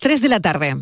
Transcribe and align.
3 0.00 0.20
de 0.20 0.28
la 0.28 0.40
tarde. 0.40 0.76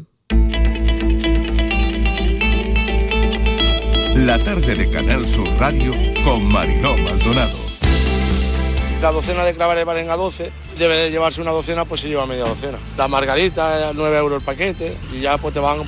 La 4.15 4.43
tarde 4.43 4.75
de 4.75 4.91
Canal 4.91 5.27
Sur 5.29 5.49
Radio 5.59 5.95
con 6.25 6.45
Mariló 6.47 6.97
Maldonado. 6.99 7.57
La 9.01 9.13
docena 9.13 9.45
de 9.45 9.55
clavares 9.55 9.85
valen 9.85 10.11
a 10.11 10.17
12, 10.17 10.51
debe 10.79 10.97
de 10.97 11.11
llevarse 11.11 11.41
una 11.41 11.51
docena, 11.51 11.85
pues 11.85 12.01
se 12.01 12.09
lleva 12.09 12.27
media 12.27 12.45
docena. 12.45 12.79
La 12.97 13.09
margarita, 13.09 13.93
9 13.95 14.19
euros 14.19 14.39
el 14.41 14.45
paquete, 14.45 14.97
y 15.13 15.21
ya 15.21 15.39
pues 15.39 15.55
te 15.55 15.61
van 15.61 15.81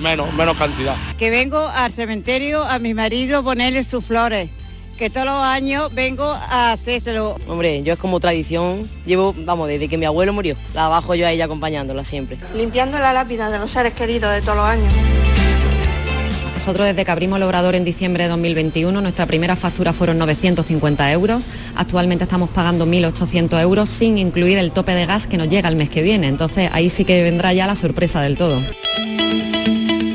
menos, 0.00 0.32
menos 0.34 0.56
cantidad. 0.56 0.94
Que 1.18 1.30
vengo 1.30 1.58
al 1.58 1.92
cementerio 1.92 2.62
a 2.64 2.78
mi 2.78 2.94
marido 2.94 3.42
ponerle 3.42 3.82
sus 3.82 4.04
flores 4.04 4.50
que 5.00 5.08
todos 5.08 5.24
los 5.24 5.42
años 5.42 5.92
vengo 5.94 6.24
a 6.24 6.72
hacérselo. 6.72 7.34
Hombre, 7.48 7.82
yo 7.82 7.94
es 7.94 7.98
como 7.98 8.20
tradición, 8.20 8.86
llevo, 9.06 9.34
vamos, 9.34 9.66
desde 9.66 9.88
que 9.88 9.96
mi 9.96 10.04
abuelo 10.04 10.34
murió, 10.34 10.56
la 10.74 10.88
bajo 10.88 11.14
yo 11.14 11.26
a 11.26 11.32
ella 11.32 11.46
acompañándola 11.46 12.04
siempre. 12.04 12.36
Limpiando 12.54 12.98
la 12.98 13.14
lápida 13.14 13.48
de 13.48 13.58
los 13.58 13.70
seres 13.70 13.94
queridos 13.94 14.30
de 14.34 14.42
todos 14.42 14.58
los 14.58 14.66
años. 14.66 14.92
Nosotros 16.52 16.86
desde 16.86 17.06
que 17.06 17.10
abrimos 17.10 17.38
el 17.38 17.44
obrador 17.44 17.74
en 17.76 17.84
diciembre 17.84 18.24
de 18.24 18.28
2021, 18.28 19.00
nuestra 19.00 19.24
primera 19.24 19.56
factura 19.56 19.94
fueron 19.94 20.18
950 20.18 21.12
euros. 21.12 21.44
Actualmente 21.76 22.24
estamos 22.24 22.50
pagando 22.50 22.84
1.800 22.84 23.58
euros 23.62 23.88
sin 23.88 24.18
incluir 24.18 24.58
el 24.58 24.70
tope 24.70 24.94
de 24.94 25.06
gas 25.06 25.26
que 25.26 25.38
nos 25.38 25.48
llega 25.48 25.70
el 25.70 25.76
mes 25.76 25.88
que 25.88 26.02
viene. 26.02 26.28
Entonces 26.28 26.68
ahí 26.74 26.90
sí 26.90 27.06
que 27.06 27.22
vendrá 27.22 27.54
ya 27.54 27.66
la 27.66 27.74
sorpresa 27.74 28.20
del 28.20 28.36
todo. 28.36 28.60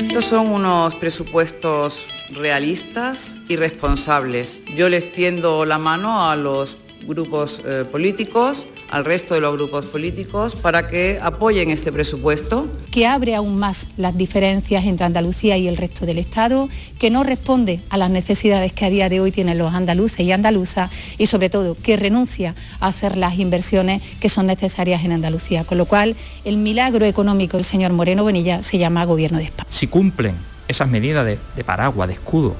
Estos 0.08 0.26
son 0.26 0.46
unos 0.52 0.94
presupuestos 0.94 2.06
realistas 2.30 3.34
y 3.48 3.56
responsables. 3.56 4.60
Yo 4.76 4.88
les 4.88 5.12
tiendo 5.12 5.64
la 5.64 5.78
mano 5.78 6.28
a 6.28 6.36
los 6.36 6.76
grupos 7.06 7.62
eh, 7.64 7.84
políticos, 7.90 8.66
al 8.90 9.04
resto 9.04 9.34
de 9.34 9.40
los 9.40 9.52
grupos 9.52 9.86
políticos, 9.86 10.54
para 10.54 10.88
que 10.88 11.18
apoyen 11.20 11.70
este 11.70 11.92
presupuesto. 11.92 12.68
Que 12.90 13.06
abre 13.06 13.34
aún 13.34 13.58
más 13.58 13.88
las 13.96 14.16
diferencias 14.16 14.84
entre 14.84 15.06
Andalucía 15.06 15.56
y 15.56 15.68
el 15.68 15.76
resto 15.76 16.06
del 16.06 16.18
Estado, 16.18 16.68
que 16.98 17.10
no 17.10 17.24
responde 17.24 17.80
a 17.90 17.96
las 17.96 18.10
necesidades 18.10 18.72
que 18.72 18.84
a 18.84 18.90
día 18.90 19.08
de 19.08 19.20
hoy 19.20 19.32
tienen 19.32 19.58
los 19.58 19.74
andaluces 19.74 20.20
y 20.20 20.32
andaluzas 20.32 20.90
y 21.18 21.26
sobre 21.26 21.50
todo 21.50 21.76
que 21.76 21.96
renuncia 21.96 22.54
a 22.80 22.88
hacer 22.88 23.16
las 23.16 23.38
inversiones 23.38 24.02
que 24.20 24.28
son 24.28 24.46
necesarias 24.46 25.04
en 25.04 25.12
Andalucía. 25.12 25.64
Con 25.64 25.78
lo 25.78 25.86
cual, 25.86 26.16
el 26.44 26.56
milagro 26.56 27.06
económico 27.06 27.56
del 27.56 27.64
señor 27.64 27.92
Moreno 27.92 28.22
Bonilla 28.22 28.62
se 28.62 28.78
llama 28.78 29.04
Gobierno 29.04 29.38
de 29.38 29.44
España. 29.44 29.68
Si 29.70 29.86
cumplen 29.86 30.55
esas 30.68 30.88
medidas 30.88 31.24
de, 31.24 31.64
paraguas, 31.64 32.08
de 32.08 32.14
escudo, 32.14 32.56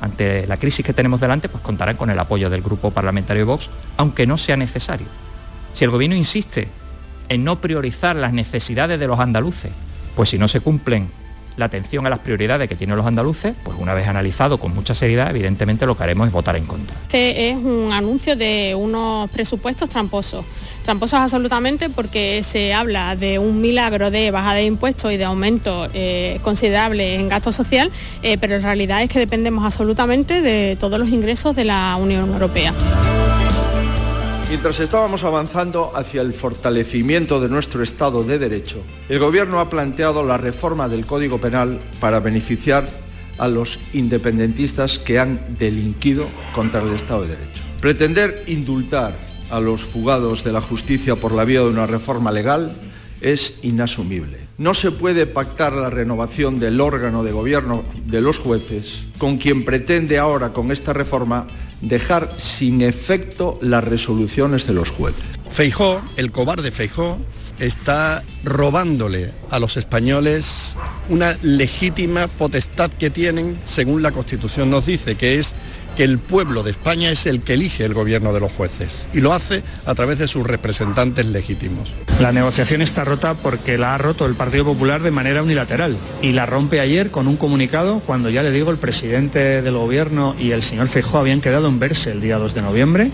ante 0.00 0.46
la 0.46 0.56
crisis 0.56 0.84
que 0.84 0.92
tenemos 0.92 1.20
delante, 1.20 1.48
pues 1.48 1.62
contarán 1.62 1.96
con 1.96 2.10
el 2.10 2.18
apoyo 2.18 2.50
del 2.50 2.62
Grupo 2.62 2.90
Parlamentario 2.90 3.40
de 3.42 3.46
Vox, 3.46 3.68
aunque 3.96 4.26
no 4.26 4.36
sea 4.36 4.56
necesario. 4.56 5.06
Si 5.74 5.84
el 5.84 5.90
Gobierno 5.90 6.16
insiste 6.16 6.68
en 7.28 7.44
no 7.44 7.60
priorizar 7.60 8.16
las 8.16 8.32
necesidades 8.32 8.98
de 8.98 9.06
los 9.06 9.20
andaluces, 9.20 9.72
pues 10.14 10.28
si 10.30 10.38
no 10.38 10.48
se 10.48 10.60
cumplen 10.60 11.08
la 11.58 11.66
atención 11.66 12.06
a 12.06 12.10
las 12.10 12.20
prioridades 12.20 12.68
que 12.68 12.76
tienen 12.76 12.96
los 12.96 13.06
andaluces, 13.06 13.54
pues 13.62 13.76
una 13.78 13.92
vez 13.92 14.06
analizado 14.06 14.58
con 14.58 14.74
mucha 14.74 14.94
seriedad, 14.94 15.30
evidentemente 15.30 15.84
lo 15.86 15.96
que 15.96 16.04
haremos 16.04 16.28
es 16.28 16.32
votar 16.32 16.56
en 16.56 16.64
contra. 16.64 16.96
Este 17.02 17.50
es 17.50 17.56
un 17.56 17.90
anuncio 17.92 18.36
de 18.36 18.74
unos 18.76 19.28
presupuestos 19.30 19.88
tramposos. 19.90 20.44
Tramposos 20.84 21.18
absolutamente 21.18 21.90
porque 21.90 22.42
se 22.42 22.72
habla 22.72 23.16
de 23.16 23.38
un 23.38 23.60
milagro 23.60 24.10
de 24.10 24.30
bajada 24.30 24.54
de 24.54 24.64
impuestos 24.64 25.12
y 25.12 25.16
de 25.16 25.24
aumento 25.24 25.88
eh, 25.92 26.38
considerable 26.42 27.16
en 27.16 27.28
gasto 27.28 27.52
social, 27.52 27.90
eh, 28.22 28.38
pero 28.38 28.54
en 28.54 28.62
realidad 28.62 29.02
es 29.02 29.10
que 29.10 29.18
dependemos 29.18 29.64
absolutamente 29.64 30.40
de 30.40 30.76
todos 30.76 30.98
los 30.98 31.08
ingresos 31.08 31.54
de 31.56 31.64
la 31.64 31.96
Unión 31.96 32.32
Europea. 32.32 32.72
Mientras 34.48 34.80
estábamos 34.80 35.24
avanzando 35.24 35.92
hacia 35.94 36.22
el 36.22 36.32
fortalecimiento 36.32 37.38
de 37.38 37.50
nuestro 37.50 37.82
Estado 37.82 38.24
de 38.24 38.38
Derecho, 38.38 38.82
el 39.10 39.18
Gobierno 39.18 39.60
ha 39.60 39.68
planteado 39.68 40.24
la 40.24 40.38
reforma 40.38 40.88
del 40.88 41.04
Código 41.04 41.38
Penal 41.38 41.78
para 42.00 42.20
beneficiar 42.20 42.88
a 43.36 43.46
los 43.46 43.78
independentistas 43.92 44.98
que 44.98 45.18
han 45.18 45.58
delinquido 45.58 46.26
contra 46.54 46.80
el 46.80 46.94
Estado 46.94 47.22
de 47.22 47.36
Derecho. 47.36 47.62
Pretender 47.82 48.44
indultar 48.46 49.18
a 49.50 49.60
los 49.60 49.84
fugados 49.84 50.44
de 50.44 50.52
la 50.52 50.62
justicia 50.62 51.14
por 51.14 51.32
la 51.32 51.44
vía 51.44 51.60
de 51.60 51.68
una 51.68 51.86
reforma 51.86 52.32
legal 52.32 52.74
es 53.20 53.62
inasumible. 53.62 54.47
No 54.58 54.74
se 54.74 54.90
puede 54.90 55.26
pactar 55.26 55.72
la 55.72 55.88
renovación 55.88 56.58
del 56.58 56.80
órgano 56.80 57.22
de 57.22 57.30
gobierno 57.30 57.84
de 58.06 58.20
los 58.20 58.38
jueces 58.38 59.04
con 59.16 59.38
quien 59.38 59.64
pretende 59.64 60.18
ahora 60.18 60.52
con 60.52 60.72
esta 60.72 60.92
reforma 60.92 61.46
dejar 61.80 62.28
sin 62.38 62.82
efecto 62.82 63.60
las 63.62 63.84
resoluciones 63.84 64.66
de 64.66 64.72
los 64.72 64.90
jueces. 64.90 65.24
Feijó, 65.48 66.02
el 66.16 66.32
cobarde 66.32 66.72
Feijó, 66.72 67.18
está 67.60 68.24
robándole 68.42 69.30
a 69.50 69.60
los 69.60 69.76
españoles 69.76 70.76
una 71.08 71.36
legítima 71.42 72.26
potestad 72.26 72.90
que 72.90 73.10
tienen, 73.10 73.56
según 73.64 74.02
la 74.02 74.10
Constitución 74.10 74.70
nos 74.70 74.86
dice, 74.86 75.14
que 75.14 75.38
es 75.38 75.54
que 75.96 76.04
el 76.04 76.18
pueblo 76.18 76.62
de 76.62 76.70
España 76.70 77.10
es 77.10 77.26
el 77.26 77.40
que 77.40 77.54
elige 77.54 77.84
el 77.84 77.94
gobierno 77.94 78.32
de 78.32 78.40
los 78.40 78.52
jueces 78.52 79.08
y 79.12 79.20
lo 79.20 79.32
hace 79.32 79.62
a 79.86 79.94
través 79.94 80.18
de 80.18 80.28
sus 80.28 80.46
representantes 80.46 81.26
legítimos. 81.26 81.92
La 82.20 82.32
negociación 82.32 82.82
está 82.82 83.04
rota 83.04 83.34
porque 83.34 83.78
la 83.78 83.94
ha 83.94 83.98
roto 83.98 84.26
el 84.26 84.34
Partido 84.34 84.64
Popular 84.64 85.02
de 85.02 85.10
manera 85.10 85.42
unilateral 85.42 85.96
y 86.22 86.32
la 86.32 86.46
rompe 86.46 86.80
ayer 86.80 87.10
con 87.10 87.28
un 87.28 87.36
comunicado 87.36 88.00
cuando 88.00 88.30
ya 88.30 88.42
le 88.42 88.50
digo 88.50 88.70
el 88.70 88.78
presidente 88.78 89.62
del 89.62 89.74
gobierno 89.74 90.34
y 90.38 90.52
el 90.52 90.62
señor 90.62 90.88
Feijóo 90.88 91.20
habían 91.20 91.40
quedado 91.40 91.68
en 91.68 91.78
verse 91.78 92.10
el 92.10 92.20
día 92.20 92.38
2 92.38 92.54
de 92.54 92.62
noviembre 92.62 93.10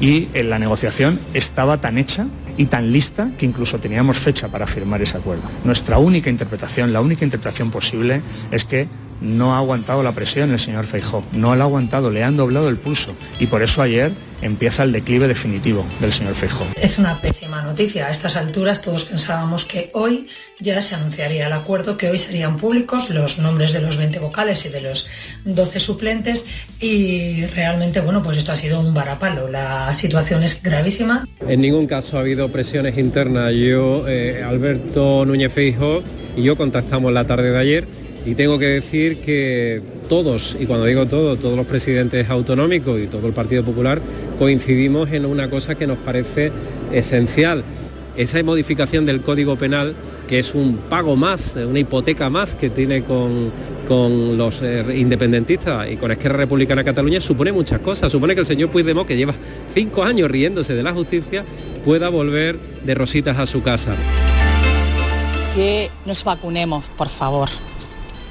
y 0.00 0.28
en 0.34 0.50
la 0.50 0.58
negociación 0.58 1.18
estaba 1.34 1.80
tan 1.80 1.98
hecha 1.98 2.26
y 2.56 2.66
tan 2.66 2.92
lista 2.92 3.30
que 3.38 3.46
incluso 3.46 3.78
teníamos 3.78 4.18
fecha 4.18 4.48
para 4.48 4.66
firmar 4.66 5.00
ese 5.00 5.16
acuerdo. 5.16 5.44
Nuestra 5.64 5.98
única 5.98 6.28
interpretación, 6.28 6.92
la 6.92 7.00
única 7.00 7.24
interpretación 7.24 7.70
posible 7.70 8.20
es 8.50 8.64
que 8.64 8.88
no 9.20 9.54
ha 9.54 9.58
aguantado 9.58 10.02
la 10.02 10.12
presión 10.12 10.50
el 10.50 10.58
señor 10.58 10.86
Feijó, 10.86 11.24
no 11.32 11.54
lo 11.54 11.62
ha 11.62 11.66
aguantado, 11.66 12.10
le 12.10 12.24
han 12.24 12.36
doblado 12.36 12.68
el 12.68 12.76
pulso 12.76 13.14
y 13.38 13.46
por 13.46 13.62
eso 13.62 13.82
ayer 13.82 14.12
empieza 14.42 14.84
el 14.84 14.92
declive 14.92 15.28
definitivo 15.28 15.84
del 16.00 16.12
señor 16.12 16.34
Feijó. 16.34 16.66
Es 16.80 16.98
una 16.98 17.20
pésima 17.20 17.62
noticia. 17.62 18.06
A 18.06 18.10
estas 18.10 18.36
alturas 18.36 18.82
todos 18.82 19.04
pensábamos 19.04 19.64
que 19.64 19.90
hoy 19.94 20.28
ya 20.60 20.80
se 20.80 20.94
anunciaría 20.94 21.46
el 21.46 21.52
acuerdo, 21.52 21.96
que 21.96 22.08
hoy 22.08 22.18
serían 22.18 22.56
públicos 22.56 23.10
los 23.10 23.38
nombres 23.38 23.72
de 23.72 23.80
los 23.80 23.96
20 23.96 24.18
vocales 24.20 24.64
y 24.66 24.68
de 24.68 24.80
los 24.80 25.06
12 25.44 25.80
suplentes 25.80 26.46
y 26.80 27.46
realmente, 27.46 28.00
bueno, 28.00 28.22
pues 28.22 28.38
esto 28.38 28.52
ha 28.52 28.56
sido 28.56 28.80
un 28.80 28.94
varapalo. 28.94 29.48
La 29.48 29.92
situación 29.94 30.42
es 30.44 30.62
gravísima. 30.62 31.26
En 31.46 31.60
ningún 31.60 31.86
caso 31.86 32.16
ha 32.16 32.20
habido 32.20 32.48
presiones 32.50 32.98
internas. 32.98 33.52
Yo, 33.52 34.06
eh, 34.08 34.44
Alberto 34.46 35.24
Núñez 35.24 35.52
Feijó 35.52 36.02
y 36.36 36.42
yo 36.42 36.56
contactamos 36.56 37.12
la 37.12 37.26
tarde 37.26 37.50
de 37.50 37.58
ayer 37.58 38.07
y 38.28 38.34
tengo 38.34 38.58
que 38.58 38.66
decir 38.66 39.16
que 39.22 39.80
todos, 40.06 40.54
y 40.60 40.66
cuando 40.66 40.84
digo 40.84 41.06
todos, 41.06 41.38
todos 41.38 41.56
los 41.56 41.66
presidentes 41.66 42.28
autonómicos 42.28 43.00
y 43.00 43.06
todo 43.06 43.26
el 43.26 43.32
Partido 43.32 43.64
Popular 43.64 44.02
coincidimos 44.38 45.10
en 45.12 45.24
una 45.24 45.48
cosa 45.48 45.76
que 45.76 45.86
nos 45.86 45.96
parece 45.96 46.52
esencial. 46.92 47.64
Esa 48.18 48.42
modificación 48.42 49.06
del 49.06 49.22
Código 49.22 49.56
Penal, 49.56 49.94
que 50.26 50.40
es 50.40 50.54
un 50.54 50.76
pago 50.76 51.16
más, 51.16 51.56
una 51.56 51.78
hipoteca 51.78 52.28
más 52.28 52.54
que 52.54 52.68
tiene 52.68 53.02
con, 53.02 53.50
con 53.86 54.36
los 54.36 54.60
eh, 54.60 54.84
independentistas 54.94 55.90
y 55.90 55.96
con 55.96 56.10
Esquerra 56.10 56.36
Republicana 56.36 56.84
Cataluña, 56.84 57.22
supone 57.22 57.50
muchas 57.50 57.80
cosas. 57.80 58.12
Supone 58.12 58.34
que 58.34 58.40
el 58.40 58.46
señor 58.46 58.70
Puigdemont, 58.70 59.08
que 59.08 59.16
lleva 59.16 59.34
cinco 59.72 60.02
años 60.02 60.30
riéndose 60.30 60.74
de 60.74 60.82
la 60.82 60.92
justicia, 60.92 61.46
pueda 61.82 62.10
volver 62.10 62.58
de 62.84 62.94
rositas 62.94 63.38
a 63.38 63.46
su 63.46 63.62
casa. 63.62 63.94
Que 65.54 65.88
nos 66.04 66.24
vacunemos, 66.24 66.84
por 66.98 67.08
favor 67.08 67.48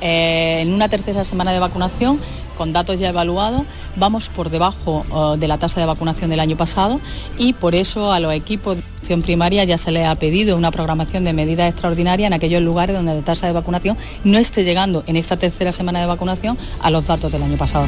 eh, 0.02 0.60
en 0.62 0.74
una 0.74 0.90
tercera 0.90 1.24
semana 1.24 1.52
de 1.52 1.60
vacunación, 1.60 2.20
con 2.58 2.74
datos 2.74 3.00
ya 3.00 3.10
evaluados, 3.10 3.64
vamos 3.96 4.30
por 4.30 4.50
debajo 4.50 5.06
eh, 5.36 5.40
de 5.40 5.48
la 5.48 5.58
tasa 5.58 5.80
de 5.80 5.86
vacunación 5.86 6.30
del 6.30 6.40
año 6.40 6.58
pasado 6.58 7.00
y 7.38 7.54
por 7.54 7.76
eso 7.76 8.12
a 8.12 8.20
los 8.20 8.34
equipos 8.34 8.78
de 8.78 8.84
atención 8.84 9.22
primaria 9.22 9.64
ya 9.64 9.78
se 9.78 9.92
les 9.92 10.06
ha 10.08 10.16
pedido 10.16 10.58
una 10.58 10.72
programación 10.72 11.24
de 11.24 11.34
medidas 11.34 11.70
extraordinarias 11.70 12.28
en 12.28 12.34
aquellos 12.34 12.62
lugares 12.62 12.96
donde 12.96 13.16
la 13.16 13.22
tasa 13.22 13.48
de 13.48 13.54
vacunación 13.54 13.98
no 14.24 14.38
esté 14.38 14.64
llegando 14.64 15.04
en 15.08 15.16
esta 15.16 15.38
tercera 15.38 15.72
semana 15.72 16.00
de 16.00 16.08
vacunación 16.08 16.58
a 16.82 16.90
los 16.90 17.06
datos 17.06 17.32
del 17.32 17.44
año 17.44 17.58
pasado. 17.58 17.86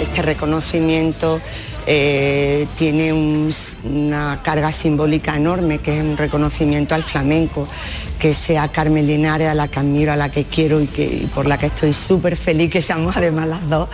Este 0.00 0.22
reconocimiento 0.22 1.40
eh, 1.86 2.66
tiene 2.76 3.12
una 3.12 4.40
carga 4.42 4.72
simbólica 4.72 5.36
enorme, 5.36 5.78
que 5.78 5.96
es 5.96 6.02
un 6.02 6.16
reconocimiento 6.16 6.94
al 6.94 7.02
flamenco, 7.02 7.68
que 8.18 8.32
sea 8.32 8.68
Carmen 8.68 9.06
Linares, 9.06 9.48
a 9.48 9.54
la 9.54 9.68
que 9.68 9.80
admiro, 9.80 10.12
a 10.12 10.16
la 10.16 10.30
que 10.30 10.44
quiero 10.44 10.80
y, 10.80 10.86
que, 10.86 11.26
por 11.34 11.46
la 11.46 11.58
que 11.58 11.66
estoy 11.66 11.92
súper 11.92 12.36
feliz 12.36 12.70
que 12.70 12.80
seamos 12.80 13.16
además 13.16 13.48
las 13.48 13.68
dos. 13.68 13.88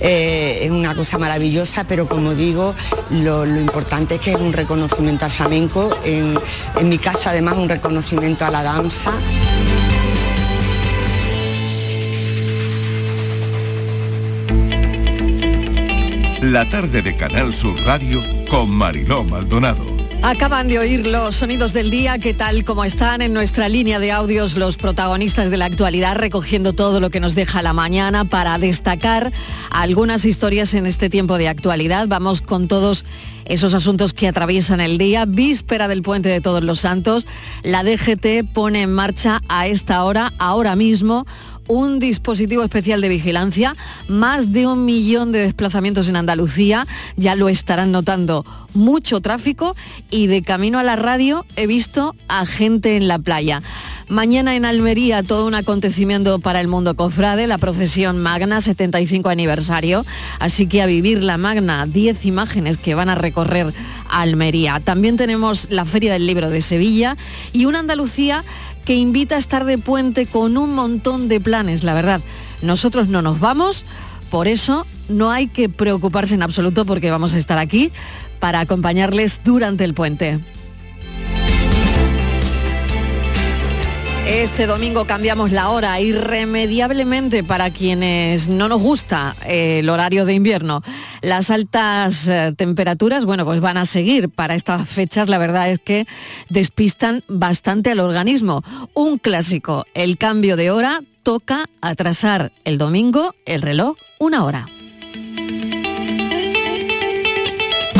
Eh, 0.00 0.60
es 0.62 0.70
una 0.70 0.94
cosa 0.94 1.18
maravillosa, 1.18 1.84
pero 1.84 2.08
como 2.08 2.34
digo, 2.34 2.74
lo, 3.10 3.46
importante 3.46 4.16
es 4.16 4.20
que 4.20 4.30
es 4.30 4.36
un 4.36 4.52
reconocimiento 4.52 5.24
al 5.24 5.30
flamenco, 5.30 5.94
en 6.04 6.88
mi 6.88 6.98
caso 6.98 7.30
además 7.30 7.54
un 7.56 7.68
reconocimiento 7.68 8.44
a 8.44 8.50
la 8.50 8.62
danza. 8.62 9.12
La 16.52 16.70
tarde 16.70 17.02
de 17.02 17.16
Canal 17.16 17.52
Sur 17.52 17.76
Radio 17.84 18.22
con 18.48 18.70
Mariló 18.70 19.24
Maldonado. 19.24 19.84
Acaban 20.22 20.68
de 20.68 20.78
oír 20.78 21.04
los 21.04 21.34
sonidos 21.34 21.72
del 21.72 21.90
día, 21.90 22.20
que 22.20 22.34
tal 22.34 22.64
como 22.64 22.84
están 22.84 23.20
en 23.20 23.32
nuestra 23.32 23.68
línea 23.68 23.98
de 23.98 24.12
audios 24.12 24.54
los 24.54 24.76
protagonistas 24.76 25.50
de 25.50 25.56
la 25.56 25.64
actualidad, 25.64 26.14
recogiendo 26.14 26.72
todo 26.72 27.00
lo 27.00 27.10
que 27.10 27.18
nos 27.18 27.34
deja 27.34 27.62
la 27.62 27.72
mañana 27.72 28.26
para 28.26 28.58
destacar 28.58 29.32
algunas 29.72 30.24
historias 30.24 30.72
en 30.74 30.86
este 30.86 31.10
tiempo 31.10 31.36
de 31.36 31.48
actualidad. 31.48 32.06
Vamos 32.06 32.42
con 32.42 32.68
todos 32.68 33.04
esos 33.44 33.74
asuntos 33.74 34.14
que 34.14 34.28
atraviesan 34.28 34.80
el 34.80 34.98
día. 34.98 35.24
Víspera 35.26 35.88
del 35.88 36.02
puente 36.02 36.28
de 36.28 36.40
todos 36.40 36.62
los 36.62 36.78
santos, 36.78 37.26
la 37.64 37.82
DGT 37.82 38.52
pone 38.52 38.82
en 38.82 38.94
marcha 38.94 39.42
a 39.48 39.66
esta 39.66 40.04
hora, 40.04 40.32
ahora 40.38 40.76
mismo, 40.76 41.26
un 41.68 41.98
dispositivo 41.98 42.62
especial 42.62 43.00
de 43.00 43.08
vigilancia, 43.08 43.76
más 44.08 44.52
de 44.52 44.66
un 44.66 44.84
millón 44.84 45.32
de 45.32 45.40
desplazamientos 45.40 46.08
en 46.08 46.16
Andalucía, 46.16 46.86
ya 47.16 47.34
lo 47.34 47.48
estarán 47.48 47.92
notando, 47.92 48.44
mucho 48.74 49.20
tráfico 49.20 49.74
y 50.10 50.26
de 50.26 50.42
camino 50.42 50.78
a 50.78 50.82
la 50.82 50.96
radio 50.96 51.44
he 51.56 51.66
visto 51.66 52.14
a 52.28 52.46
gente 52.46 52.96
en 52.96 53.08
la 53.08 53.18
playa. 53.18 53.62
Mañana 54.08 54.54
en 54.54 54.64
Almería 54.64 55.24
todo 55.24 55.48
un 55.48 55.54
acontecimiento 55.54 56.38
para 56.38 56.60
el 56.60 56.68
mundo 56.68 56.94
cofrade, 56.94 57.48
la 57.48 57.58
procesión 57.58 58.18
Magna 58.18 58.60
75 58.60 59.28
aniversario, 59.28 60.06
así 60.38 60.68
que 60.68 60.80
a 60.80 60.86
vivir 60.86 61.24
la 61.24 61.38
Magna, 61.38 61.86
10 61.86 62.24
imágenes 62.24 62.78
que 62.78 62.94
van 62.94 63.08
a 63.08 63.16
recorrer 63.16 63.74
Almería. 64.08 64.78
También 64.78 65.16
tenemos 65.16 65.66
la 65.70 65.84
Feria 65.84 66.12
del 66.12 66.26
Libro 66.26 66.50
de 66.50 66.62
Sevilla 66.62 67.16
y 67.52 67.64
una 67.64 67.80
Andalucía 67.80 68.44
que 68.86 68.94
invita 68.94 69.34
a 69.34 69.38
estar 69.38 69.66
de 69.66 69.76
puente 69.76 70.24
con 70.24 70.56
un 70.56 70.74
montón 70.74 71.28
de 71.28 71.40
planes, 71.40 71.84
la 71.84 71.92
verdad. 71.92 72.22
Nosotros 72.62 73.08
no 73.08 73.20
nos 73.20 73.40
vamos, 73.40 73.84
por 74.30 74.48
eso 74.48 74.86
no 75.08 75.30
hay 75.30 75.48
que 75.48 75.68
preocuparse 75.68 76.34
en 76.34 76.42
absoluto 76.42 76.86
porque 76.86 77.10
vamos 77.10 77.34
a 77.34 77.38
estar 77.38 77.58
aquí 77.58 77.92
para 78.40 78.60
acompañarles 78.60 79.40
durante 79.44 79.84
el 79.84 79.92
puente. 79.92 80.38
Este 84.26 84.66
domingo 84.66 85.04
cambiamos 85.04 85.52
la 85.52 85.70
hora 85.70 86.00
irremediablemente 86.00 87.44
para 87.44 87.70
quienes 87.70 88.48
no 88.48 88.68
nos 88.68 88.82
gusta 88.82 89.36
eh, 89.46 89.78
el 89.78 89.88
horario 89.88 90.24
de 90.24 90.34
invierno. 90.34 90.82
Las 91.22 91.50
altas 91.50 92.26
eh, 92.26 92.52
temperaturas, 92.56 93.24
bueno, 93.24 93.44
pues 93.44 93.60
van 93.60 93.76
a 93.76 93.86
seguir 93.86 94.28
para 94.28 94.56
estas 94.56 94.88
fechas. 94.88 95.28
La 95.28 95.38
verdad 95.38 95.70
es 95.70 95.78
que 95.78 96.08
despistan 96.48 97.22
bastante 97.28 97.92
al 97.92 98.00
organismo. 98.00 98.64
Un 98.94 99.18
clásico, 99.18 99.84
el 99.94 100.18
cambio 100.18 100.56
de 100.56 100.72
hora 100.72 101.02
toca 101.22 101.66
atrasar 101.80 102.50
el 102.64 102.78
domingo 102.78 103.32
el 103.46 103.62
reloj 103.62 103.96
una 104.18 104.44
hora. 104.44 104.66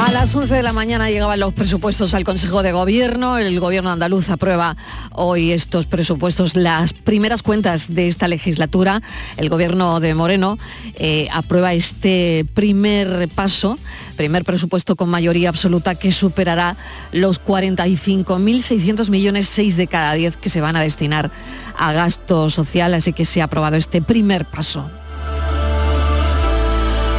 A 0.06 0.12
las 0.12 0.32
11 0.36 0.54
de 0.54 0.62
la 0.62 0.72
mañana 0.72 1.10
llegaban 1.10 1.40
los 1.40 1.52
presupuestos 1.52 2.14
al 2.14 2.22
Consejo 2.22 2.62
de 2.62 2.70
Gobierno. 2.70 3.38
El 3.38 3.58
Gobierno 3.58 3.90
andaluz 3.90 4.30
aprueba 4.30 4.76
hoy 5.10 5.50
estos 5.50 5.86
presupuestos, 5.86 6.54
las 6.54 6.92
primeras 6.92 7.42
cuentas 7.42 7.92
de 7.92 8.06
esta 8.06 8.28
legislatura. 8.28 9.02
El 9.36 9.48
Gobierno 9.48 9.98
de 9.98 10.14
Moreno 10.14 10.58
eh, 10.94 11.26
aprueba 11.32 11.74
este 11.74 12.46
primer 12.54 13.28
paso, 13.34 13.80
primer 14.16 14.44
presupuesto 14.44 14.94
con 14.94 15.08
mayoría 15.08 15.48
absoluta 15.48 15.96
que 15.96 16.12
superará 16.12 16.76
los 17.10 17.42
45.600 17.42 19.10
millones, 19.10 19.48
6 19.48 19.76
de 19.76 19.88
cada 19.88 20.12
10 20.12 20.36
que 20.36 20.50
se 20.50 20.60
van 20.60 20.76
a 20.76 20.82
destinar 20.82 21.32
a 21.76 21.92
gasto 21.92 22.48
social. 22.48 22.94
Así 22.94 23.12
que 23.12 23.24
se 23.24 23.40
ha 23.40 23.46
aprobado 23.46 23.74
este 23.74 24.00
primer 24.02 24.44
paso. 24.44 24.88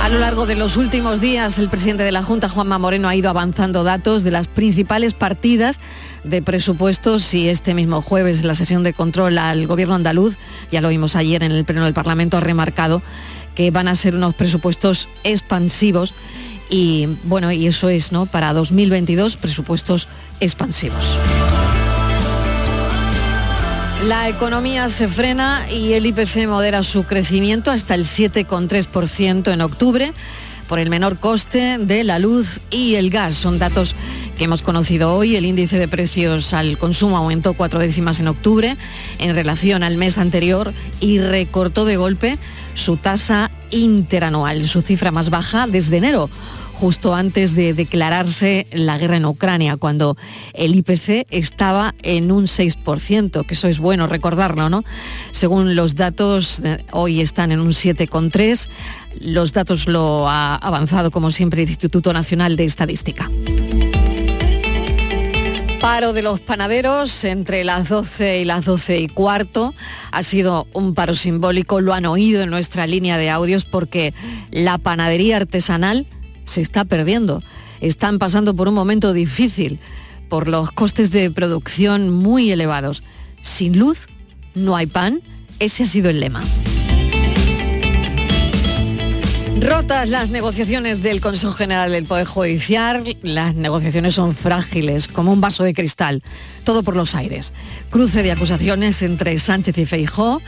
A 0.08 0.10
lo 0.10 0.20
largo 0.20 0.46
de 0.46 0.56
los 0.56 0.78
últimos 0.78 1.20
días, 1.20 1.60
el 1.60 1.68
presidente 1.68 2.04
de 2.04 2.14
la 2.14 2.24
Junta, 2.24 2.48
Juanma 2.48 2.80
Moreno, 2.80 3.10
ha 3.10 3.16
ido 3.18 3.30
avanzando 3.30 3.84
datos 3.84 4.24
de 4.24 4.32
las 4.32 4.48
principales 4.48 5.14
partidas 5.14 5.82
de 6.24 6.42
presupuestos 6.42 7.34
y 7.34 7.50
este 7.50 7.74
mismo 7.74 8.02
jueves 8.02 8.40
en 8.40 8.48
la 8.48 8.56
sesión 8.56 8.84
de 8.84 8.94
control 8.94 9.38
al 9.38 9.68
gobierno 9.68 9.96
andaluz, 9.96 10.38
ya 10.72 10.80
lo 10.80 10.88
vimos 10.88 11.18
ayer 11.18 11.44
en 11.44 11.52
el 11.52 11.66
pleno 11.66 11.84
del 11.84 11.94
Parlamento, 11.94 12.38
ha 12.38 12.40
remarcado 12.40 13.02
que 13.54 13.70
van 13.70 13.90
a 13.90 13.98
ser 13.98 14.16
unos 14.16 14.34
presupuestos 14.34 15.10
expansivos 15.26 16.14
y 16.70 17.10
bueno, 17.24 17.52
y 17.52 17.68
eso 17.68 17.90
es, 17.90 18.14
¿no? 18.14 18.28
Para 18.28 18.54
2022 18.54 19.36
presupuestos 19.36 20.08
expansivos. 20.40 21.20
La 24.06 24.30
economía 24.30 24.90
se 24.90 25.08
frena 25.08 25.66
y 25.72 25.94
el 25.94 26.06
IPC 26.06 26.48
modera 26.48 26.84
su 26.84 27.04
crecimiento 27.04 27.72
hasta 27.72 27.96
el 27.96 28.06
7,3% 28.06 29.52
en 29.52 29.62
octubre 29.62 30.14
por 30.70 30.78
el 30.78 30.92
menor 30.92 31.18
coste 31.18 31.80
de 31.80 32.04
la 32.04 32.20
luz 32.20 32.60
y 32.70 32.94
el 32.96 33.10
gas. 33.10 33.34
Son 33.34 33.58
datos 33.58 33.96
que 34.38 34.44
hemos 34.44 34.62
conocido 34.62 35.16
hoy. 35.16 35.36
El 35.36 35.46
índice 35.46 35.80
de 35.80 35.88
precios 35.88 36.54
al 36.54 36.78
consumo 36.78 37.18
aumentó 37.18 37.54
cuatro 37.54 37.80
décimas 37.80 38.20
en 38.20 38.28
octubre 38.28 38.78
en 39.18 39.34
relación 39.34 39.82
al 39.82 39.98
mes 39.98 40.20
anterior 40.20 40.74
y 41.00 41.18
recortó 41.18 41.84
de 41.84 41.98
golpe 41.98 42.38
su 42.76 42.98
tasa 42.98 43.50
interanual, 43.72 44.68
su 44.68 44.84
cifra 44.84 45.12
más 45.12 45.32
baja 45.32 45.66
desde 45.66 45.98
enero 45.98 46.30
justo 46.80 47.16
antes 47.16 47.56
de 47.56 47.74
declararse 47.74 48.68
la 48.72 48.98
guerra 49.00 49.18
en 49.18 49.26
Ucrania, 49.26 49.78
cuando 49.78 50.16
el 50.54 50.76
IPC 50.76 51.26
estaba 51.32 51.96
en 52.04 52.32
un 52.32 52.46
6%, 52.46 53.46
que 53.46 53.54
eso 53.56 53.68
es 53.68 53.80
bueno 53.80 54.06
recordarlo, 54.06 54.70
¿no? 54.70 54.84
Según 55.32 55.76
los 55.76 55.96
datos, 55.96 56.62
eh, 56.64 56.86
hoy 56.92 57.22
están 57.22 57.52
en 57.52 57.62
un 57.62 57.74
7,3%. 57.74 58.68
Los 59.20 59.54
datos 59.54 59.88
lo 59.88 60.30
ha 60.30 60.56
avanzado, 60.56 61.10
como 61.10 61.32
siempre, 61.32 61.64
el 61.64 61.70
Instituto 61.70 62.14
Nacional 62.14 62.56
de 62.56 62.66
Estadística. 62.66 63.32
Paro 65.80 66.14
de 66.14 66.22
los 66.22 66.40
panaderos 66.40 67.24
entre 67.24 67.64
las 67.64 67.90
12 67.90 68.42
y 68.42 68.46
las 68.46 68.66
12 68.66 69.00
y 69.00 69.08
cuarto. 69.08 69.74
Ha 70.12 70.22
sido 70.22 70.68
un 70.74 70.94
paro 70.94 71.16
simbólico, 71.16 71.82
lo 71.82 71.94
han 71.94 72.06
oído 72.06 72.44
en 72.44 72.52
nuestra 72.52 72.86
línea 72.86 73.18
de 73.18 73.32
audios 73.32 73.66
porque 73.66 74.14
la 74.52 74.78
panadería 74.78 75.38
artesanal 75.38 76.06
se 76.48 76.62
está 76.62 76.86
perdiendo. 76.86 77.44
Están 77.82 78.18
pasando 78.18 78.56
por 78.56 78.68
un 78.68 78.74
momento 78.74 79.14
difícil 79.14 79.80
por 80.30 80.48
los 80.48 80.72
costes 80.72 81.12
de 81.12 81.30
producción 81.30 82.12
muy 82.12 82.52
elevados. 82.52 83.04
Sin 83.44 83.78
luz 83.78 84.08
no 84.56 84.76
hay 84.76 84.88
pan, 84.88 85.22
ese 85.60 85.84
ha 85.84 85.86
sido 85.88 86.10
el 86.10 86.20
lema. 86.20 86.42
Rotas 89.60 90.08
las 90.08 90.30
negociaciones 90.30 91.02
del 91.02 91.20
Consejo 91.20 91.52
General 91.52 91.92
del 91.92 92.06
Poder 92.06 92.28
Judicial, 92.28 93.04
las 93.24 93.56
negociaciones 93.56 94.14
son 94.14 94.36
frágiles, 94.36 95.08
como 95.08 95.34
un 95.34 95.42
vaso 95.42 95.64
de 95.64 95.74
cristal, 95.74 96.22
todo 96.64 96.84
por 96.84 96.96
los 96.96 97.16
aires. 97.16 97.54
Cruce 97.90 98.22
de 98.22 98.32
acusaciones 98.32 99.02
entre 99.02 99.38
Sánchez 99.40 99.78
y 99.80 99.86
Feijó 99.86 100.42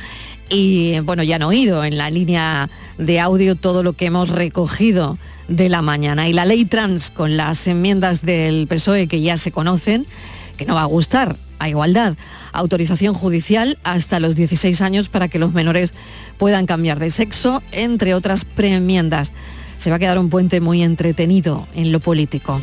y, 0.50 1.00
bueno, 1.02 1.24
ya 1.24 1.38
han 1.38 1.44
oído 1.44 1.84
en 1.84 1.98
la 1.98 2.10
línea 2.10 2.70
de 2.98 3.20
audio 3.20 3.56
todo 3.56 3.84
lo 3.84 3.94
que 3.94 4.08
hemos 4.08 4.30
recogido 4.30 5.18
de 5.48 5.70
la 5.70 5.82
mañana. 5.82 6.28
Y 6.28 6.34
la 6.34 6.46
ley 6.46 6.66
trans 6.66 7.12
con 7.12 7.38
las 7.38 7.68
enmiendas 7.68 8.22
del 8.22 8.68
PSOE 8.68 9.08
que 9.08 9.22
ya 9.22 9.38
se 9.38 9.52
conocen, 9.52 10.06
que 10.58 10.66
no 10.66 10.76
va 10.76 10.84
a 10.84 10.86
gustar 10.86 11.36
a 11.60 11.70
igualdad. 11.70 12.16
Autorización 12.52 13.14
judicial 13.14 13.78
hasta 13.84 14.20
los 14.20 14.36
16 14.36 14.82
años 14.82 15.10
para 15.10 15.28
que 15.28 15.40
los 15.40 15.54
menores 15.54 15.94
puedan 16.38 16.66
cambiar 16.66 17.00
de 17.00 17.10
sexo, 17.10 17.62
entre 17.72 18.14
otras 18.14 18.46
preenmiendas. 18.46 19.32
Se 19.78 19.90
va 19.90 19.98
a 19.98 20.00
quedar 20.00 20.20
un 20.20 20.30
puente 20.30 20.62
muy 20.62 20.84
entretenido 20.84 21.68
en 21.74 21.92
lo 21.92 22.00
político. 22.00 22.60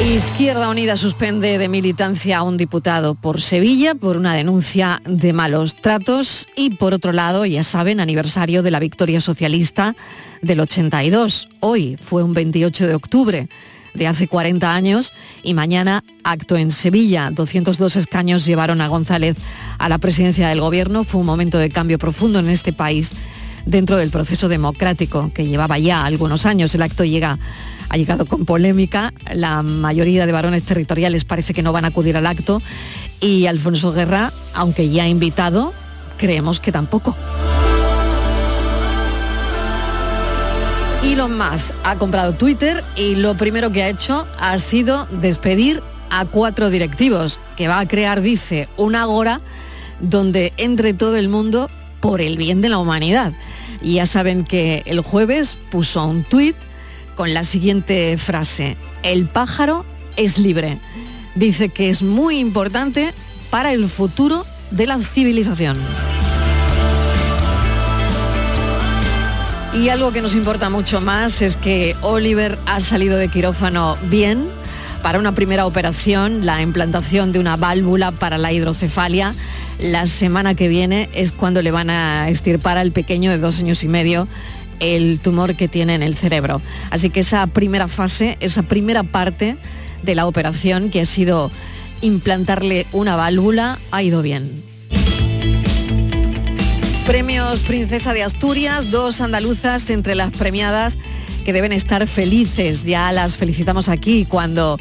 Izquierda 0.00 0.68
Unida 0.68 0.96
suspende 0.96 1.58
de 1.58 1.68
militancia 1.68 2.38
a 2.38 2.42
un 2.44 2.56
diputado 2.56 3.16
por 3.16 3.40
Sevilla 3.40 3.96
por 3.96 4.16
una 4.16 4.32
denuncia 4.32 5.02
de 5.04 5.32
malos 5.32 5.74
tratos 5.74 6.46
y 6.54 6.70
por 6.70 6.94
otro 6.94 7.12
lado, 7.12 7.44
ya 7.44 7.64
saben, 7.64 7.98
aniversario 7.98 8.62
de 8.62 8.70
la 8.70 8.78
victoria 8.78 9.20
socialista 9.20 9.96
del 10.40 10.60
82. 10.60 11.48
Hoy 11.58 11.98
fue 12.00 12.22
un 12.22 12.32
28 12.32 12.86
de 12.86 12.94
octubre 12.94 13.48
de 13.92 14.06
hace 14.06 14.28
40 14.28 14.72
años 14.72 15.12
y 15.42 15.54
mañana 15.54 16.04
acto 16.22 16.56
en 16.56 16.70
Sevilla. 16.70 17.30
202 17.32 17.96
escaños 17.96 18.46
llevaron 18.46 18.80
a 18.80 18.86
González 18.86 19.36
a 19.78 19.88
la 19.88 19.98
presidencia 19.98 20.48
del 20.48 20.60
gobierno. 20.60 21.02
Fue 21.02 21.20
un 21.20 21.26
momento 21.26 21.58
de 21.58 21.70
cambio 21.70 21.98
profundo 21.98 22.38
en 22.38 22.50
este 22.50 22.72
país 22.72 23.12
dentro 23.68 23.98
del 23.98 24.10
proceso 24.10 24.48
democrático 24.48 25.30
que 25.32 25.46
llevaba 25.46 25.78
ya 25.78 26.04
algunos 26.04 26.46
años. 26.46 26.74
El 26.74 26.82
acto 26.82 27.04
llega 27.04 27.38
ha 27.90 27.96
llegado 27.96 28.26
con 28.26 28.44
polémica. 28.44 29.12
La 29.32 29.62
mayoría 29.62 30.26
de 30.26 30.32
varones 30.32 30.64
territoriales 30.64 31.24
parece 31.24 31.54
que 31.54 31.62
no 31.62 31.72
van 31.72 31.84
a 31.84 31.88
acudir 31.88 32.16
al 32.16 32.26
acto 32.26 32.60
y 33.20 33.46
Alfonso 33.46 33.92
Guerra, 33.92 34.32
aunque 34.54 34.88
ya 34.90 35.06
invitado, 35.06 35.72
creemos 36.18 36.60
que 36.60 36.72
tampoco. 36.72 37.16
Elon 41.02 41.38
Musk 41.38 41.74
ha 41.84 41.96
comprado 41.96 42.34
Twitter 42.34 42.84
y 42.96 43.16
lo 43.16 43.36
primero 43.36 43.70
que 43.70 43.82
ha 43.82 43.88
hecho 43.88 44.26
ha 44.38 44.58
sido 44.58 45.06
despedir 45.20 45.82
a 46.10 46.24
cuatro 46.24 46.70
directivos, 46.70 47.38
que 47.56 47.68
va 47.68 47.80
a 47.80 47.88
crear, 47.88 48.20
dice, 48.20 48.68
una 48.76 49.02
agora 49.02 49.40
donde 50.00 50.52
entre 50.56 50.94
todo 50.94 51.16
el 51.16 51.28
mundo 51.28 51.70
por 52.00 52.20
el 52.20 52.36
bien 52.36 52.60
de 52.60 52.68
la 52.68 52.78
humanidad. 52.78 53.32
Y 53.80 53.94
ya 53.94 54.06
saben 54.06 54.44
que 54.44 54.82
el 54.86 55.00
jueves 55.00 55.58
puso 55.70 56.04
un 56.04 56.24
tuit 56.24 56.56
con 57.14 57.34
la 57.34 57.44
siguiente 57.44 58.16
frase. 58.18 58.76
El 59.02 59.28
pájaro 59.28 59.84
es 60.16 60.38
libre. 60.38 60.78
Dice 61.34 61.68
que 61.68 61.90
es 61.90 62.02
muy 62.02 62.38
importante 62.38 63.12
para 63.50 63.72
el 63.72 63.88
futuro 63.88 64.44
de 64.70 64.86
la 64.86 64.98
civilización. 65.00 65.78
Y 69.74 69.90
algo 69.90 70.12
que 70.12 70.22
nos 70.22 70.34
importa 70.34 70.70
mucho 70.70 71.00
más 71.00 71.40
es 71.40 71.56
que 71.56 71.94
Oliver 72.00 72.58
ha 72.66 72.80
salido 72.80 73.16
de 73.16 73.28
quirófano 73.28 73.96
bien 74.04 74.48
para 75.02 75.18
una 75.18 75.32
primera 75.32 75.66
operación, 75.66 76.44
la 76.44 76.62
implantación 76.62 77.32
de 77.32 77.38
una 77.38 77.56
válvula 77.56 78.10
para 78.10 78.38
la 78.38 78.52
hidrocefalia. 78.52 79.34
La 79.78 80.06
semana 80.06 80.54
que 80.54 80.68
viene 80.68 81.08
es 81.12 81.30
cuando 81.30 81.62
le 81.62 81.70
van 81.70 81.88
a 81.88 82.28
estirpar 82.28 82.78
al 82.78 82.90
pequeño 82.90 83.30
de 83.30 83.38
dos 83.38 83.60
años 83.60 83.84
y 83.84 83.88
medio 83.88 84.26
el 84.80 85.20
tumor 85.20 85.54
que 85.54 85.68
tiene 85.68 85.94
en 85.94 86.02
el 86.02 86.16
cerebro. 86.16 86.60
Así 86.90 87.10
que 87.10 87.20
esa 87.20 87.46
primera 87.46 87.86
fase, 87.86 88.36
esa 88.40 88.62
primera 88.62 89.04
parte 89.04 89.56
de 90.02 90.14
la 90.14 90.26
operación 90.26 90.90
que 90.90 91.00
ha 91.00 91.06
sido 91.06 91.50
implantarle 92.00 92.86
una 92.92 93.16
válvula 93.16 93.78
ha 93.90 94.02
ido 94.02 94.22
bien. 94.22 94.64
Premios 97.06 97.60
Princesa 97.60 98.12
de 98.12 98.22
Asturias, 98.22 98.90
dos 98.90 99.20
andaluzas 99.20 99.88
entre 99.90 100.14
las 100.14 100.30
premiadas 100.32 100.98
que 101.44 101.52
deben 101.52 101.72
estar 101.72 102.06
felices. 102.06 102.84
Ya 102.84 103.10
las 103.12 103.36
felicitamos 103.36 103.88
aquí 103.88 104.26
cuando 104.28 104.76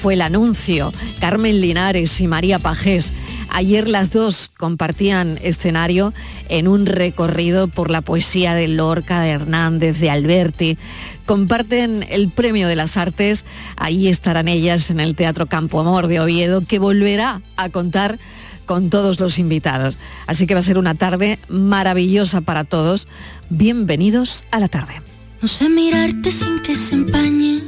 fue 0.00 0.14
el 0.14 0.20
anuncio. 0.20 0.92
Carmen 1.20 1.60
Linares 1.60 2.20
y 2.20 2.26
María 2.28 2.58
Pajés. 2.58 3.12
Ayer 3.54 3.86
las 3.86 4.10
dos 4.10 4.50
compartían 4.56 5.38
escenario 5.42 6.14
en 6.48 6.68
un 6.68 6.86
recorrido 6.86 7.68
por 7.68 7.90
la 7.90 8.00
poesía 8.00 8.54
de 8.54 8.66
Lorca, 8.66 9.20
de 9.20 9.28
Hernández, 9.28 10.00
de 10.00 10.08
Alberti. 10.08 10.78
Comparten 11.26 12.02
el 12.08 12.30
Premio 12.30 12.66
de 12.66 12.76
las 12.76 12.96
Artes. 12.96 13.44
Ahí 13.76 14.08
estarán 14.08 14.48
ellas 14.48 14.88
en 14.88 15.00
el 15.00 15.14
Teatro 15.14 15.46
Campo 15.46 15.80
Amor 15.80 16.06
de 16.06 16.20
Oviedo, 16.20 16.62
que 16.62 16.78
volverá 16.78 17.42
a 17.56 17.68
contar 17.68 18.18
con 18.64 18.88
todos 18.88 19.20
los 19.20 19.38
invitados. 19.38 19.98
Así 20.26 20.46
que 20.46 20.54
va 20.54 20.60
a 20.60 20.62
ser 20.64 20.78
una 20.78 20.94
tarde 20.94 21.38
maravillosa 21.48 22.40
para 22.40 22.64
todos. 22.64 23.06
Bienvenidos 23.50 24.44
a 24.50 24.60
la 24.60 24.68
tarde. 24.68 25.02
No 25.42 25.48
sé 25.48 25.68
mirarte 25.68 26.30
sin 26.30 26.62
que 26.62 26.74
se 26.74 26.94
empañe 26.94 27.60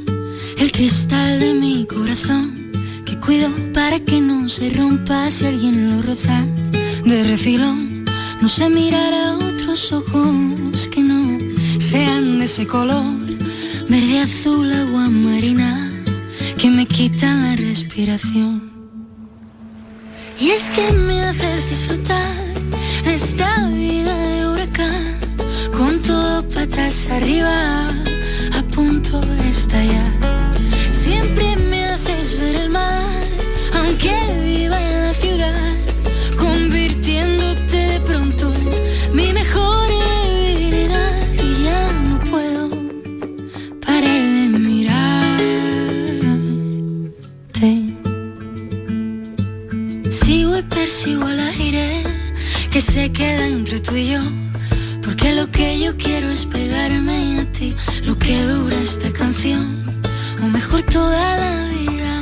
el 0.57 0.71
cristal 0.71 1.39
de 1.39 1.53
mi 1.53 1.85
corazón, 1.85 2.64
que 3.15 3.21
cuido 3.21 3.49
para 3.73 3.99
que 3.99 4.19
no 4.19 4.49
se 4.49 4.69
rompa 4.69 5.29
si 5.29 5.45
alguien 5.45 5.89
lo 5.89 6.01
roza 6.01 6.45
de 7.05 7.23
refilón. 7.23 8.05
No 8.41 8.49
sé 8.49 8.69
mirar 8.69 9.13
a 9.13 9.35
otros 9.35 9.91
ojos 9.91 10.87
que 10.91 11.01
no 11.01 11.37
sean 11.79 12.39
de 12.39 12.45
ese 12.45 12.65
color, 12.65 13.15
verde, 13.89 14.19
azul, 14.19 14.71
agua 14.71 15.09
marina, 15.09 15.91
que 16.57 16.69
me 16.69 16.85
quitan 16.85 17.43
la 17.43 17.55
respiración. 17.55 18.71
Y 20.39 20.49
es 20.49 20.69
que 20.69 20.91
me 20.91 21.21
haces 21.23 21.69
disfrutar 21.69 22.35
de 23.05 23.13
esta 23.13 23.67
vida 23.69 24.15
de 24.29 24.47
huracán, 24.47 25.17
con 25.77 26.01
todo 26.01 26.47
patas 26.49 27.07
arriba, 27.09 27.89
a 28.57 28.61
punto 28.73 29.19
de 29.21 29.49
estallar. 29.49 30.11
Siempre 30.91 31.54
aunque 33.85 34.13
viva 34.43 34.81
en 34.81 35.01
la 35.03 35.13
ciudad, 35.13 35.75
convirtiéndote 36.37 37.77
de 37.77 37.99
pronto 38.01 38.51
en 38.53 39.15
mi 39.15 39.33
mejor 39.33 39.87
debilidad. 39.87 41.13
Y 41.33 41.63
ya 41.63 41.91
no 42.09 42.19
puedo 42.31 42.69
parar 43.85 44.03
de 44.03 44.49
mirarte. 44.69 44.93
Sigo 50.09 50.57
y 50.57 50.63
persigo 50.63 51.29
el 51.29 51.39
aire 51.39 52.03
que 52.71 52.81
se 52.81 53.11
queda 53.11 53.47
entre 53.47 53.79
tú 53.79 53.95
y 53.95 54.11
yo. 54.13 54.21
Porque 55.03 55.33
lo 55.33 55.49
que 55.51 55.79
yo 55.79 55.95
quiero 55.97 56.29
es 56.29 56.45
pegarme 56.45 57.39
a 57.41 57.51
ti, 57.51 57.75
lo 58.03 58.17
que 58.17 58.41
dura 58.43 58.77
esta 58.79 59.11
canción. 59.11 59.83
O 60.41 60.47
mejor 60.47 60.81
toda 60.83 61.37
la 61.37 61.69
vida, 61.69 62.13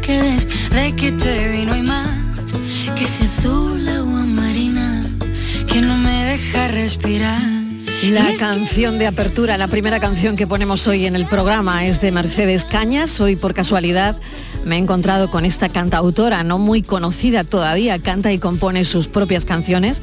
que 0.00 0.36
desde 0.72 0.96
que 0.96 1.12
te 1.12 1.48
vi 1.52 1.64
no 1.66 1.74
hay 1.74 1.82
más. 1.82 2.08
Que 2.96 3.04
ese 3.04 3.24
azul 3.24 3.86
agua 3.88 4.24
marina, 4.24 5.04
que 5.66 5.80
no 5.80 5.96
me 5.98 6.24
deja 6.24 6.68
respirar. 6.68 7.42
La 8.10 8.34
canción 8.36 8.98
de 8.98 9.06
apertura, 9.06 9.56
la 9.58 9.68
primera 9.68 10.00
canción 10.00 10.34
que 10.36 10.46
ponemos 10.46 10.88
hoy 10.88 11.06
en 11.06 11.14
el 11.14 11.26
programa 11.26 11.86
es 11.86 12.00
de 12.00 12.10
Mercedes 12.10 12.64
Cañas. 12.64 13.20
Hoy 13.20 13.36
por 13.36 13.54
casualidad 13.54 14.18
me 14.64 14.76
he 14.76 14.78
encontrado 14.78 15.30
con 15.30 15.44
esta 15.44 15.68
cantautora, 15.68 16.42
no 16.42 16.58
muy 16.58 16.82
conocida 16.82 17.44
todavía, 17.44 18.00
canta 18.00 18.32
y 18.32 18.38
compone 18.38 18.84
sus 18.84 19.06
propias 19.06 19.44
canciones, 19.44 20.02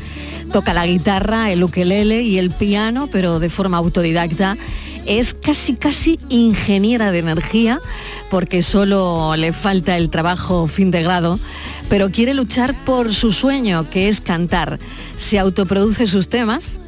toca 0.51 0.73
la 0.73 0.85
guitarra, 0.85 1.51
el 1.51 1.61
ukelele 1.61 2.21
y 2.21 2.38
el 2.38 2.51
piano, 2.51 3.09
pero 3.11 3.39
de 3.39 3.49
forma 3.49 3.77
autodidacta. 3.77 4.57
Es 5.10 5.34
casi 5.34 5.74
casi 5.74 6.20
ingeniera 6.30 7.12
de 7.12 7.18
energía 7.18 7.82
porque 8.30 8.62
solo 8.62 9.36
le 9.36 9.54
falta 9.54 9.98
el 9.98 10.12
trabajo 10.12 10.68
fin 10.68 10.92
de 10.92 11.01
grado, 11.01 11.39
pero 11.89 12.12
quiere 12.12 12.36
luchar 12.36 12.86
por 12.86 13.12
su 13.16 13.32
sueño, 13.32 13.89
que 13.89 14.08
es 14.08 14.22
cantar. 14.22 14.78
Se 15.18 15.39
autoproduce 15.39 16.06
sus 16.06 16.30
temas, 16.30 16.80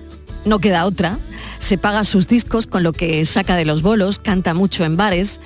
no 0.45 0.59
queda 0.59 0.85
otra. 0.85 1.17
Se 1.57 1.79
paga 1.79 2.03
sus 2.03 2.27
discos 2.27 2.67
con 2.67 2.83
lo 2.83 2.93
que 2.93 3.25
saca 3.25 3.55
de 3.55 3.65
los 3.65 3.81
bolos, 3.81 4.19
canta 4.19 4.53
mucho 4.53 4.85
en 4.85 4.97
bares. 4.97 5.39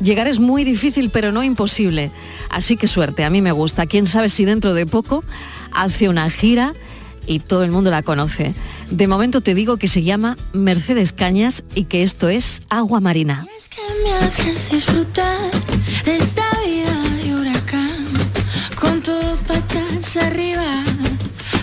Llegar 0.00 0.26
es 0.26 0.38
muy 0.38 0.64
difícil, 0.64 1.10
pero 1.10 1.32
no 1.32 1.42
imposible. 1.42 2.12
Así 2.48 2.78
que 2.78 2.88
suerte, 2.88 3.24
a 3.24 3.30
mí 3.30 3.42
me 3.42 3.52
gusta. 3.52 3.84
Quién 3.84 4.06
sabe 4.06 4.30
si 4.30 4.46
dentro 4.46 4.72
de 4.72 4.86
poco 4.86 5.22
hace 5.70 6.08
una 6.08 6.30
gira 6.30 6.72
y 7.26 7.40
todo 7.40 7.64
el 7.64 7.70
mundo 7.70 7.90
la 7.90 8.02
conoce. 8.02 8.54
De 8.90 9.06
momento 9.08 9.40
te 9.40 9.54
digo 9.54 9.76
que 9.76 9.88
se 9.88 10.02
llama 10.02 10.36
Mercedes 10.52 11.12
Cañas 11.12 11.64
y 11.74 11.84
que 11.84 12.02
esto 12.02 12.28
es 12.28 12.62
Agua 12.68 13.00
Marina. 13.00 13.46
que 13.70 13.82
me 14.04 14.12
haces 14.14 14.70
disfrutar 14.70 15.50
de 16.04 16.16
esta 16.16 16.44
vida 16.66 16.92
de 17.22 17.34
huracán 17.34 18.06
con 18.78 19.02
todo 19.02 19.36
patas 19.46 20.16
arriba 20.16 20.84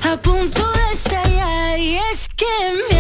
a 0.04 0.18
punto 0.22 0.62
de 0.72 0.94
estallar 0.94 1.80
y 1.80 1.98
es 1.98 2.30
que 2.36 2.46
me 2.90 3.00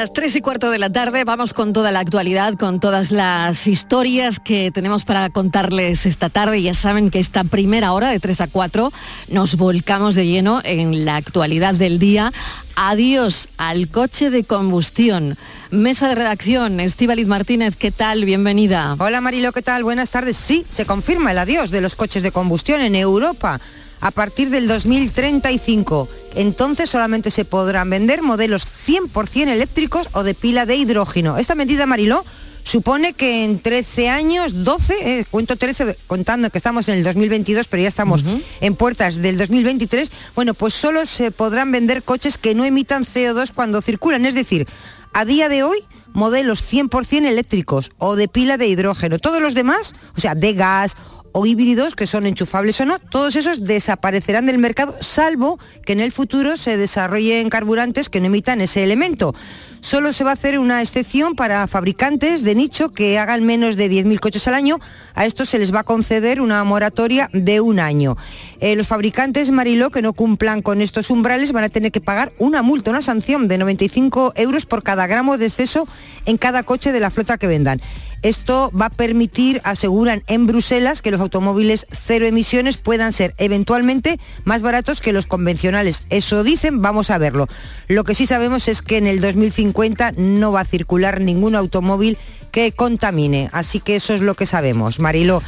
las 0.00 0.14
3 0.14 0.36
y 0.36 0.40
cuarto 0.40 0.70
de 0.70 0.78
la 0.78 0.88
tarde 0.88 1.24
vamos 1.24 1.52
con 1.52 1.74
toda 1.74 1.90
la 1.90 2.00
actualidad, 2.00 2.54
con 2.54 2.80
todas 2.80 3.10
las 3.10 3.66
historias 3.66 4.40
que 4.40 4.70
tenemos 4.70 5.04
para 5.04 5.28
contarles 5.28 6.06
esta 6.06 6.30
tarde. 6.30 6.62
Ya 6.62 6.72
saben 6.72 7.10
que 7.10 7.18
esta 7.18 7.44
primera 7.44 7.92
hora 7.92 8.08
de 8.08 8.18
3 8.18 8.40
a 8.40 8.46
4 8.46 8.94
nos 9.28 9.56
volcamos 9.56 10.14
de 10.14 10.26
lleno 10.26 10.62
en 10.64 11.04
la 11.04 11.16
actualidad 11.16 11.74
del 11.74 11.98
día. 11.98 12.32
Adiós 12.76 13.50
al 13.58 13.88
coche 13.88 14.30
de 14.30 14.42
combustión. 14.42 15.36
Mesa 15.70 16.08
de 16.08 16.14
redacción, 16.14 16.80
Estíbaliz 16.80 17.26
Martínez, 17.26 17.76
¿qué 17.76 17.90
tal? 17.90 18.24
Bienvenida. 18.24 18.96
Hola 18.98 19.20
Marilo, 19.20 19.52
¿qué 19.52 19.60
tal? 19.60 19.84
Buenas 19.84 20.08
tardes. 20.08 20.38
Sí, 20.38 20.64
se 20.70 20.86
confirma 20.86 21.32
el 21.32 21.38
adiós 21.38 21.70
de 21.70 21.82
los 21.82 21.94
coches 21.94 22.22
de 22.22 22.32
combustión 22.32 22.80
en 22.80 22.94
Europa 22.94 23.60
a 24.00 24.10
partir 24.10 24.50
del 24.50 24.68
2035. 24.68 26.08
Entonces 26.34 26.90
solamente 26.90 27.30
se 27.30 27.44
podrán 27.44 27.90
vender 27.90 28.22
modelos 28.22 28.66
100% 28.66 29.48
eléctricos 29.48 30.08
o 30.12 30.22
de 30.22 30.34
pila 30.34 30.66
de 30.66 30.76
hidrógeno. 30.76 31.38
Esta 31.38 31.54
medida, 31.54 31.86
Mariló, 31.86 32.24
supone 32.64 33.12
que 33.12 33.44
en 33.44 33.58
13 33.58 34.08
años, 34.08 34.64
12, 34.64 34.94
eh, 35.20 35.24
cuento 35.30 35.56
13 35.56 35.96
contando 36.06 36.50
que 36.50 36.58
estamos 36.58 36.88
en 36.88 36.96
el 36.96 37.04
2022, 37.04 37.66
pero 37.68 37.82
ya 37.82 37.88
estamos 37.88 38.24
en 38.60 38.74
puertas 38.74 39.16
del 39.16 39.38
2023, 39.38 40.10
bueno, 40.34 40.54
pues 40.54 40.74
solo 40.74 41.06
se 41.06 41.30
podrán 41.30 41.72
vender 41.72 42.02
coches 42.02 42.38
que 42.38 42.54
no 42.54 42.64
emitan 42.64 43.04
CO2 43.04 43.52
cuando 43.54 43.82
circulan. 43.82 44.26
Es 44.26 44.34
decir, 44.34 44.68
a 45.12 45.24
día 45.24 45.48
de 45.48 45.62
hoy 45.62 45.84
modelos 46.12 46.62
100% 46.62 47.26
eléctricos 47.26 47.90
o 47.98 48.16
de 48.16 48.28
pila 48.28 48.56
de 48.56 48.66
hidrógeno. 48.66 49.18
Todos 49.18 49.40
los 49.40 49.54
demás, 49.54 49.94
o 50.16 50.20
sea, 50.20 50.34
de 50.34 50.54
gas 50.54 50.96
o 51.32 51.46
híbridos 51.46 51.94
que 51.94 52.06
son 52.06 52.26
enchufables 52.26 52.80
o 52.80 52.84
no, 52.84 52.98
todos 52.98 53.36
esos 53.36 53.64
desaparecerán 53.64 54.46
del 54.46 54.58
mercado, 54.58 54.96
salvo 55.00 55.58
que 55.84 55.92
en 55.92 56.00
el 56.00 56.12
futuro 56.12 56.56
se 56.56 56.76
desarrollen 56.76 57.50
carburantes 57.50 58.08
que 58.08 58.20
no 58.20 58.26
emitan 58.26 58.60
ese 58.60 58.82
elemento. 58.82 59.34
Solo 59.80 60.12
se 60.12 60.24
va 60.24 60.30
a 60.30 60.34
hacer 60.34 60.58
una 60.58 60.82
excepción 60.82 61.34
para 61.34 61.66
fabricantes 61.66 62.42
de 62.42 62.54
nicho 62.54 62.90
que 62.90 63.18
hagan 63.18 63.46
menos 63.46 63.76
de 63.76 63.90
10.000 63.90 64.20
coches 64.20 64.46
al 64.46 64.52
año. 64.52 64.78
A 65.14 65.24
estos 65.24 65.48
se 65.48 65.58
les 65.58 65.74
va 65.74 65.80
a 65.80 65.84
conceder 65.84 66.42
una 66.42 66.62
moratoria 66.64 67.30
de 67.32 67.62
un 67.62 67.80
año. 67.80 68.16
Eh, 68.60 68.76
los 68.76 68.88
fabricantes 68.88 69.50
Mariló 69.50 69.90
que 69.90 70.02
no 70.02 70.12
cumplan 70.12 70.60
con 70.60 70.82
estos 70.82 71.10
umbrales 71.10 71.52
van 71.52 71.64
a 71.64 71.70
tener 71.70 71.92
que 71.92 72.02
pagar 72.02 72.34
una 72.38 72.60
multa, 72.60 72.90
una 72.90 73.00
sanción 73.00 73.48
de 73.48 73.56
95 73.56 74.34
euros 74.36 74.66
por 74.66 74.82
cada 74.82 75.06
gramo 75.06 75.38
de 75.38 75.46
exceso 75.46 75.88
en 76.26 76.36
cada 76.36 76.62
coche 76.62 76.92
de 76.92 77.00
la 77.00 77.10
flota 77.10 77.38
que 77.38 77.46
vendan. 77.46 77.80
Esto 78.22 78.70
va 78.78 78.86
a 78.86 78.90
permitir, 78.90 79.60
aseguran 79.64 80.22
en 80.26 80.46
Bruselas, 80.46 81.00
que 81.00 81.10
los 81.10 81.20
automóviles 81.20 81.86
cero 81.90 82.26
emisiones 82.26 82.76
puedan 82.76 83.12
ser 83.12 83.34
eventualmente 83.38 84.18
más 84.44 84.62
baratos 84.62 85.00
que 85.00 85.12
los 85.12 85.26
convencionales. 85.26 86.04
Eso 86.10 86.44
dicen, 86.44 86.82
vamos 86.82 87.10
a 87.10 87.18
verlo. 87.18 87.48
Lo 87.88 88.04
que 88.04 88.14
sí 88.14 88.26
sabemos 88.26 88.68
es 88.68 88.82
que 88.82 88.98
en 88.98 89.06
el 89.06 89.20
2050 89.20 90.12
no 90.16 90.52
va 90.52 90.60
a 90.60 90.64
circular 90.64 91.20
ningún 91.20 91.54
automóvil 91.54 92.18
que 92.50 92.72
contamine. 92.72 93.48
Así 93.52 93.80
que 93.80 93.96
eso 93.96 94.14
es 94.14 94.20
lo 94.20 94.34
que 94.34 94.46
sabemos, 94.46 95.00
Mariló. 95.00 95.42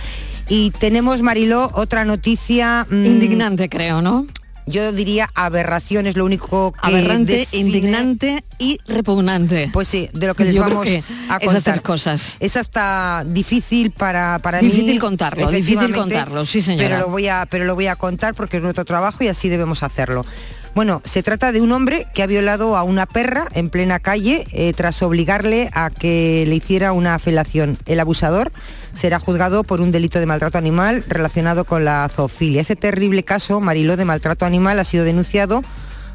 Y 0.48 0.70
tenemos, 0.70 1.22
Mariló, 1.22 1.70
otra 1.74 2.04
noticia... 2.04 2.86
Mm, 2.90 3.04
Indignante, 3.04 3.68
creo, 3.68 4.02
¿no? 4.02 4.26
Yo 4.66 4.92
diría 4.92 5.30
aberración 5.34 6.06
es 6.06 6.16
lo 6.16 6.24
único 6.24 6.72
que 6.72 6.78
aberrante, 6.82 7.48
indignante 7.52 8.44
y 8.58 8.78
repugnante. 8.86 9.70
Pues 9.72 9.88
sí, 9.88 10.08
de 10.12 10.26
lo 10.26 10.34
que 10.34 10.44
les 10.46 10.58
vamos 10.58 10.86
a 11.28 11.40
contar. 11.40 11.58
Esas 11.58 11.80
cosas. 11.80 12.36
Es 12.40 12.56
hasta 12.56 13.24
difícil 13.26 13.90
para 13.90 14.38
para 14.38 14.60
difícil 14.60 14.98
contarlo, 14.98 15.50
difícil 15.50 15.94
contarlo, 15.94 16.46
sí 16.46 16.60
señora. 16.62 16.88
Pero 16.88 17.00
lo 17.00 17.08
voy 17.08 17.28
a 17.28 17.46
pero 17.50 17.64
lo 17.64 17.74
voy 17.74 17.86
a 17.86 17.96
contar 17.96 18.34
porque 18.34 18.58
es 18.58 18.62
nuestro 18.62 18.84
trabajo 18.84 19.24
y 19.24 19.28
así 19.28 19.48
debemos 19.48 19.82
hacerlo. 19.82 20.24
Bueno, 20.74 21.02
se 21.04 21.22
trata 21.22 21.52
de 21.52 21.60
un 21.60 21.70
hombre 21.72 22.06
que 22.14 22.22
ha 22.22 22.26
violado 22.26 22.76
a 22.78 22.82
una 22.82 23.04
perra 23.04 23.46
en 23.52 23.68
plena 23.68 24.00
calle 24.00 24.46
eh, 24.52 24.72
tras 24.72 25.02
obligarle 25.02 25.68
a 25.74 25.90
que 25.90 26.44
le 26.46 26.54
hiciera 26.54 26.92
una 26.92 27.18
felación. 27.18 27.76
El 27.84 28.00
abusador 28.00 28.52
será 28.94 29.18
juzgado 29.18 29.64
por 29.64 29.80
un 29.80 29.92
delito 29.92 30.18
de 30.20 30.26
maltrato 30.26 30.58
animal 30.58 31.04
relacionado 31.08 31.64
con 31.64 31.84
la 31.84 32.08
zoofilia. 32.08 32.60
Ese 32.60 32.76
terrible 32.76 33.22
caso, 33.22 33.60
Mariló, 33.60 33.96
de 33.96 34.04
maltrato 34.04 34.44
animal 34.44 34.78
ha 34.78 34.84
sido 34.84 35.04
denunciado 35.04 35.62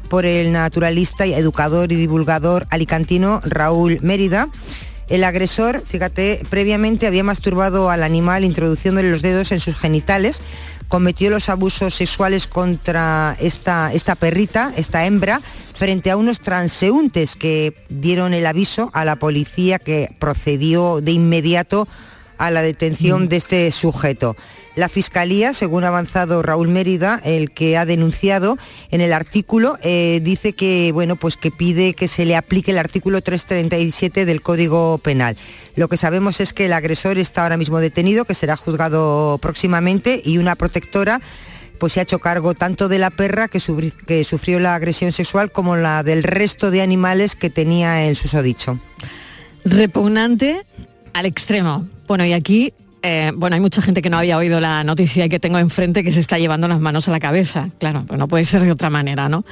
por 0.08 0.24
el 0.24 0.52
naturalista, 0.52 1.26
educador 1.26 1.92
y 1.92 1.96
divulgador 1.96 2.66
alicantino 2.70 3.40
Raúl 3.44 3.98
Mérida. 4.00 4.48
El 5.08 5.24
agresor, 5.24 5.82
fíjate, 5.86 6.42
previamente 6.50 7.06
había 7.06 7.24
masturbado 7.24 7.90
al 7.90 8.02
animal 8.02 8.44
introduciéndole 8.44 9.10
los 9.10 9.22
dedos 9.22 9.52
en 9.52 9.60
sus 9.60 9.76
genitales, 9.76 10.42
cometió 10.88 11.30
los 11.30 11.48
abusos 11.48 11.94
sexuales 11.94 12.46
contra 12.46 13.36
esta, 13.40 13.90
esta 13.92 14.14
perrita, 14.14 14.72
esta 14.76 15.06
hembra, 15.06 15.40
frente 15.72 16.10
a 16.10 16.16
unos 16.16 16.40
transeúntes 16.40 17.36
que 17.36 17.74
dieron 17.88 18.34
el 18.34 18.46
aviso 18.46 18.90
a 18.94 19.04
la 19.04 19.16
policía 19.16 19.78
que 19.78 20.14
procedió 20.18 21.00
de 21.00 21.12
inmediato 21.12 21.88
a 22.38 22.50
la 22.50 22.62
detención 22.62 23.28
de 23.28 23.36
este 23.36 23.70
sujeto. 23.70 24.36
La 24.78 24.88
Fiscalía, 24.88 25.52
según 25.54 25.82
ha 25.82 25.88
avanzado 25.88 26.40
Raúl 26.40 26.68
Mérida, 26.68 27.20
el 27.24 27.50
que 27.50 27.76
ha 27.76 27.84
denunciado 27.84 28.56
en 28.92 29.00
el 29.00 29.12
artículo, 29.12 29.76
eh, 29.82 30.20
dice 30.22 30.52
que, 30.52 30.92
bueno, 30.92 31.16
pues 31.16 31.36
que 31.36 31.50
pide 31.50 31.94
que 31.94 32.06
se 32.06 32.24
le 32.24 32.36
aplique 32.36 32.70
el 32.70 32.78
artículo 32.78 33.20
337 33.20 34.24
del 34.24 34.40
Código 34.40 34.98
Penal. 34.98 35.36
Lo 35.74 35.88
que 35.88 35.96
sabemos 35.96 36.40
es 36.40 36.52
que 36.52 36.66
el 36.66 36.72
agresor 36.72 37.18
está 37.18 37.42
ahora 37.42 37.56
mismo 37.56 37.80
detenido, 37.80 38.24
que 38.24 38.34
será 38.34 38.56
juzgado 38.56 39.38
próximamente 39.42 40.22
y 40.24 40.38
una 40.38 40.54
protectora 40.54 41.20
pues 41.78 41.92
se 41.92 42.00
ha 42.00 42.02
hecho 42.02 42.18
cargo 42.18 42.54
tanto 42.54 42.88
de 42.88 42.98
la 42.98 43.10
perra 43.10 43.48
que, 43.48 43.60
que 44.06 44.24
sufrió 44.24 44.60
la 44.60 44.74
agresión 44.74 45.12
sexual 45.12 45.50
como 45.50 45.76
la 45.76 46.02
del 46.02 46.22
resto 46.24 46.70
de 46.70 46.82
animales 46.82 47.36
que 47.36 47.50
tenía 47.50 48.04
el 48.04 48.16
susodicho. 48.16 48.78
Repugnante 49.64 50.64
al 51.18 51.26
extremo. 51.26 51.86
Bueno, 52.06 52.24
y 52.24 52.32
aquí 52.32 52.72
eh, 53.02 53.32
bueno, 53.34 53.54
hay 53.54 53.60
mucha 53.60 53.80
gente 53.82 54.02
que 54.02 54.10
no 54.10 54.18
había 54.18 54.36
oído 54.38 54.60
la 54.60 54.82
noticia 54.82 55.28
que 55.28 55.38
tengo 55.38 55.58
enfrente 55.58 56.02
que 56.02 56.12
se 56.12 56.20
está 56.20 56.38
llevando 56.38 56.68
las 56.68 56.80
manos 56.80 57.08
a 57.08 57.12
la 57.12 57.20
cabeza. 57.20 57.70
Claro, 57.78 58.04
pues 58.06 58.18
no 58.18 58.28
puede 58.28 58.44
ser 58.44 58.62
de 58.62 58.72
otra 58.72 58.90
manera, 58.90 59.28
¿no? 59.28 59.44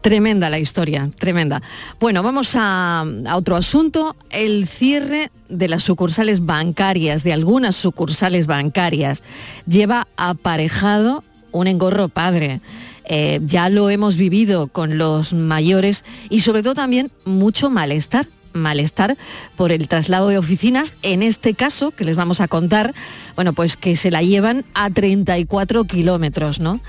Tremenda 0.00 0.48
la 0.48 0.58
historia, 0.58 1.10
tremenda. 1.18 1.62
Bueno, 1.98 2.22
vamos 2.22 2.54
a, 2.56 3.04
a 3.26 3.36
otro 3.36 3.56
asunto, 3.56 4.16
el 4.30 4.66
cierre 4.66 5.30
de 5.48 5.68
las 5.68 5.82
sucursales 5.82 6.44
bancarias, 6.44 7.22
de 7.22 7.32
algunas 7.32 7.76
sucursales 7.76 8.46
bancarias, 8.46 9.22
lleva 9.66 10.08
aparejado 10.16 11.24
un 11.52 11.66
engorro 11.66 12.08
padre. 12.08 12.60
Eh, 13.04 13.40
ya 13.44 13.68
lo 13.68 13.90
hemos 13.90 14.16
vivido 14.16 14.68
con 14.68 14.96
los 14.96 15.32
mayores 15.32 16.04
y 16.28 16.40
sobre 16.40 16.62
todo 16.62 16.74
también 16.74 17.10
mucho 17.24 17.68
malestar 17.68 18.26
malestar 18.52 19.16
por 19.56 19.72
el 19.72 19.88
traslado 19.88 20.28
de 20.28 20.38
oficinas, 20.38 20.94
en 21.02 21.22
este 21.22 21.54
caso, 21.54 21.90
que 21.90 22.04
les 22.04 22.16
vamos 22.16 22.40
a 22.40 22.48
contar, 22.48 22.94
bueno, 23.36 23.52
pues 23.52 23.76
que 23.76 23.96
se 23.96 24.10
la 24.10 24.22
llevan 24.22 24.64
a 24.74 24.90
34 24.90 25.84
kilómetros, 25.84 26.60
¿no? 26.60 26.80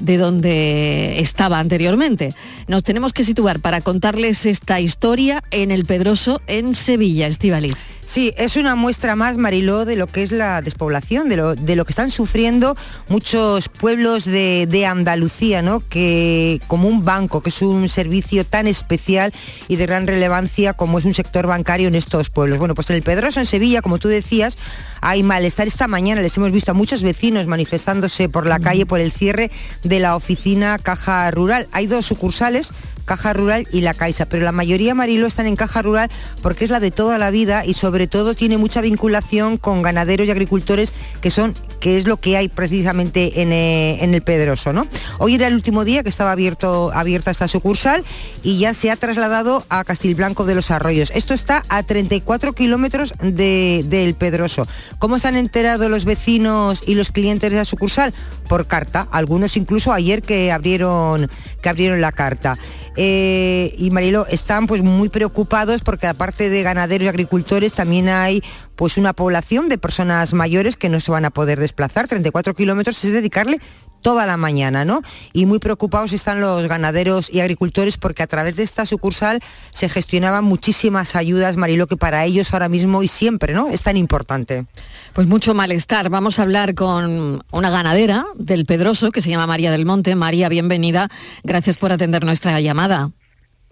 De 0.00 0.16
donde 0.16 1.20
estaba 1.20 1.58
anteriormente. 1.58 2.34
Nos 2.66 2.82
tenemos 2.82 3.12
que 3.12 3.24
situar 3.24 3.60
para 3.60 3.80
contarles 3.80 4.46
esta 4.46 4.80
historia 4.80 5.42
en 5.50 5.70
el 5.70 5.84
Pedroso, 5.84 6.40
en 6.46 6.74
Sevilla, 6.74 7.26
Estivaliz. 7.26 7.76
Sí, 8.10 8.34
es 8.36 8.56
una 8.56 8.74
muestra 8.74 9.14
más, 9.14 9.36
Mariló, 9.36 9.84
de 9.84 9.94
lo 9.94 10.08
que 10.08 10.24
es 10.24 10.32
la 10.32 10.62
despoblación, 10.62 11.28
de 11.28 11.36
lo, 11.36 11.54
de 11.54 11.76
lo 11.76 11.84
que 11.84 11.92
están 11.92 12.10
sufriendo 12.10 12.76
muchos 13.08 13.68
pueblos 13.68 14.24
de, 14.24 14.84
Andalucía, 14.84 15.62
¿no? 15.62 15.78
Que 15.78 16.60
como 16.66 16.88
un 16.88 17.04
banco, 17.04 17.40
que 17.40 17.50
es 17.50 17.62
un 17.62 17.88
servicio 17.88 18.44
tan 18.44 18.66
especial 18.66 19.32
y 19.68 19.76
de 19.76 19.86
gran 19.86 20.08
relevancia 20.08 20.72
como 20.72 20.98
es 20.98 21.04
un 21.04 21.14
sector 21.14 21.46
bancario 21.46 21.86
en 21.86 21.94
estos 21.94 22.30
pueblos. 22.30 22.58
Bueno, 22.58 22.74
pues 22.74 22.90
en 22.90 22.96
el 22.96 23.02
Pedroso, 23.02 23.38
en 23.38 23.46
Sevilla, 23.46 23.80
como 23.80 23.98
tú 23.98 24.08
decías, 24.08 24.58
hay 25.00 25.22
malestar. 25.22 25.68
Esta 25.68 25.86
mañana 25.86 26.20
les 26.20 26.36
hemos 26.36 26.50
visto 26.50 26.72
a 26.72 26.74
muchos 26.74 27.02
vecinos 27.02 27.46
manifestándose 27.46 28.28
por 28.28 28.46
la 28.46 28.58
calle 28.58 28.86
por 28.86 29.00
el 29.00 29.12
cierre 29.12 29.50
de 29.84 29.89
la 29.98 30.14
oficina 30.14 30.78
Caja 30.78 31.30
Rural. 31.32 31.68
Hay 31.72 31.86
dos 31.86 32.06
sucursales, 32.06 32.72
Caja 33.04 33.32
Rural 33.32 33.66
y 33.72 33.80
la 33.80 33.94
Caixa, 33.94 34.26
pero 34.26 34.44
la 34.44 34.52
mayoría, 34.52 34.94
Marilo, 34.94 35.26
están 35.26 35.46
en 35.46 35.56
Caja 35.56 35.82
Rural 35.82 36.10
porque 36.42 36.64
es 36.64 36.70
la 36.70 36.80
de 36.80 36.90
toda 36.90 37.18
la 37.18 37.30
vida 37.30 37.64
y 37.64 37.74
sobre 37.74 38.06
todo 38.06 38.34
tiene 38.34 38.58
mucha 38.58 38.80
vinculación 38.80 39.56
con 39.56 39.82
ganaderos 39.82 40.28
y 40.28 40.30
agricultores 40.30 40.92
que 41.20 41.30
son 41.30 41.54
que 41.80 41.96
es 41.96 42.06
lo 42.06 42.18
que 42.18 42.36
hay 42.36 42.48
precisamente 42.48 43.40
en, 43.40 43.52
eh, 43.52 43.98
el 44.04 44.22
Pedroso. 44.22 44.72
¿no? 44.72 44.86
Hoy 45.18 45.34
era 45.34 45.46
el 45.46 45.54
último 45.54 45.84
día 45.84 46.02
que 46.02 46.10
estaba 46.10 46.32
abierto, 46.32 46.92
abierta 46.92 47.30
esta 47.30 47.48
sucursal 47.48 48.04
y 48.42 48.58
ya 48.58 48.74
se 48.74 48.90
ha 48.90 48.96
trasladado 48.96 49.64
a 49.70 49.82
Castilblanco 49.84 50.44
de 50.44 50.54
los 50.54 50.70
Arroyos. 50.70 51.10
Esto 51.14 51.34
está 51.34 51.64
a 51.68 51.82
34 51.82 52.52
kilómetros 52.52 53.14
del 53.18 54.14
Pedroso. 54.14 54.66
¿Cómo 54.98 55.18
se 55.18 55.28
han 55.28 55.36
enterado 55.36 55.88
los 55.88 56.04
vecinos 56.04 56.82
y 56.86 56.94
los 56.94 57.10
clientes 57.10 57.50
de 57.50 57.56
la 57.56 57.64
sucursal? 57.64 58.14
Por 58.46 58.66
carta, 58.66 59.08
algunos 59.10 59.56
incluso 59.56 59.92
ayer 59.92 60.22
que 60.22 60.52
abrieron, 60.52 61.30
que 61.60 61.68
abrieron 61.68 62.00
la 62.00 62.12
carta. 62.12 62.58
Eh, 62.96 63.74
y 63.78 63.90
Marilo, 63.90 64.26
están 64.26 64.66
pues 64.66 64.82
muy 64.82 65.08
preocupados 65.08 65.82
porque 65.82 66.06
aparte 66.06 66.50
de 66.50 66.62
ganaderos 66.62 67.04
y 67.04 67.08
agricultores 67.08 67.74
también 67.74 68.08
hay 68.08 68.42
pues 68.76 68.96
una 68.96 69.12
población 69.12 69.68
de 69.68 69.78
personas 69.78 70.32
mayores 70.32 70.76
que 70.76 70.88
no 70.88 71.00
se 71.00 71.12
van 71.12 71.24
a 71.24 71.30
poder 71.30 71.60
desplazar. 71.60 72.08
34 72.08 72.54
kilómetros 72.54 73.04
es 73.04 73.12
dedicarle 73.12 73.60
toda 74.00 74.26
la 74.26 74.36
mañana, 74.36 74.84
¿no? 74.84 75.02
Y 75.32 75.46
muy 75.46 75.58
preocupados 75.58 76.12
están 76.12 76.40
los 76.40 76.66
ganaderos 76.66 77.32
y 77.32 77.40
agricultores 77.40 77.96
porque 77.96 78.22
a 78.22 78.26
través 78.26 78.56
de 78.56 78.62
esta 78.62 78.86
sucursal 78.86 79.40
se 79.70 79.88
gestionaban 79.88 80.44
muchísimas 80.44 81.16
ayudas, 81.16 81.56
Marilo, 81.56 81.86
que 81.86 81.96
para 81.96 82.24
ellos 82.24 82.52
ahora 82.52 82.68
mismo 82.68 83.02
y 83.02 83.08
siempre, 83.08 83.54
¿no? 83.54 83.68
Es 83.68 83.82
tan 83.82 83.96
importante. 83.96 84.66
Pues 85.12 85.26
mucho 85.26 85.54
malestar. 85.54 86.10
Vamos 86.10 86.38
a 86.38 86.42
hablar 86.42 86.74
con 86.74 87.42
una 87.52 87.70
ganadera 87.70 88.26
del 88.36 88.66
Pedroso 88.66 89.10
que 89.10 89.20
se 89.20 89.30
llama 89.30 89.46
María 89.46 89.70
del 89.70 89.86
Monte. 89.86 90.14
María, 90.14 90.48
bienvenida. 90.48 91.08
Gracias 91.42 91.78
por 91.78 91.92
atender 91.92 92.24
nuestra 92.24 92.60
llamada. 92.60 93.10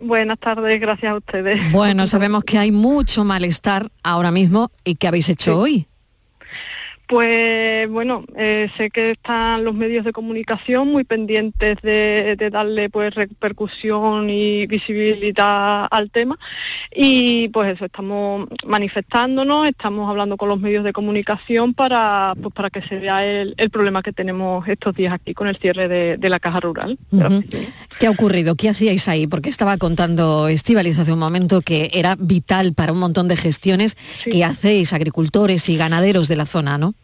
Buenas 0.01 0.39
tardes, 0.39 0.81
gracias 0.81 1.13
a 1.13 1.17
ustedes. 1.17 1.73
Bueno, 1.73 2.07
sabemos 2.07 2.45
que 2.45 2.59
hay 2.59 2.73
mucho 2.73 3.25
malestar 3.25 3.91
ahora 4.03 4.31
mismo 4.31 4.71
y 4.85 4.95
¿qué 4.95 5.09
habéis 5.09 5.29
hecho 5.29 5.59
hoy? 5.59 5.89
Pues 7.09 7.89
bueno, 7.89 8.23
eh, 8.37 8.69
sé 8.77 8.91
que 8.91 9.13
están 9.13 9.65
los 9.65 9.75
medios 9.75 10.05
de 10.05 10.13
comunicación 10.13 10.89
muy 10.89 11.05
pendientes 11.05 11.79
de, 11.83 12.37
darle 12.53 12.91
pues 12.91 13.15
repercusión 13.15 14.29
y 14.29 14.67
visibilidad 14.67 15.89
al 15.91 16.11
tema 16.11 16.39
y 16.95 17.49
pues 17.49 17.75
eso, 17.75 17.87
estamos 17.87 18.47
manifestándonos, 18.67 19.69
estamos 19.69 20.11
hablando 20.11 20.37
con 20.37 20.51
los 20.51 20.61
medios 20.61 20.85
de 20.85 20.93
comunicación 20.93 21.73
para, 21.73 22.35
pues, 22.43 22.53
para 22.53 22.69
que 22.69 22.83
se 22.83 22.99
vea 22.99 23.25
el, 23.25 23.55
problema 23.71 24.03
que 24.03 24.13
tenemos 24.13 24.69
estos 24.69 24.95
días 24.95 25.15
aquí 25.15 25.33
con 25.33 25.49
el 25.49 25.57
cierre 25.57 25.89
de, 25.89 26.29
la 26.29 26.41
caja 26.41 26.61
rural. 26.61 26.99
¿Qué 27.99 28.07
ha 28.07 28.11
ocurrido? 28.11 28.55
¿Qué 28.55 28.69
hacíais 28.69 29.09
ahí? 29.09 29.27
Porque 29.27 29.49
estaba 29.49 29.79
contando 29.79 30.49
Estivaliz 30.49 30.99
hace 30.99 31.15
un 31.15 31.21
momento 31.21 31.63
que 31.63 31.91
era 31.95 32.17
vital 32.19 32.75
para 32.75 32.93
un 32.93 32.99
montón 32.99 33.29
de 33.29 33.39
gestiones 33.39 33.97
que 34.31 34.45
hacéis 34.45 34.93
agricultores 34.93 35.71
y 35.71 35.79
ganaderos 35.79 36.29
de 36.29 36.37
la 36.37 36.45
zona, 36.45 36.77
¿no? 36.77 36.98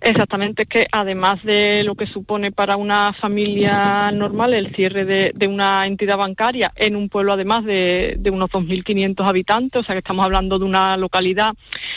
Exactamente, 0.00 0.66
que 0.66 0.86
además 0.92 1.42
de 1.42 1.82
lo 1.84 1.94
que 1.94 2.06
supone 2.06 2.52
para 2.52 2.76
una 2.76 3.12
familia 3.12 4.10
normal 4.12 4.54
el 4.54 4.74
cierre 4.74 5.04
de, 5.04 5.32
una 5.46 5.86
entidad 5.86 6.16
bancaria 6.16 6.72
en 6.74 6.96
un 6.96 7.08
pueblo 7.08 7.34
además 7.34 7.64
de, 7.64 8.18
unos 8.32 8.50
2.500 8.50 9.24
habitantes, 9.26 9.82
o 9.82 9.84
sea 9.84 9.94
que 9.94 9.98
estamos 9.98 10.24
hablando 10.24 10.58
de 10.58 10.64
una 10.64 10.96
localidad 10.96 11.54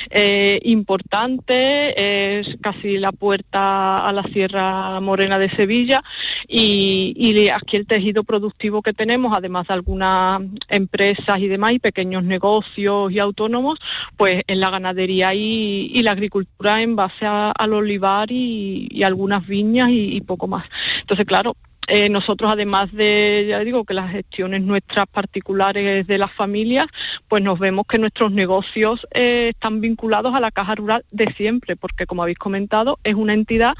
eh, 0.09 0.59
importante, 0.63 2.39
es 2.39 2.57
casi 2.61 2.97
la 2.97 3.11
puerta 3.11 4.07
a 4.07 4.13
la 4.13 4.23
Sierra 4.23 4.99
Morena 4.99 5.39
de 5.39 5.49
Sevilla 5.49 6.03
y, 6.47 7.49
aquí 7.49 7.77
el 7.77 7.87
tejido 7.87 8.23
productivo 8.23 8.81
que 8.81 8.93
tenemos, 8.93 9.35
además 9.35 9.67
de 9.67 9.73
algunas 9.73 10.41
empresas 10.69 11.39
y 11.39 11.47
demás, 11.47 11.73
y 11.73 11.79
pequeños 11.79 12.23
negocios 12.23 13.11
y 13.11 13.19
autónomos, 13.19 13.79
pues 14.15 14.43
en 14.47 14.59
la 14.59 14.69
ganadería 14.69 15.33
y, 15.33 16.01
la 16.07 16.11
agricultura 16.11 16.81
en 16.81 16.95
base 16.95 17.25
al 17.25 17.73
olivar 17.77 18.31
y, 18.31 19.03
algunas 19.03 19.45
viñas 19.47 19.89
y, 19.91 20.19
poco 20.21 20.47
más. 20.47 20.65
Entonces, 21.01 21.25
claro, 21.25 21.55
eh, 21.87 22.09
nosotros 22.09 22.51
además 22.51 22.91
de, 22.91 23.45
ya 23.47 23.59
digo, 23.61 23.85
que 23.85 23.93
las 23.93 24.11
gestiones 24.11 24.61
nuestras 24.61 25.07
particulares 25.07 26.05
de 26.05 26.17
las 26.17 26.33
familias, 26.33 26.87
pues 27.29 27.41
nos 27.41 27.59
vemos 27.59 27.85
que 27.87 27.97
nuestros 27.97 28.33
negocios 28.33 29.07
eh, 29.13 29.49
están 29.53 29.79
vinculados 29.79 30.35
a 30.35 30.41
la 30.41 30.51
caja 30.51 30.75
rural 30.75 31.05
de 31.11 31.31
siempre, 31.33 31.77
porque 31.77 32.05
como 32.05 32.23
habéis 32.23 32.37
comentado, 32.37 32.99
es 33.05 33.15
una 33.15 33.33
entidad 33.33 33.73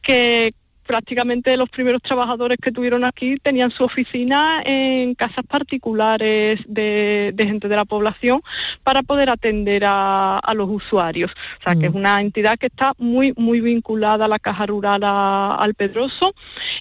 que 0.00 0.54
prácticamente 0.86 1.56
los 1.56 1.68
primeros 1.68 2.02
trabajadores 2.02 2.58
que 2.60 2.72
tuvieron 2.72 3.04
aquí 3.04 3.36
tenían 3.38 3.70
su 3.70 3.84
oficina 3.84 4.62
en 4.64 5.14
casas 5.14 5.44
particulares 5.46 6.60
de, 6.66 7.34
gente 7.38 7.68
de 7.68 7.76
la 7.76 7.84
población 7.84 8.42
para 8.82 9.02
poder 9.02 9.30
atender 9.30 9.84
a, 9.86 10.40
los 10.54 10.68
usuarios. 10.68 11.30
O 11.60 11.62
sea, 11.62 11.74
que 11.74 11.86
es 11.86 11.92
mm. 11.92 11.96
una 11.96 12.20
entidad 12.20 12.58
que 12.58 12.66
está 12.66 12.92
muy, 12.98 13.32
muy 13.36 13.60
vinculada 13.60 14.26
a 14.26 14.28
la 14.28 14.38
caja 14.38 14.66
rural 14.66 15.02
al 15.02 15.74
Pedroso, 15.74 16.34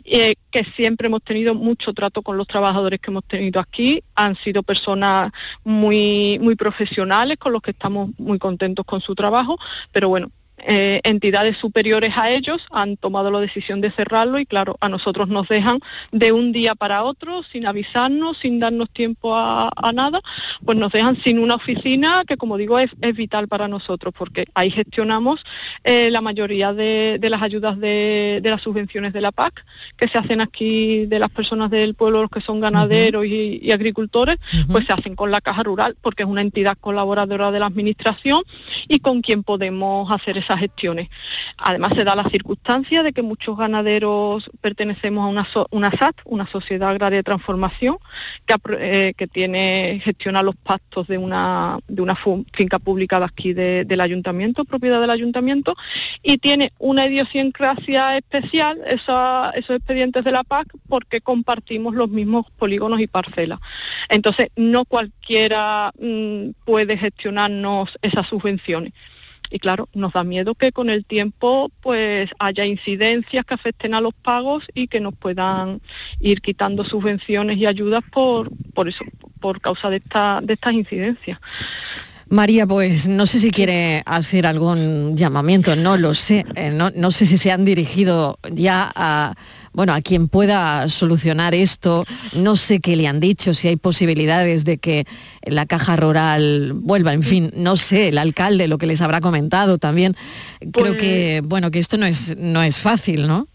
eh, 0.03 0.35
que 0.49 0.63
siempre 0.63 1.07
hemos 1.07 1.23
tenido 1.23 1.55
mucho 1.55 1.93
trato 1.93 2.21
con 2.21 2.37
los 2.37 2.47
trabajadores 2.47 2.99
que 2.99 3.11
hemos 3.11 3.23
tenido 3.23 3.61
aquí. 3.61 4.03
Han 4.15 4.35
sido 4.35 4.63
personas 4.63 5.31
muy, 5.63 6.37
muy 6.41 6.55
profesionales 6.55 7.37
con 7.37 7.53
los 7.53 7.61
que 7.61 7.71
estamos 7.71 8.09
muy 8.17 8.39
contentos 8.39 8.85
con 8.85 8.99
su 8.99 9.15
trabajo, 9.15 9.57
pero 9.91 10.09
bueno, 10.09 10.31
eh, 10.65 11.01
entidades 11.03 11.57
superiores 11.57 12.17
a 12.17 12.29
ellos 12.29 12.65
han 12.71 12.97
tomado 12.97 13.31
la 13.31 13.39
decisión 13.39 13.81
de 13.81 13.91
cerrarlo 13.91 14.39
y 14.39 14.45
claro, 14.45 14.77
a 14.79 14.89
nosotros 14.89 15.27
nos 15.27 15.47
dejan 15.47 15.79
de 16.11 16.31
un 16.31 16.51
día 16.51 16.75
para 16.75 17.03
otro, 17.03 17.43
sin 17.43 17.65
avisarnos, 17.65 18.37
sin 18.37 18.59
darnos 18.59 18.89
tiempo 18.89 19.35
a, 19.35 19.69
nada, 19.93 20.21
pues 20.63 20.77
nos 20.77 20.91
dejan 20.91 21.21
sin 21.21 21.39
una 21.39 21.55
oficina 21.55 22.23
que 22.27 22.37
como 22.37 22.57
digo 22.57 22.79
es, 22.79 22.91
vital 23.15 23.47
para 23.47 23.67
nosotros 23.67 24.13
porque 24.17 24.45
ahí 24.53 24.71
gestionamos 24.71 25.43
eh, 25.83 26.09
la 26.11 26.21
mayoría 26.21 26.73
de, 26.73 27.19
las 27.21 27.41
ayudas 27.41 27.79
de, 27.79 28.41
las 28.43 28.61
subvenciones 28.61 29.13
de 29.13 29.21
la 29.21 29.31
PAC 29.31 29.65
que 29.97 30.07
se 30.07 30.17
hacen 30.17 30.41
aquí 30.41 31.05
de 31.07 31.19
las 31.19 31.29
personas 31.29 31.69
del 31.69 31.95
pueblo, 31.95 32.21
los 32.21 32.31
que 32.31 32.41
son 32.41 32.59
ganaderos 32.59 33.25
y, 33.25 33.71
agricultores, 33.71 34.37
pues 34.69 34.85
se 34.85 34.93
hacen 34.93 35.15
con 35.15 35.31
la 35.31 35.41
caja 35.41 35.63
rural 35.63 35.95
porque 36.01 36.23
es 36.23 36.29
una 36.29 36.41
entidad 36.41 36.77
colaboradora 36.79 37.51
de 37.51 37.59
la 37.59 37.67
administración 37.67 38.43
y 38.87 38.99
con 38.99 39.21
quien 39.21 39.43
podemos 39.43 40.11
hacer 40.11 40.37
esa 40.37 40.50
gestiones. 40.59 41.09
Además 41.57 41.93
se 41.95 42.03
da 42.03 42.15
la 42.15 42.29
circunstancia 42.29 43.03
de 43.03 43.13
que 43.13 43.21
muchos 43.21 43.57
ganaderos 43.57 44.49
pertenecemos 44.61 45.25
a 45.25 45.27
una, 45.27 45.47
una 45.71 45.91
SAT, 45.91 46.15
una 46.25 46.47
Sociedad 46.47 46.89
Agraria 46.89 47.17
de 47.17 47.23
Transformación, 47.23 47.97
que, 48.45 48.55
eh, 48.79 49.13
que 49.15 49.27
tiene, 49.27 50.01
gestiona 50.03 50.43
los 50.43 50.55
pactos 50.55 51.07
de 51.07 51.17
una, 51.17 51.79
de 51.87 52.01
una 52.01 52.15
finca 52.15 52.79
pública 52.79 53.19
de 53.19 53.25
aquí 53.25 53.53
del 53.53 54.01
ayuntamiento, 54.01 54.65
propiedad 54.65 55.01
del 55.01 55.09
ayuntamiento, 55.09 55.75
y 56.23 56.37
tiene 56.37 56.71
una 56.79 57.05
idiosincrasia 57.05 58.17
especial, 58.17 58.79
esos 58.85 59.69
expedientes 59.69 60.23
de 60.23 60.31
la 60.31 60.43
PAC, 60.43 60.67
porque 60.87 61.21
compartimos 61.21 61.95
los 61.95 62.09
mismos 62.09 62.45
polígonos 62.57 62.99
y 62.99 63.07
parcelas. 63.07 63.59
Entonces, 64.09 64.49
no 64.55 64.85
cualquiera 64.85 65.91
mm, 65.99 66.51
puede 66.65 66.97
gestionarnos 66.97 67.97
esas 68.01 68.27
subvenciones 68.27 68.93
y 69.51 69.59
claro, 69.59 69.89
nos 69.93 70.13
da 70.13 70.23
miedo 70.23 70.55
que 70.55 70.71
con 70.71 70.89
el 70.89 71.05
tiempo 71.05 71.69
pues 71.81 72.31
haya 72.39 72.65
incidencias 72.65 73.45
que 73.45 73.53
afecten 73.53 73.93
a 73.93 74.01
los 74.01 74.13
pagos 74.13 74.65
y 74.73 74.87
que 74.87 75.01
nos 75.01 75.13
puedan 75.13 75.81
ir 76.19 76.41
quitando 76.41 76.85
subvenciones 76.85 77.57
y 77.57 77.65
ayudas 77.65 78.01
por, 78.11 78.49
por 78.73 78.87
eso, 78.87 79.03
por 79.39 79.59
causa 79.59 79.89
de, 79.89 79.97
esta, 79.97 80.39
de 80.41 80.53
estas 80.53 80.73
incidencias. 80.73 81.39
María, 82.31 82.65
pues 82.65 83.09
no 83.09 83.25
sé 83.25 83.39
si 83.39 83.51
quiere 83.51 84.03
hacer 84.05 84.47
algún 84.47 85.17
llamamiento, 85.17 85.75
no 85.75 85.97
lo 85.97 86.13
sé, 86.13 86.45
eh, 86.55 86.71
no, 86.71 86.89
no 86.95 87.11
sé 87.11 87.25
si 87.25 87.37
se 87.37 87.51
han 87.51 87.65
dirigido 87.65 88.39
ya 88.53 88.89
a 88.95 89.35
bueno, 89.73 89.93
a 89.93 90.01
quien 90.01 90.27
pueda 90.27 90.87
solucionar 90.89 91.53
esto, 91.53 92.05
no 92.33 92.55
sé 92.55 92.79
qué 92.79 92.95
le 92.95 93.07
han 93.07 93.19
dicho, 93.19 93.53
si 93.53 93.67
hay 93.67 93.75
posibilidades 93.75 94.65
de 94.65 94.77
que 94.77 95.05
la 95.43 95.65
caja 95.65 95.95
rural 95.95 96.73
vuelva, 96.73 97.13
en 97.13 97.23
fin, 97.23 97.51
no 97.55 97.77
sé, 97.77 98.09
el 98.09 98.17
alcalde 98.17 98.67
lo 98.67 98.77
que 98.77 98.85
les 98.85 99.01
habrá 99.01 99.21
comentado 99.21 99.77
también. 99.77 100.15
Creo 100.73 100.97
que, 100.97 101.39
pues 101.41 101.49
bueno, 101.49 101.71
que 101.71 101.79
esto 101.79 101.97
no 101.97 102.05
es, 102.05 102.35
no 102.37 102.61
es 102.63 102.79
fácil, 102.79 103.27
¿no? 103.27 103.47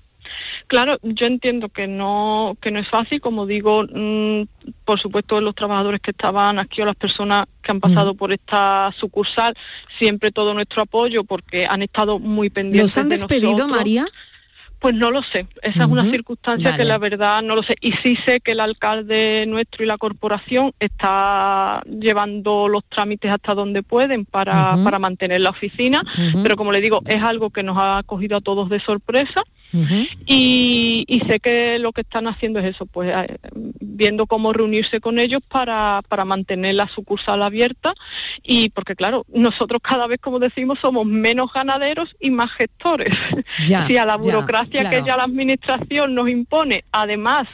Claro, 0.67 0.99
yo 1.03 1.27
entiendo 1.27 1.69
que 1.69 1.87
no, 1.87 2.57
que 2.61 2.71
no 2.71 2.79
es 2.79 2.89
fácil, 2.89 3.21
como 3.21 3.47
digo, 3.47 3.85
mm, 3.85 4.43
por 4.85 4.99
supuesto 4.99 5.41
los 5.41 5.55
trabajadores 5.55 6.01
que 6.01 6.11
estaban 6.11 6.59
aquí 6.59 6.83
o 6.83 6.85
las 6.85 6.97
personas 6.97 7.47
que 7.63 7.73
han 7.73 7.81
pasado 7.81 8.15
por 8.15 8.33
esta 8.33 8.93
sucursal, 8.97 9.55
siempre 9.99 10.33
todo 10.33 10.55
nuestro 10.55 10.83
apoyo 10.83 11.25
porque 11.25 11.67
han 11.67 11.83
estado 11.83 12.19
muy 12.19 12.51
pendientes. 12.51 12.97
¿Los 12.97 12.99
han 12.99 13.09
despedido, 13.09 13.69
María? 13.69 14.07
Pues 14.79 14.95
no 14.95 15.11
lo 15.11 15.23
sé, 15.23 15.47
esa 15.63 15.85
es 15.85 15.89
una 15.89 16.05
circunstancia 16.05 16.77
que 16.77 16.85
la 16.85 16.99
verdad 16.99 17.43
no 17.43 17.57
lo 17.57 17.63
sé. 17.63 17.77
Y 17.81 17.93
sí 17.93 18.15
sé 18.15 18.41
que 18.41 18.53
el 18.53 18.61
alcalde 18.61 19.47
nuestro 19.49 19.83
y 19.83 19.87
la 19.87 19.97
corporación 19.97 20.73
está 20.79 21.83
llevando 21.87 22.69
los 22.69 22.85
trámites 22.85 23.31
hasta 23.31 23.55
donde 23.55 23.83
pueden 23.83 24.27
para, 24.27 24.77
para 24.85 24.99
mantener 24.99 25.41
la 25.41 25.51
oficina, 25.51 26.03
pero 26.43 26.57
como 26.57 26.73
le 26.73 26.83
digo, 26.83 27.01
es 27.07 27.23
algo 27.23 27.49
que 27.51 27.63
nos 27.63 27.79
ha 27.79 28.03
cogido 28.05 28.37
a 28.37 28.43
todos 28.43 28.69
de 28.69 28.79
sorpresa 28.79 29.43
y, 30.27 31.23
sé 31.27 31.41
que 31.41 31.79
lo 31.79 31.93
que 31.93 32.03
están 32.03 32.29
haciendo 32.29 32.61
es 32.61 32.67
eso, 32.67 32.87
pues 32.87 33.13
eh, 33.15 33.39
viendo 33.53 34.27
cómo 34.27 34.53
reunirse 34.53 35.01
con 35.01 35.19
ellos 35.19 35.41
para, 35.49 36.03
mantener 36.25 36.75
la 36.75 36.89
sucursal 36.89 37.43
abierta 37.43 37.95
y 38.43 38.71
porque 38.71 38.97
claro, 38.97 39.25
nosotros 39.33 39.81
cada 39.83 40.07
vez, 40.07 40.19
como 40.21 40.39
decimos, 40.39 40.79
somos 40.79 41.07
menos 41.07 41.53
ganaderos 41.53 42.17
y 42.21 42.31
más 42.31 42.51
gestores. 42.53 43.15
si 43.87 43.97
a 43.97 44.05
la 44.05 44.17
burocracia 44.17 44.89
que 44.91 45.03
ya 45.05 45.17
la 45.17 45.25
administración 45.25 46.15
nos 46.15 46.29
impone, 46.29 46.85
además 46.93 47.47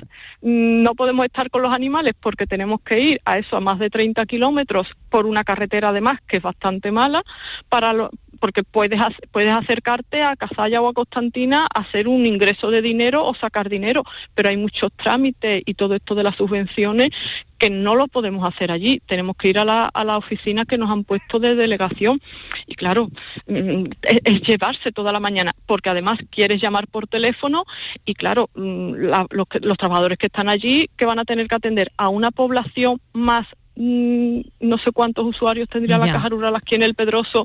mm, 0.42 0.82
no 0.82 0.94
podemos 0.94 1.24
estar 1.26 1.50
con 1.50 1.62
los 1.62 1.72
animales 1.72 2.14
porque 2.18 2.46
tenemos 2.46 2.80
que 2.82 3.00
ir 3.00 3.20
a 3.24 3.38
eso, 3.38 3.56
a 3.56 3.60
más 3.60 3.78
de 3.78 3.90
30 3.90 4.24
kilómetros 4.26 4.88
por 5.08 5.26
una 5.26 5.44
carretera 5.44 5.88
además 5.88 6.18
que 6.26 6.38
es 6.38 6.42
bastante 6.42 6.90
mala, 6.92 7.22
para, 7.68 7.92
lo, 7.92 8.10
porque 8.42 8.64
puedes, 8.64 9.00
puedes 9.30 9.52
acercarte 9.52 10.24
a 10.24 10.34
Casalla 10.34 10.82
o 10.82 10.88
a 10.88 10.92
Constantina 10.92 11.68
a 11.72 11.78
hacer 11.78 12.08
un 12.08 12.26
ingreso 12.26 12.72
de 12.72 12.82
dinero 12.82 13.24
o 13.24 13.36
sacar 13.36 13.68
dinero, 13.68 14.02
pero 14.34 14.48
hay 14.48 14.56
muchos 14.56 14.90
trámites 14.96 15.62
y 15.64 15.74
todo 15.74 15.94
esto 15.94 16.16
de 16.16 16.24
las 16.24 16.34
subvenciones 16.34 17.10
que 17.56 17.70
no 17.70 17.94
lo 17.94 18.08
podemos 18.08 18.44
hacer 18.44 18.72
allí, 18.72 19.00
tenemos 19.06 19.36
que 19.36 19.50
ir 19.50 19.60
a 19.60 19.64
la, 19.64 19.86
a 19.86 20.02
la 20.02 20.16
oficina 20.16 20.64
que 20.64 20.76
nos 20.76 20.90
han 20.90 21.04
puesto 21.04 21.38
de 21.38 21.54
delegación. 21.54 22.20
Y 22.66 22.74
claro, 22.74 23.10
mm, 23.46 23.84
es, 24.02 24.42
llevarse 24.42 24.90
toda 24.90 25.12
la 25.12 25.20
mañana, 25.20 25.52
porque 25.66 25.90
además 25.90 26.18
quieres 26.28 26.60
llamar 26.60 26.88
por 26.88 27.06
teléfono 27.06 27.64
y 28.04 28.14
claro, 28.14 28.50
mm, 28.56 28.94
los, 29.30 29.78
trabajadores 29.78 30.18
que 30.18 30.26
están 30.26 30.48
allí 30.48 30.90
que 30.96 31.04
van 31.04 31.20
a 31.20 31.24
tener 31.24 31.46
que 31.46 31.54
atender 31.54 31.92
a 31.96 32.08
una 32.08 32.32
población 32.32 33.00
más 33.12 33.46
no 33.74 34.78
sé 34.78 34.92
cuántos 34.92 35.24
usuarios 35.24 35.68
tendría 35.68 35.98
la 35.98 36.12
caja 36.12 36.28
rural 36.28 36.54
aquí 36.56 36.74
en 36.74 36.82
el 36.82 36.94
Pedroso. 36.94 37.44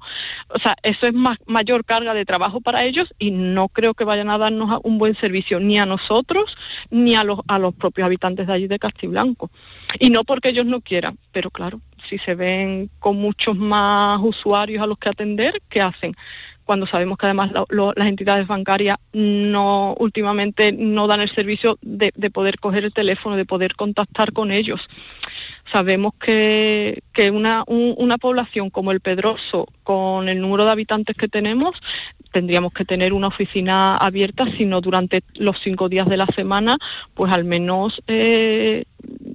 O 0.49 0.59
sea, 0.59 0.75
eso 0.83 1.07
es 1.07 1.13
más, 1.13 1.37
mayor 1.45 1.85
carga 1.85 2.13
de 2.13 2.25
trabajo 2.25 2.61
para 2.61 2.83
ellos 2.83 3.13
y 3.17 3.31
no 3.31 3.69
creo 3.69 3.93
que 3.93 4.03
vayan 4.03 4.29
a 4.29 4.37
darnos 4.37 4.79
un 4.83 4.97
buen 4.97 5.15
servicio 5.15 5.59
ni 5.59 5.79
a 5.79 5.85
nosotros 5.85 6.57
ni 6.89 7.15
a 7.15 7.23
los, 7.23 7.39
a 7.47 7.59
los 7.59 7.73
propios 7.73 8.05
habitantes 8.05 8.47
de 8.47 8.53
allí 8.53 8.67
de 8.67 8.79
Castiblanco. 8.79 9.49
Y 9.99 10.09
no 10.09 10.23
porque 10.23 10.49
ellos 10.49 10.65
no 10.65 10.81
quieran, 10.81 11.17
pero 11.31 11.49
claro, 11.49 11.81
si 12.07 12.17
se 12.17 12.35
ven 12.35 12.89
con 12.99 13.17
muchos 13.17 13.55
más 13.55 14.19
usuarios 14.21 14.83
a 14.83 14.87
los 14.87 14.97
que 14.97 15.09
atender, 15.09 15.61
¿qué 15.69 15.81
hacen? 15.81 16.15
Cuando 16.67 16.85
sabemos 16.85 17.17
que 17.17 17.25
además 17.25 17.49
las 17.69 18.07
entidades 18.07 18.45
bancarias 18.45 18.97
no 19.13 19.95
últimamente 19.97 20.73
no 20.73 21.07
dan 21.07 21.21
el 21.21 21.29
servicio 21.29 21.79
de, 21.81 22.11
poder 22.29 22.59
coger 22.59 22.83
el 22.83 22.93
teléfono, 22.93 23.37
de 23.37 23.45
poder 23.45 23.75
contactar 23.75 24.33
con 24.33 24.51
ellos. 24.51 24.87
Sabemos 25.71 26.11
que, 26.19 27.01
una, 27.33 27.63
una 27.67 28.17
población 28.17 28.69
como 28.69 28.91
el 28.91 28.99
Pedroso, 28.99 29.67
con 29.83 30.27
el 30.27 30.41
número 30.41 30.65
de 30.65 30.71
habitantes 30.71 31.15
que 31.15 31.29
tenemos, 31.29 31.81
tendríamos 32.33 32.73
que 32.73 32.83
tener 32.83 33.13
una 33.13 33.27
oficina 33.27 33.95
abierta, 33.95 34.45
sino 34.57 34.81
durante 34.81 35.23
los 35.35 35.61
cinco 35.61 35.87
días 35.87 36.07
de 36.09 36.17
la 36.17 36.27
semana, 36.27 36.77
pues 37.13 37.31
al 37.31 37.45
menos 37.45 38.03
eh, 38.07 38.83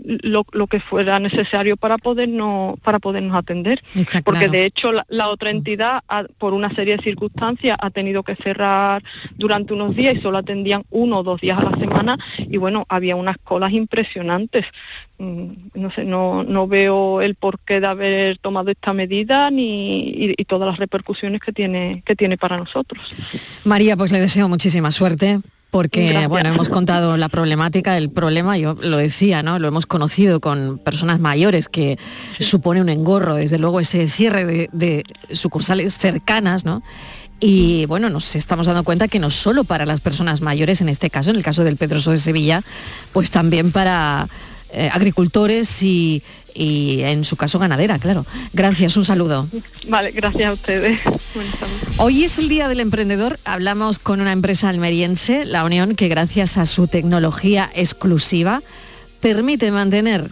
lo, 0.05 0.45
lo 0.53 0.67
que 0.67 0.81
fuera 0.81 1.19
necesario 1.21 1.77
para 1.77 1.99
podernos 1.99 2.79
para 2.81 2.99
podernos 2.99 3.37
atender. 3.37 3.83
Porque 4.25 4.41
claro. 4.47 4.53
de 4.53 4.65
hecho 4.65 4.93
la, 4.93 5.05
la 5.09 5.29
otra 5.29 5.51
entidad 5.51 6.01
ha- 6.09 6.25
por 6.39 6.53
una 6.55 6.75
serie 6.75 6.97
de 6.97 7.03
circunstancias 7.03 7.77
ha 7.81 7.91
tenido 7.91 8.23
que 8.23 8.35
cerrar 8.37 9.03
durante 9.37 9.75
unos 9.75 9.95
días 9.95 10.17
y 10.17 10.21
solo 10.21 10.39
atendían 10.39 10.85
uno 10.91 11.19
o 11.19 11.23
dos 11.23 11.41
días 11.41 11.59
a 11.59 11.65
la 11.71 11.79
semana. 11.79 12.19
Y 12.39 12.57
bueno 12.57 12.85
había 12.89 13.17
unas 13.17 13.37
colas 13.39 13.73
impresionantes. 13.73 14.67
Mm, 15.19 15.53
no 15.75 15.91
sé 15.91 16.05
no 16.05 16.43
no 16.43 16.67
veo 16.67 17.21
el 17.23 17.35
porqué 17.35 17.81
de 17.81 17.87
haber 17.87 18.39
tomado 18.39 18.71
esta 18.71 18.93
medida 18.93 19.51
ni 19.51 20.01
y, 20.09 20.35
y 20.37 20.45
todas 20.45 20.69
las 20.69 20.79
repercusiones 20.79 21.41
que 21.41 21.53
tiene 21.53 22.03
que 22.05 22.17
tiene 22.17 22.37
para 22.37 22.57
nosotros. 22.57 23.15
María, 23.65 23.97
pues 23.97 24.11
le 24.11 24.21
deseo 24.21 24.49
muchísima 24.49 24.91
suerte 24.91 25.41
porque, 25.73 26.11
Gracias. 26.11 26.29
bueno, 26.29 26.51
hemos 26.51 26.69
contado 26.69 27.17
la 27.17 27.31
problemática, 27.31 27.97
el 27.97 28.11
problema, 28.11 28.59
yo 28.59 28.77
lo 28.83 28.99
decía, 28.99 29.43
¿no? 29.43 29.59
Lo 29.59 29.69
hemos 29.69 29.87
conocido 29.87 30.39
con 30.39 30.79
personas 30.79 31.19
mayores 31.19 31.67
que 31.67 31.99
supone 32.39 32.83
un 32.83 32.91
engorro, 32.91 33.37
desde 33.37 33.59
luego 33.59 33.81
ese 33.81 34.07
cierre 34.07 34.45
de, 34.45 34.69
de 34.73 35.03
sucursales 35.31 35.97
cercanas, 35.97 36.67
¿no? 36.67 36.83
Y 37.41 37.87
bueno, 37.87 38.11
nos 38.11 38.37
estamos 38.37 38.67
dando 38.67 38.85
cuenta 38.85 39.09
que 39.09 39.19
no 39.19 39.31
solo 39.31 39.65
para 39.65 39.87
las 39.87 40.03
personas 40.03 40.43
mayores, 40.43 40.83
en 40.83 40.91
este 40.91 41.09
caso, 41.09 41.31
en 41.31 41.37
el 41.37 41.43
caso 41.43 41.65
del 41.65 41.79
Pedroso 41.79 42.11
de 42.11 42.19
Sevilla, 42.19 42.63
pues 43.15 43.31
también 43.31 43.73
para 43.73 44.29
eh, 44.75 44.89
agricultores 44.91 45.83
y, 45.83 46.23
y 46.55 47.01
en 47.03 47.25
su 47.25 47.37
caso 47.37 47.59
ganadera, 47.59 47.99
claro. 47.99 48.27
Gracias, 48.53 48.97
un 48.97 49.05
saludo. 49.05 49.49
vale 49.89 50.11
gracias 50.13 50.51
a 50.51 50.53
ustedes. 50.53 51.01
Hoy 51.99 52.25
es 52.25 52.39
el 52.39 52.49
Día 52.49 52.69
del 52.69 52.81
Emprendedor. 52.81 53.39
Hablamos 53.45 53.99
con 53.99 54.21
una 54.21 54.33
empresa 54.33 54.69
almeriense, 54.69 55.45
La 55.45 55.65
Unión, 55.65 55.95
que 55.95 56.09
gracias 56.09 56.57
a 56.59 56.67
su 56.67 56.87
tecnología 56.87 57.71
exclusiva 57.75 58.63
permite 59.21 59.71
mantener 59.71 60.31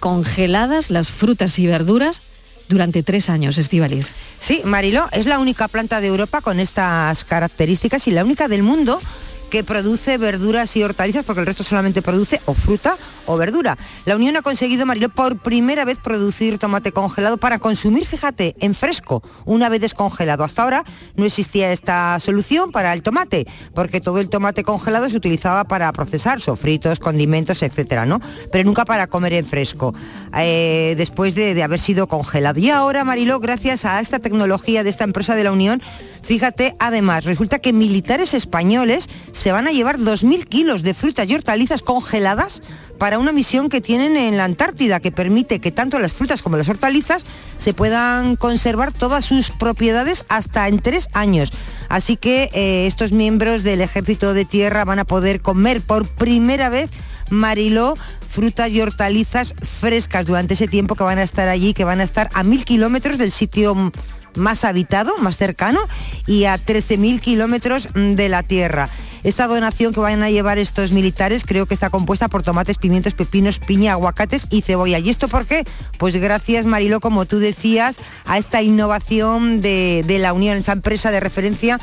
congeladas 0.00 0.90
las 0.90 1.10
frutas 1.10 1.58
y 1.58 1.66
verduras 1.66 2.22
durante 2.68 3.02
tres 3.02 3.30
años, 3.30 3.58
Estivaliz. 3.58 4.14
Sí, 4.38 4.60
Mariló, 4.64 5.08
es 5.12 5.26
la 5.26 5.38
única 5.38 5.68
planta 5.68 6.00
de 6.00 6.08
Europa 6.08 6.40
con 6.40 6.60
estas 6.60 7.24
características 7.24 8.06
y 8.06 8.10
la 8.10 8.24
única 8.24 8.46
del 8.46 8.62
mundo 8.62 9.00
que 9.48 9.64
produce 9.64 10.18
verduras 10.18 10.76
y 10.76 10.82
hortalizas, 10.82 11.24
porque 11.24 11.40
el 11.40 11.46
resto 11.46 11.64
solamente 11.64 12.02
produce 12.02 12.40
o 12.46 12.54
fruta 12.54 12.96
o 13.26 13.36
verdura. 13.36 13.76
La 14.04 14.16
Unión 14.16 14.36
ha 14.36 14.42
conseguido, 14.42 14.86
Mariló, 14.86 15.08
por 15.08 15.38
primera 15.38 15.84
vez 15.84 15.98
producir 15.98 16.58
tomate 16.58 16.92
congelado 16.92 17.36
para 17.36 17.58
consumir, 17.58 18.06
fíjate, 18.06 18.56
en 18.60 18.74
fresco, 18.74 19.22
una 19.44 19.68
vez 19.68 19.80
descongelado. 19.80 20.44
Hasta 20.44 20.62
ahora 20.62 20.84
no 21.16 21.24
existía 21.24 21.72
esta 21.72 22.18
solución 22.20 22.72
para 22.72 22.92
el 22.92 23.02
tomate, 23.02 23.46
porque 23.74 24.00
todo 24.00 24.18
el 24.18 24.28
tomate 24.28 24.62
congelado 24.62 25.10
se 25.10 25.16
utilizaba 25.16 25.64
para 25.64 25.92
procesar 25.92 26.40
sofritos, 26.40 26.98
condimentos, 27.00 27.62
etcétera, 27.62 28.06
¿no? 28.06 28.20
Pero 28.50 28.64
nunca 28.64 28.84
para 28.84 29.06
comer 29.06 29.34
en 29.34 29.44
fresco, 29.44 29.94
eh, 30.36 30.94
después 30.96 31.34
de, 31.34 31.54
de 31.54 31.62
haber 31.62 31.80
sido 31.80 32.06
congelado. 32.08 32.60
Y 32.60 32.70
ahora, 32.70 33.04
Mariló, 33.04 33.40
gracias 33.40 33.84
a 33.84 34.00
esta 34.00 34.18
tecnología 34.18 34.84
de 34.84 34.90
esta 34.90 35.04
empresa 35.04 35.34
de 35.34 35.44
la 35.44 35.52
Unión, 35.52 35.82
fíjate, 36.22 36.76
además, 36.78 37.24
resulta 37.24 37.58
que 37.58 37.72
militares 37.72 38.34
españoles 38.34 39.08
se 39.32 39.52
van 39.52 39.66
a 39.66 39.72
llevar 39.72 39.98
2.000 39.98 40.46
kilos 40.46 40.82
de 40.82 40.94
frutas 40.94 41.28
y 41.28 41.34
hortalizas 41.34 41.82
congeladas 41.82 42.62
para 42.98 43.18
una 43.18 43.32
misión 43.32 43.68
que 43.68 43.80
tienen 43.80 44.16
en 44.16 44.36
la 44.36 44.44
Antártida, 44.44 45.00
que 45.00 45.12
permite 45.12 45.60
que 45.60 45.70
tanto 45.70 45.98
las 45.98 46.12
frutas 46.12 46.42
como 46.42 46.56
las 46.56 46.68
hortalizas 46.68 47.24
se 47.56 47.72
puedan 47.72 48.36
conservar 48.36 48.92
todas 48.92 49.24
sus 49.24 49.50
propiedades 49.50 50.24
hasta 50.28 50.68
en 50.68 50.78
tres 50.80 51.08
años. 51.12 51.52
Así 51.88 52.16
que 52.16 52.50
eh, 52.52 52.86
estos 52.86 53.12
miembros 53.12 53.62
del 53.62 53.80
Ejército 53.80 54.34
de 54.34 54.44
Tierra 54.44 54.84
van 54.84 54.98
a 54.98 55.04
poder 55.04 55.40
comer 55.40 55.80
por 55.80 56.08
primera 56.08 56.68
vez 56.68 56.90
Mariló, 57.30 57.96
frutas 58.26 58.70
y 58.70 58.80
hortalizas 58.80 59.54
frescas 59.62 60.26
durante 60.26 60.54
ese 60.54 60.66
tiempo 60.66 60.94
que 60.94 61.04
van 61.04 61.18
a 61.18 61.22
estar 61.22 61.48
allí, 61.48 61.74
que 61.74 61.84
van 61.84 62.00
a 62.00 62.04
estar 62.04 62.30
a 62.34 62.42
mil 62.42 62.64
kilómetros 62.64 63.18
del 63.18 63.32
sitio 63.32 63.92
más 64.34 64.64
habitado, 64.64 65.16
más 65.18 65.36
cercano, 65.36 65.80
y 66.26 66.44
a 66.44 66.56
13.000 66.56 67.20
kilómetros 67.20 67.88
mm, 67.94 68.14
de 68.14 68.28
la 68.28 68.42
Tierra. 68.42 68.90
Esta 69.24 69.46
donación 69.46 69.92
que 69.92 70.00
van 70.00 70.22
a 70.22 70.30
llevar 70.30 70.58
estos 70.58 70.92
militares 70.92 71.44
creo 71.44 71.66
que 71.66 71.74
está 71.74 71.90
compuesta 71.90 72.28
por 72.28 72.42
tomates, 72.42 72.78
pimientos, 72.78 73.14
pepinos, 73.14 73.58
piña, 73.58 73.92
aguacates 73.92 74.46
y 74.50 74.62
cebolla. 74.62 74.98
¿Y 74.98 75.10
esto 75.10 75.28
por 75.28 75.44
qué? 75.44 75.64
Pues 75.98 76.16
gracias, 76.16 76.66
Marilo, 76.66 77.00
como 77.00 77.26
tú 77.26 77.38
decías, 77.38 77.98
a 78.24 78.38
esta 78.38 78.62
innovación 78.62 79.60
de, 79.60 80.04
la 80.20 80.32
Unión, 80.32 80.58
esa 80.58 80.72
empresa 80.72 81.10
de 81.10 81.20
referencia 81.20 81.80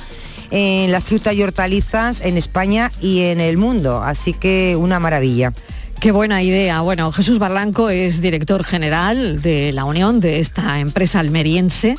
en 0.52 0.92
las 0.92 1.04
frutas 1.04 1.34
y 1.36 1.44
hortalizas 1.44 2.22
en 2.22 2.38
España 2.38 2.92
y 3.02 3.24
en 3.24 3.42
el 3.42 3.58
mundo. 3.58 4.02
Así 4.02 4.34
que 4.34 4.76
una 4.80 5.00
maravilla. 5.00 5.54
Qué 6.00 6.12
buena 6.12 6.42
idea. 6.44 6.82
Bueno, 6.82 7.12
Jesús 7.12 7.40
Barranco 7.40 7.90
es 7.90 8.22
director 8.22 8.64
general 8.64 9.42
de 9.42 9.72
la 9.72 9.86
Unión, 9.86 10.20
de 10.20 10.40
esta 10.40 10.80
empresa 10.80 11.20
almeriense 11.20 11.96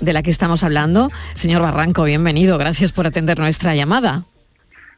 de 0.00 0.12
la 0.12 0.22
que 0.22 0.30
estamos 0.30 0.62
hablando. 0.64 1.10
Señor 1.34 1.62
Barranco, 1.62 2.04
bienvenido. 2.04 2.58
Gracias 2.58 2.92
por 2.92 3.06
atender 3.06 3.38
nuestra 3.38 3.74
llamada. 3.74 4.24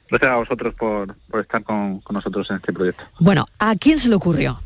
Gracias 0.08 0.30
a 0.30 0.36
vosotros 0.36 0.74
por, 0.74 1.16
por 1.30 1.40
estar 1.40 1.62
con, 1.64 2.00
con 2.00 2.14
nosotros 2.14 2.48
en 2.50 2.56
este 2.56 2.72
proyecto. 2.72 3.04
Bueno, 3.18 3.46
¿a 3.58 3.74
quién 3.76 3.98
se 3.98 4.08
le 4.08 4.14
ocurrió? 4.14 4.60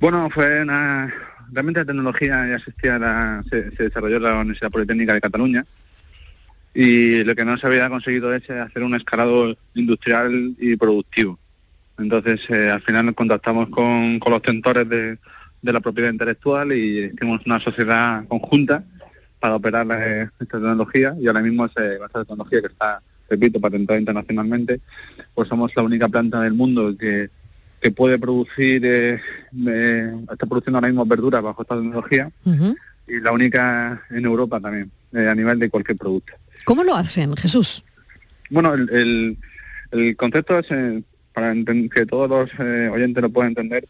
Bueno, 0.00 0.28
fue 0.30 0.62
una... 0.62 1.12
Realmente 1.52 1.80
la 1.80 1.86
tecnología 1.86 2.46
ya 2.48 2.56
existía, 2.56 2.98
la- 2.98 3.42
se, 3.50 3.70
se 3.76 3.84
desarrolló 3.84 4.16
en 4.18 4.22
la 4.22 4.34
Universidad 4.38 4.70
Politécnica 4.70 5.14
de 5.14 5.20
Cataluña 5.20 5.66
y 6.72 7.24
lo 7.24 7.34
que 7.34 7.44
no 7.44 7.58
se 7.58 7.66
había 7.66 7.88
conseguido 7.88 8.32
es 8.32 8.48
eh, 8.48 8.60
hacer 8.60 8.84
un 8.84 8.94
escalado 8.94 9.56
industrial 9.74 10.54
y 10.60 10.76
productivo. 10.76 11.38
Entonces, 11.98 12.40
eh, 12.50 12.70
al 12.70 12.80
final 12.82 13.06
nos 13.06 13.16
contactamos 13.16 13.68
con, 13.68 14.20
con 14.20 14.32
los 14.32 14.42
tentores 14.42 14.88
de, 14.88 15.18
de 15.60 15.72
la 15.72 15.80
propiedad 15.80 16.12
intelectual 16.12 16.72
y 16.72 17.06
hicimos 17.12 17.40
una 17.46 17.58
sociedad 17.58 18.24
conjunta 18.28 18.84
para 19.40 19.56
operar 19.56 19.86
eh, 19.90 20.22
esta 20.38 20.58
tecnología 20.58 21.16
y 21.18 21.26
ahora 21.26 21.40
mismo 21.40 21.64
es, 21.66 21.72
eh, 21.76 21.98
esta 22.04 22.20
tecnología 22.20 22.60
que 22.60 22.66
está, 22.68 23.02
repito, 23.28 23.58
patentada 23.60 23.98
internacionalmente, 23.98 24.80
pues 25.34 25.48
somos 25.48 25.72
la 25.74 25.82
única 25.82 26.08
planta 26.08 26.40
del 26.42 26.52
mundo 26.52 26.94
que, 26.96 27.30
que 27.80 27.90
puede 27.90 28.18
producir, 28.18 28.82
eh, 28.84 29.20
eh, 29.66 30.14
está 30.30 30.46
produciendo 30.46 30.76
ahora 30.78 30.88
mismo 30.88 31.06
verduras 31.06 31.42
bajo 31.42 31.62
esta 31.62 31.74
tecnología 31.76 32.30
y 33.08 33.20
la 33.20 33.32
única 33.32 34.02
en 34.10 34.24
Europa 34.24 34.60
también, 34.60 34.90
eh, 35.12 35.26
a 35.28 35.34
nivel 35.34 35.58
de 35.58 35.70
cualquier 35.70 35.96
producto. 35.96 36.34
¿Cómo 36.64 36.84
lo 36.84 36.94
hacen, 36.94 37.34
Jesús? 37.36 37.82
Bueno, 38.50 38.74
el, 38.74 38.88
el- 38.90 39.38
el 39.92 40.16
concepto 40.16 40.58
es, 40.58 40.66
eh, 40.70 41.02
para 41.32 41.52
que 41.92 42.06
todos 42.06 42.28
los 42.30 42.50
eh, 42.60 42.88
oyentes 42.92 43.20
lo 43.22 43.30
puedan 43.30 43.50
entender, 43.52 43.84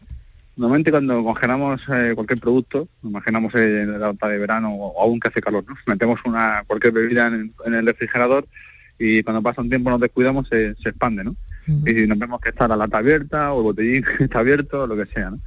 normalmente 0.55 0.91
cuando 0.91 1.23
congelamos 1.23 1.81
eh, 1.93 2.11
cualquier 2.15 2.39
producto, 2.39 2.87
imaginamos 3.03 3.53
eh, 3.55 3.83
en 3.83 3.99
la 3.99 4.13
de 4.13 4.37
verano 4.37 4.73
o, 4.73 5.01
aún 5.01 5.19
que 5.19 5.29
hace 5.29 5.41
calor, 5.41 5.63
¿no? 5.67 5.75
metemos 5.87 6.19
una 6.25 6.63
cualquier 6.67 6.93
bebida 6.93 7.27
en, 7.27 7.53
en 7.65 7.73
el 7.73 7.85
refrigerador 7.85 8.45
y 8.99 9.23
cuando 9.23 9.41
pasa 9.41 9.61
un 9.61 9.69
tiempo 9.69 9.89
nos 9.89 9.99
descuidamos 9.99 10.47
se, 10.47 10.75
se 10.75 10.89
expande, 10.89 11.23
¿no? 11.23 11.35
Y 11.67 12.07
nos 12.07 12.19
vemos 12.19 12.41
que 12.41 12.49
está 12.49 12.67
la 12.67 12.75
lata 12.75 12.99
abierta 12.99 13.53
o 13.53 13.59
el 13.59 13.63
botellín 13.63 14.05
está 14.19 14.39
abierto 14.39 14.83
o 14.83 14.87
lo 14.87 14.95
que 14.95 15.11
sea, 15.11 15.31
¿no? 15.31 15.39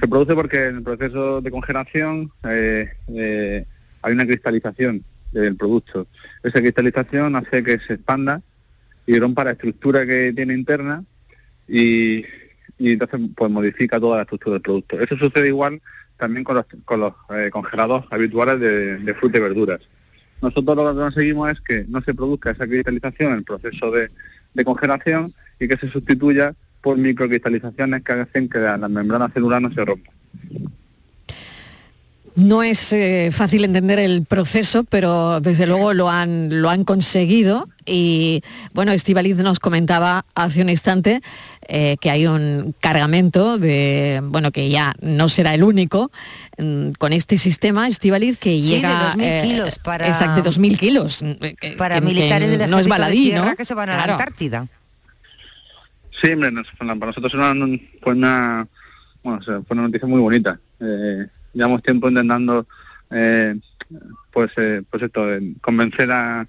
Se 0.00 0.08
produce 0.08 0.34
porque 0.34 0.66
en 0.66 0.76
el 0.76 0.82
proceso 0.82 1.40
de 1.40 1.50
congelación 1.50 2.30
eh, 2.48 2.90
eh, 3.08 3.66
hay 4.02 4.12
una 4.12 4.26
cristalización 4.26 5.04
del 5.32 5.56
producto. 5.56 6.06
Esa 6.42 6.60
cristalización 6.60 7.36
hace 7.36 7.62
que 7.62 7.78
se 7.80 7.94
expanda 7.94 8.42
y 9.06 9.18
rompa 9.18 9.44
la 9.44 9.52
estructura 9.52 10.06
que 10.06 10.32
tiene 10.34 10.54
interna 10.54 11.04
y, 11.68 12.24
y 12.80 12.92
entonces 12.92 13.20
pues 13.36 13.50
modifica 13.50 14.00
toda 14.00 14.16
la 14.16 14.22
estructura 14.22 14.54
del 14.54 14.62
producto. 14.62 14.98
Eso 14.98 15.16
sucede 15.16 15.48
igual 15.48 15.80
también 16.16 16.44
con 16.44 16.56
los, 16.56 16.64
con 16.84 17.14
eh, 17.36 17.50
congelados 17.50 18.06
habituales 18.10 18.58
de, 18.58 18.96
de 18.98 19.14
fruta 19.14 19.38
y 19.38 19.42
verduras. 19.42 19.80
Nosotros 20.40 20.76
lo 20.76 20.94
que 20.94 21.00
conseguimos 21.00 21.50
es 21.50 21.60
que 21.60 21.84
no 21.88 22.00
se 22.00 22.14
produzca 22.14 22.50
esa 22.50 22.66
cristalización 22.66 23.32
en 23.32 23.38
el 23.38 23.44
proceso 23.44 23.90
de, 23.90 24.08
de 24.54 24.64
congelación 24.64 25.32
y 25.60 25.68
que 25.68 25.76
se 25.76 25.90
sustituya 25.90 26.54
por 26.80 26.96
microcristalizaciones 26.96 28.02
que 28.02 28.12
hacen 28.12 28.48
que 28.48 28.58
la 28.58 28.78
membrana 28.78 29.28
celular 29.28 29.60
no 29.60 29.70
se 29.72 29.84
rompa. 29.84 30.10
No 32.40 32.62
es 32.62 32.92
eh, 32.92 33.30
fácil 33.32 33.64
entender 33.64 33.98
el 33.98 34.24
proceso, 34.24 34.84
pero 34.84 35.40
desde 35.40 35.66
luego 35.66 35.92
lo 35.92 36.08
han, 36.08 36.62
lo 36.62 36.70
han 36.70 36.84
conseguido. 36.84 37.68
Y 37.84 38.42
bueno, 38.72 38.92
Estivaliz 38.92 39.36
nos 39.36 39.58
comentaba 39.60 40.24
hace 40.34 40.62
un 40.62 40.70
instante 40.70 41.20
eh, 41.68 41.96
que 42.00 42.10
hay 42.10 42.26
un 42.26 42.74
cargamento 42.80 43.58
de, 43.58 44.20
bueno, 44.24 44.52
que 44.52 44.70
ya 44.70 44.94
no 45.02 45.28
será 45.28 45.54
el 45.54 45.62
único, 45.64 46.10
mm, 46.56 46.92
con 46.92 47.12
este 47.12 47.36
sistema, 47.36 47.86
Estivaliz, 47.88 48.38
que 48.38 48.50
Sí, 48.58 48.60
de 48.62 48.76
llega... 48.76 49.12
2.000 49.14 49.42
kilos 49.42 49.78
para- 49.78 50.06
Exacto, 50.06 50.42
2.000 50.50 50.78
kilos. 50.78 51.22
eh, 51.22 51.54
que- 51.60 51.72
Para 51.72 51.96
que- 51.96 52.06
militares 52.06 52.50
que 52.52 52.58
del 52.58 52.70
no 52.70 52.78
es 52.78 52.88
baladí, 52.88 53.32
de 53.32 53.38
¿no? 53.40 53.54
que 53.54 53.64
se 53.64 53.74
van 53.74 53.90
a 53.90 53.94
Claro. 53.96 54.06
la 54.06 54.12
Antártida. 54.14 54.66
Sí, 56.22 56.32
hombre, 56.32 56.50
nos- 56.52 56.68
para 56.78 56.94
nosotros 56.94 57.32
fue 58.02 58.12
una, 58.14 58.66
bueno, 59.22 59.38
o 59.38 59.42
sea, 59.42 59.60
fue 59.66 59.74
una 59.74 59.82
noticia 59.82 60.08
muy 60.08 60.20
bonita. 60.20 60.58
Eh, 60.80 61.26
llevamos 61.52 61.82
tiempo 61.82 62.08
intentando, 62.08 62.66
eh, 63.10 63.58
pues, 64.32 64.50
eh, 64.56 64.82
pues 64.88 65.02
esto, 65.02 65.26
convencer 65.60 66.10
a, 66.10 66.46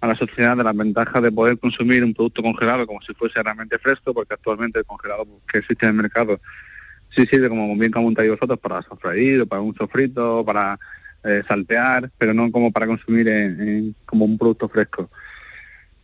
a 0.00 0.06
la 0.06 0.14
sociedad 0.14 0.56
de 0.56 0.64
las 0.64 0.76
ventajas 0.76 1.22
de 1.22 1.32
poder 1.32 1.58
consumir 1.58 2.04
un 2.04 2.14
producto 2.14 2.42
congelado 2.42 2.86
como 2.86 3.00
si 3.02 3.14
fuese 3.14 3.42
realmente 3.42 3.78
fresco, 3.78 4.14
porque 4.14 4.34
actualmente 4.34 4.78
el 4.78 4.84
congelado 4.84 5.26
que 5.50 5.58
existe 5.58 5.86
en 5.86 5.90
el 5.90 6.02
mercado 6.02 6.40
sí 7.10 7.26
sirve 7.26 7.48
como 7.48 7.74
bien 7.76 7.90
comentáis 7.90 8.30
vosotros 8.30 8.58
para 8.58 8.82
sofreír, 8.82 9.46
para 9.46 9.62
un 9.62 9.74
sofrito, 9.74 10.44
para 10.44 10.78
eh, 11.24 11.42
saltear, 11.48 12.10
pero 12.18 12.34
no 12.34 12.50
como 12.52 12.70
para 12.70 12.86
consumir 12.86 13.94
como 14.04 14.24
un 14.24 14.38
producto 14.38 14.68
fresco. 14.68 15.10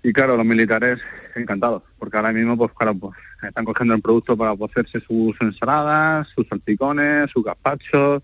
Y 0.02 0.12
claro, 0.12 0.36
los 0.36 0.46
militares 0.46 1.00
encantados, 1.36 1.82
porque 1.98 2.16
ahora 2.16 2.32
mismo 2.32 2.56
pues 2.56 2.72
claro, 2.72 2.94
pues 2.94 3.14
están 3.42 3.64
cogiendo 3.64 3.94
el 3.94 4.02
producto 4.02 4.36
para 4.36 4.52
hacerse 4.52 5.00
sus 5.00 5.36
ensaladas, 5.40 6.28
sus 6.34 6.46
salpicones, 6.48 7.30
sus 7.30 7.44
gazpachos, 7.44 8.22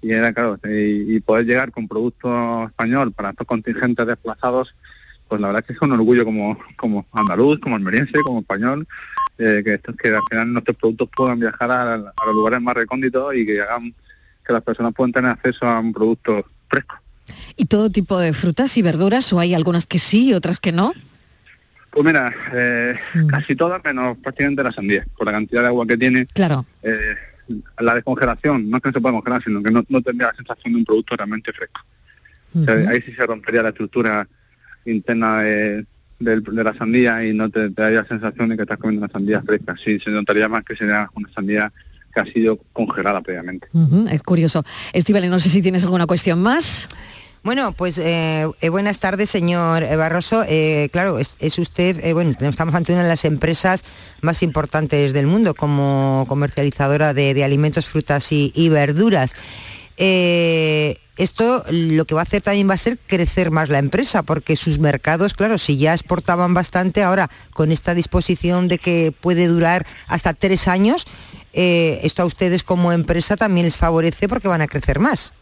y 0.00 0.12
era 0.12 0.32
claro, 0.32 0.58
y, 0.64 1.18
poder 1.20 1.46
llegar 1.46 1.72
con 1.72 1.88
producto 1.88 2.66
español 2.66 3.12
para 3.12 3.30
estos 3.30 3.46
contingentes 3.46 4.06
desplazados, 4.06 4.74
pues 5.26 5.40
la 5.40 5.48
verdad 5.48 5.64
que 5.64 5.72
es 5.72 5.82
un 5.82 5.92
orgullo 5.92 6.24
como, 6.24 6.58
como 6.76 7.06
andaluz, 7.12 7.58
como 7.58 7.76
almeriense, 7.76 8.20
como 8.22 8.40
español, 8.40 8.86
eh, 9.38 9.62
que, 9.64 9.74
estos, 9.74 9.96
que 9.96 10.08
al 10.08 10.22
final 10.30 10.52
nuestros 10.52 10.76
productos 10.76 11.08
puedan 11.14 11.40
viajar 11.40 11.70
a, 11.70 11.96
los 11.96 12.34
lugares 12.34 12.60
más 12.60 12.74
recónditos 12.74 13.34
y 13.34 13.44
que 13.44 13.60
hagan 13.60 13.94
que 14.46 14.52
las 14.52 14.62
personas 14.62 14.94
puedan 14.94 15.12
tener 15.12 15.30
acceso 15.30 15.66
a 15.66 15.80
un 15.80 15.92
producto 15.92 16.44
fresco. 16.68 16.96
¿Y 17.56 17.66
todo 17.66 17.90
tipo 17.90 18.18
de 18.18 18.32
frutas 18.32 18.76
y 18.78 18.82
verduras 18.82 19.32
o 19.32 19.40
hay 19.40 19.52
algunas 19.52 19.86
que 19.86 19.98
sí 19.98 20.28
y 20.28 20.34
otras 20.34 20.60
que 20.60 20.72
no? 20.72 20.92
Pues 21.98 22.06
mira, 22.06 22.32
eh, 22.54 22.94
mm. 23.12 23.26
casi 23.26 23.56
todas 23.56 23.82
menos 23.82 24.16
prácticamente 24.18 24.62
la 24.62 24.70
sandía, 24.70 25.04
por 25.16 25.26
la 25.26 25.32
cantidad 25.32 25.62
de 25.62 25.66
agua 25.66 25.84
que 25.84 25.98
tiene. 25.98 26.26
Claro. 26.26 26.64
Eh, 26.80 27.16
la 27.80 27.96
descongelación, 27.96 28.70
no 28.70 28.76
es 28.76 28.82
que 28.84 28.90
no 28.90 28.92
se 28.92 29.00
pueda 29.00 29.14
congelar, 29.16 29.42
sino 29.42 29.60
que 29.60 29.72
no, 29.72 29.82
tendría 29.82 30.28
la 30.28 30.36
sensación 30.36 30.74
de 30.74 30.78
un 30.78 30.84
producto 30.84 31.16
realmente 31.16 31.52
fresco. 31.52 31.80
ahí 32.88 33.02
sí 33.02 33.12
se 33.14 33.26
rompería 33.26 33.64
la 33.64 33.70
estructura 33.70 34.28
interna 34.84 35.40
de, 35.40 35.86
la 36.20 36.74
sandía 36.74 37.24
y 37.24 37.32
no 37.32 37.50
te, 37.50 37.68
daría 37.70 38.02
la 38.02 38.08
sensación 38.08 38.50
de 38.50 38.56
que 38.56 38.62
estás 38.62 38.78
comiendo 38.78 39.04
una 39.04 39.12
sandía 39.12 39.42
fresca. 39.42 39.74
Sí, 39.84 39.98
se 39.98 40.10
notaría 40.10 40.48
más 40.48 40.62
que 40.62 40.76
sería 40.76 41.10
una 41.14 41.28
sandía 41.32 41.72
que 42.14 42.20
ha 42.20 42.26
sido 42.26 42.60
congelada 42.72 43.20
previamente. 43.22 43.66
es 44.08 44.22
curioso. 44.22 44.64
Estivale, 44.92 45.28
no 45.28 45.40
sé 45.40 45.48
si 45.48 45.62
tienes 45.62 45.82
alguna 45.82 46.06
cuestión 46.06 46.40
más. 46.40 46.88
Bueno, 47.44 47.72
pues 47.72 47.98
eh, 47.98 48.46
eh, 48.60 48.68
buenas 48.68 48.98
tardes, 48.98 49.30
señor 49.30 49.84
Barroso. 49.96 50.44
Eh, 50.48 50.88
claro, 50.92 51.18
es, 51.18 51.58
usted, 51.58 52.12
bueno, 52.12 52.34
estamos 52.40 52.74
ante 52.74 52.92
una 52.92 53.04
de 53.04 53.08
las 53.08 53.24
empresas 53.24 53.84
más 54.20 54.42
importantes 54.42 55.12
del 55.12 55.26
mundo 55.26 55.54
como 55.54 56.24
comercializadora 56.28 57.14
de, 57.14 57.44
alimentos, 57.44 57.86
frutas 57.86 58.32
y, 58.32 58.68
verduras. 58.68 59.34
esto 59.96 61.64
lo 61.70 62.04
que 62.06 62.14
va 62.14 62.20
a 62.20 62.24
hacer 62.24 62.42
también 62.42 62.68
va 62.68 62.74
a 62.74 62.76
ser 62.76 62.98
crecer 62.98 63.52
más 63.52 63.68
la 63.68 63.78
empresa, 63.78 64.24
porque 64.24 64.56
sus 64.56 64.80
mercados, 64.80 65.34
claro, 65.34 65.58
si 65.58 65.76
ya 65.76 65.94
exportaban 65.94 66.54
bastante, 66.54 67.04
ahora 67.04 67.30
con 67.54 67.70
esta 67.70 67.94
disposición 67.94 68.66
de 68.66 68.78
que 68.78 69.12
puede 69.18 69.46
durar 69.46 69.86
hasta 70.08 70.34
tres 70.34 70.66
años, 70.66 71.06
esto 71.52 72.22
a 72.22 72.26
ustedes 72.26 72.64
como 72.64 72.92
empresa 72.92 73.36
también 73.36 73.64
les 73.64 73.76
favorece 73.76 74.28
porque 74.28 74.48
van 74.48 74.60
a 74.60 74.66
crecer 74.66 74.98
más. 74.98 75.32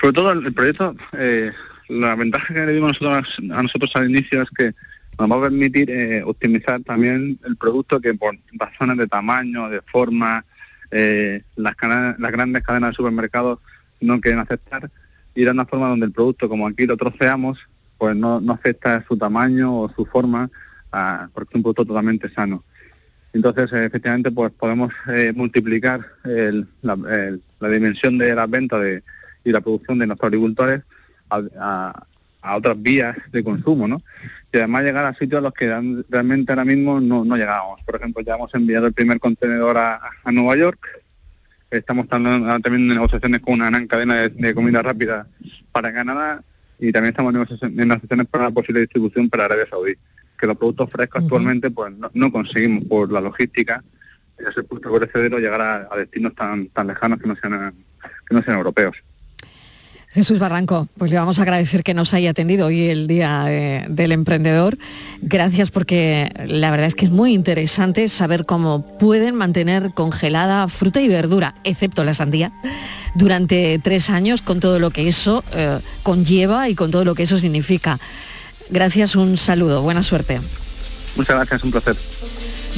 Sobre 0.00 0.12
todo 0.12 0.32
el, 0.32 0.54
proyecto, 0.54 0.94
eh, 1.12 1.50
la 1.88 2.14
ventaja 2.14 2.54
que 2.54 2.66
le 2.66 2.72
dimos 2.74 3.00
nosotros, 3.02 3.36
a 3.50 3.62
nosotros 3.62 3.90
al 3.96 4.10
inicio 4.10 4.42
es 4.42 4.50
que 4.50 4.72
nos 5.18 5.30
va 5.30 5.36
a 5.36 5.48
permitir 5.48 5.90
eh, 5.90 6.22
optimizar 6.24 6.80
también 6.82 7.38
el 7.44 7.56
producto 7.56 8.00
que 8.00 8.14
por 8.14 8.38
razones 8.52 8.96
de 8.96 9.08
tamaño, 9.08 9.68
de 9.68 9.82
forma, 9.82 10.44
eh, 10.92 11.42
las, 11.56 11.74
las 12.18 12.32
grandes 12.32 12.62
cadenas 12.62 12.90
de 12.90 12.96
supermercados 12.96 13.58
no 14.00 14.20
quieren 14.20 14.38
aceptar 14.38 14.88
y 15.34 15.42
de 15.42 15.50
una 15.50 15.66
forma 15.66 15.88
donde 15.88 16.06
el 16.06 16.12
producto, 16.12 16.48
como 16.48 16.68
aquí 16.68 16.86
lo 16.86 16.96
troceamos, 16.96 17.58
pues 17.96 18.14
no, 18.14 18.40
afecta 18.50 19.04
su 19.08 19.16
tamaño 19.18 19.80
o 19.80 19.92
su 19.92 20.06
forma, 20.06 20.48
porque 21.32 21.50
es 21.50 21.56
un 21.56 21.62
producto 21.62 21.84
totalmente 21.84 22.30
sano. 22.30 22.64
Entonces, 23.32 23.72
efectivamente, 23.72 24.30
pues 24.30 24.52
podemos 24.52 24.92
multiplicar 25.34 26.00
la, 26.82 27.68
dimensión 27.68 28.18
de 28.18 28.34
la 28.34 28.46
venta 28.46 28.78
de, 28.80 29.02
y 29.44 29.52
la 29.52 29.60
producción 29.60 29.98
de 29.98 30.06
nuestros 30.06 30.28
agricultores 30.28 30.82
a, 31.30 32.04
otras 32.56 32.80
vías 32.80 33.16
de 33.30 33.44
consumo, 33.44 33.86
¿no? 33.86 34.00
Y 34.52 34.56
además 34.56 34.84
llegar 34.84 35.04
a 35.04 35.14
sitios 35.14 35.38
a 35.38 35.42
los 35.42 35.52
que 35.52 35.68
realmente 36.08 36.52
ahora 36.52 36.64
mismo 36.64 36.98
no, 37.00 37.24
no 37.24 37.36
llegamos. 37.36 37.82
Por 37.82 37.96
ejemplo, 37.96 38.22
ya 38.22 38.36
hemos 38.36 38.54
enviado 38.54 38.86
el 38.86 38.94
primer 38.94 39.20
contenedor 39.20 39.76
a, 39.76 40.00
Nueva 40.32 40.56
York, 40.56 40.78
estamos 41.70 42.08
también 42.08 42.64
en 42.64 42.88
negociaciones 42.88 43.40
con 43.40 43.54
una 43.54 43.68
gran 43.68 43.86
cadena 43.86 44.28
de, 44.28 44.54
comida 44.54 44.82
rápida 44.82 45.26
para 45.72 45.92
Canadá 45.92 46.42
y 46.78 46.92
también 46.92 47.10
estamos 47.10 47.34
en 47.34 47.76
negociaciones 47.76 48.26
para 48.28 48.44
la 48.44 48.50
posible 48.50 48.80
distribución 48.80 49.28
para 49.28 49.44
Arabia 49.44 49.66
Saudí, 49.68 49.94
que 50.38 50.46
los 50.46 50.56
productos 50.56 50.90
frescos 50.90 51.24
actualmente 51.24 51.70
pues 51.70 51.92
no, 52.14 52.32
conseguimos 52.32 52.84
por 52.84 53.12
la 53.12 53.20
logística 53.20 53.82
y 54.38 54.48
ese 54.48 54.62
punto 54.62 54.90
perecedero 54.92 55.38
llegar 55.38 55.60
a, 55.60 55.96
destinos 55.96 56.34
tan, 56.34 56.68
tan 56.68 56.86
lejanos 56.86 57.18
que 57.20 57.26
no 57.26 57.36
sean 57.36 57.74
que 58.28 58.34
no 58.34 58.42
sean 58.42 58.58
europeos. 58.58 58.96
Jesús 60.14 60.38
Barranco, 60.38 60.88
pues 60.96 61.10
le 61.10 61.18
vamos 61.18 61.38
a 61.38 61.42
agradecer 61.42 61.84
que 61.84 61.92
nos 61.94 62.14
haya 62.14 62.30
atendido 62.30 62.66
hoy 62.66 62.88
el 62.88 63.06
Día 63.06 63.44
del 63.88 64.12
Emprendedor. 64.12 64.78
Gracias 65.20 65.70
porque 65.70 66.32
la 66.48 66.70
verdad 66.70 66.86
es 66.86 66.94
que 66.94 67.04
es 67.04 67.10
muy 67.10 67.34
interesante 67.34 68.08
saber 68.08 68.46
cómo 68.46 68.98
pueden 68.98 69.34
mantener 69.34 69.92
congelada 69.92 70.66
fruta 70.68 71.00
y 71.02 71.08
verdura, 71.08 71.54
excepto 71.62 72.04
la 72.04 72.14
sandía, 72.14 72.52
durante 73.14 73.78
tres 73.78 74.08
años 74.08 74.40
con 74.40 74.60
todo 74.60 74.78
lo 74.78 74.90
que 74.90 75.08
eso 75.08 75.44
eh, 75.52 75.78
conlleva 76.02 76.68
y 76.68 76.74
con 76.74 76.90
todo 76.90 77.04
lo 77.04 77.14
que 77.14 77.24
eso 77.24 77.38
significa. 77.38 77.98
Gracias, 78.70 79.14
un 79.14 79.36
saludo, 79.36 79.82
buena 79.82 80.02
suerte. 80.02 80.40
Muchas 81.16 81.36
gracias, 81.36 81.64
un 81.64 81.70
placer. 81.70 81.96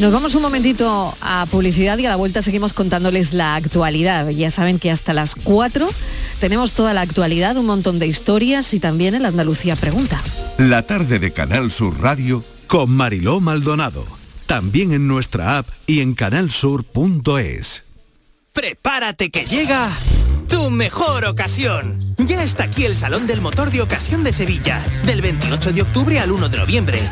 Nos 0.00 0.14
vamos 0.14 0.34
un 0.34 0.40
momentito 0.40 1.14
a 1.20 1.44
publicidad 1.50 1.98
y 1.98 2.06
a 2.06 2.08
la 2.08 2.16
vuelta 2.16 2.40
seguimos 2.40 2.72
contándoles 2.72 3.34
la 3.34 3.54
actualidad. 3.56 4.30
Ya 4.30 4.50
saben 4.50 4.78
que 4.78 4.90
hasta 4.90 5.12
las 5.12 5.34
4 5.34 5.86
tenemos 6.40 6.72
toda 6.72 6.94
la 6.94 7.02
actualidad, 7.02 7.58
un 7.58 7.66
montón 7.66 7.98
de 7.98 8.06
historias 8.06 8.72
y 8.72 8.80
también 8.80 9.14
el 9.14 9.26
Andalucía 9.26 9.76
Pregunta. 9.76 10.22
La 10.56 10.86
tarde 10.86 11.18
de 11.18 11.32
Canal 11.32 11.70
Sur 11.70 12.00
Radio 12.00 12.42
con 12.66 12.90
Mariló 12.90 13.40
Maldonado. 13.40 14.06
También 14.46 14.92
en 14.92 15.06
nuestra 15.06 15.58
app 15.58 15.68
y 15.86 16.00
en 16.00 16.14
canalsur.es. 16.14 17.84
Prepárate 18.54 19.28
que 19.28 19.44
llega 19.44 19.90
tu 20.48 20.70
mejor 20.70 21.26
ocasión. 21.26 22.14
Ya 22.16 22.42
está 22.42 22.64
aquí 22.64 22.86
el 22.86 22.96
Salón 22.96 23.26
del 23.26 23.42
Motor 23.42 23.70
de 23.70 23.82
Ocasión 23.82 24.24
de 24.24 24.32
Sevilla, 24.32 24.82
del 25.04 25.20
28 25.20 25.72
de 25.72 25.82
octubre 25.82 26.18
al 26.20 26.32
1 26.32 26.48
de 26.48 26.56
noviembre. 26.56 27.10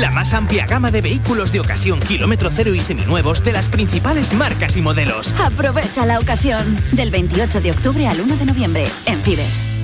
La 0.00 0.10
más 0.10 0.32
amplia 0.32 0.66
gama 0.66 0.90
de 0.90 1.00
vehículos 1.00 1.52
de 1.52 1.60
ocasión 1.60 2.00
kilómetro 2.00 2.50
cero 2.52 2.74
y 2.74 2.80
seminuevos 2.80 3.44
de 3.44 3.52
las 3.52 3.68
principales 3.68 4.32
marcas 4.32 4.76
y 4.76 4.82
modelos. 4.82 5.32
Aprovecha 5.38 6.04
la 6.04 6.18
ocasión 6.18 6.78
del 6.92 7.10
28 7.10 7.60
de 7.60 7.70
octubre 7.70 8.08
al 8.08 8.20
1 8.20 8.36
de 8.36 8.46
noviembre 8.46 8.86
en 9.06 9.20
Fides. 9.20 9.83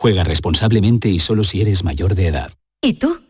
Juega 0.00 0.24
responsablemente 0.24 1.10
y 1.10 1.18
solo 1.18 1.44
si 1.44 1.60
eres 1.60 1.84
mayor 1.84 2.14
de 2.14 2.28
edad. 2.28 2.52
¿Y 2.80 2.94
tú? 2.94 3.20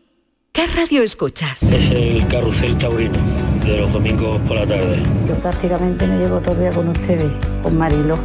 ¿Qué 0.53 0.67
radio 0.67 1.03
escuchas? 1.03 1.61
Es 1.63 1.91
el 1.91 2.25
Carrusel 2.29 2.77
Taurino, 2.77 3.19
de 3.65 3.81
los 3.81 3.91
domingos 3.91 4.39
por 4.47 4.55
la 4.55 4.65
tarde. 4.65 5.03
Yo 5.27 5.35
prácticamente 5.41 6.07
me 6.07 6.17
llevo 6.19 6.39
todo 6.39 6.53
el 6.53 6.59
día 6.61 6.71
con 6.71 6.87
ustedes, 6.87 7.29
con 7.61 7.77
Marilo, 7.77 8.17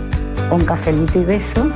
con 0.48 0.64
cafelito 0.64 1.20
y 1.20 1.24
beso 1.24 1.66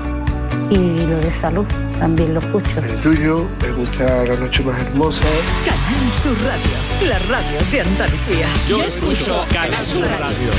y 0.70 0.76
lo 1.08 1.18
de 1.18 1.32
salud, 1.32 1.66
también 1.98 2.34
lo 2.34 2.38
escucho. 2.38 2.78
El 2.78 3.00
tuyo, 3.00 3.48
me 3.60 3.72
gusta 3.72 4.24
La 4.26 4.36
Noche 4.36 4.62
Más 4.62 4.78
Hermosa. 4.78 5.24
Canal 5.66 6.14
Sur 6.22 6.38
Radio, 6.40 7.08
la 7.08 7.18
radio 7.18 7.58
de 7.72 7.80
Andalucía. 7.80 8.46
Yo, 8.68 8.80
escucho 8.84 9.44
Canal 9.52 9.84
Sur 9.84 10.06
radio. 10.06 10.50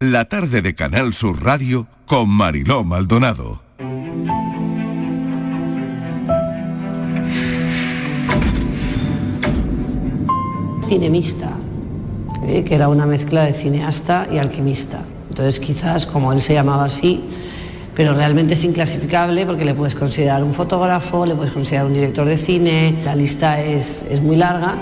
La 0.00 0.24
tarde 0.24 0.62
de 0.62 0.74
Canal 0.74 1.14
Sur 1.14 1.44
Radio 1.44 1.86
con 2.06 2.28
Mariló 2.28 2.82
Maldonado. 2.82 3.68
Cinemista, 10.88 11.50
¿eh? 12.46 12.64
que 12.64 12.74
era 12.74 12.88
una 12.88 13.04
mezcla 13.04 13.44
de 13.44 13.52
cineasta 13.52 14.26
y 14.32 14.38
alquimista. 14.38 15.00
Entonces 15.28 15.60
quizás 15.60 16.06
como 16.06 16.32
él 16.32 16.40
se 16.40 16.54
llamaba 16.54 16.86
así, 16.86 17.24
pero 17.94 18.14
realmente 18.14 18.54
es 18.54 18.64
inclasificable 18.64 19.44
porque 19.44 19.64
le 19.64 19.74
puedes 19.74 19.94
considerar 19.94 20.42
un 20.42 20.54
fotógrafo, 20.54 21.26
le 21.26 21.34
puedes 21.34 21.52
considerar 21.52 21.86
un 21.86 21.94
director 21.94 22.26
de 22.26 22.38
cine, 22.38 22.94
la 23.04 23.14
lista 23.14 23.60
es, 23.60 24.04
muy 24.22 24.36
larga. 24.36 24.76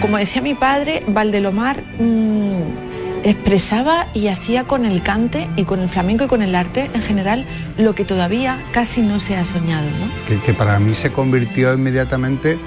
Como 0.00 0.16
decía 0.16 0.40
mi 0.40 0.54
padre, 0.54 1.02
Valdelomar 1.08 1.82
mm, 1.98 2.87
expresaba 3.24 4.06
y 4.14 4.28
hacía 4.28 4.64
con 4.64 4.84
el 4.84 5.02
cante 5.02 5.48
y 5.56 5.64
con 5.64 5.80
el 5.80 5.88
flamenco 5.88 6.24
y 6.24 6.28
con 6.28 6.42
el 6.42 6.54
arte 6.54 6.90
en 6.94 7.02
general 7.02 7.44
lo 7.76 7.94
que 7.94 8.04
todavía 8.04 8.62
casi 8.72 9.02
no 9.02 9.20
se 9.20 9.36
ha 9.36 9.44
soñado. 9.44 9.88
¿no? 9.90 10.42
Que, 10.44 10.54
para 10.54 10.78
mí 10.78 10.94
se 10.94 11.12
convirtió 11.12 11.72
inmediatamente 11.74 12.58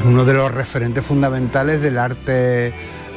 en 0.00 0.08
uno 0.08 0.24
de 0.24 0.34
los 0.34 0.52
referentes 0.52 1.04
fundamentales 1.04 1.80
del 1.80 1.98
arte 1.98 2.72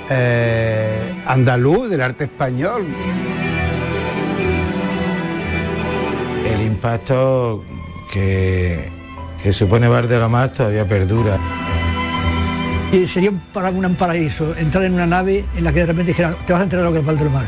eh, 0.09 1.23
andaluz, 1.25 1.89
del 1.89 2.01
arte 2.01 2.25
español. 2.25 2.85
El 6.45 6.61
impacto 6.65 7.63
que, 8.11 8.89
que 9.43 9.53
supone 9.53 9.87
Valdelomar 9.87 10.51
todavía 10.51 10.85
perdura. 10.85 11.37
Y 12.91 13.05
sería 13.05 13.31
para 13.53 13.69
un 13.69 13.95
paraíso 13.95 14.55
entrar 14.57 14.83
en 14.83 14.93
una 14.95 15.05
nave 15.05 15.45
en 15.55 15.63
la 15.63 15.71
que 15.71 15.81
de 15.81 15.85
repente 15.85 16.11
dijeran, 16.11 16.35
te 16.47 16.53
vas 16.53 16.61
a 16.61 16.63
enterar 16.63 16.85
lo 16.85 16.91
que 16.91 16.99
es 16.99 17.05
Valdemar. 17.05 17.45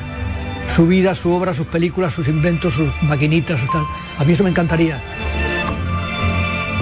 Su 0.75 0.85
vida, 0.85 1.15
su 1.15 1.31
obra, 1.31 1.53
sus 1.53 1.65
películas, 1.65 2.13
sus 2.13 2.27
inventos, 2.27 2.75
sus 2.75 2.89
maquinitas, 3.03 3.59
sus 3.59 3.69
tal. 3.71 3.83
A 4.19 4.23
mí 4.23 4.33
eso 4.33 4.43
me 4.43 4.51
encantaría. 4.51 5.01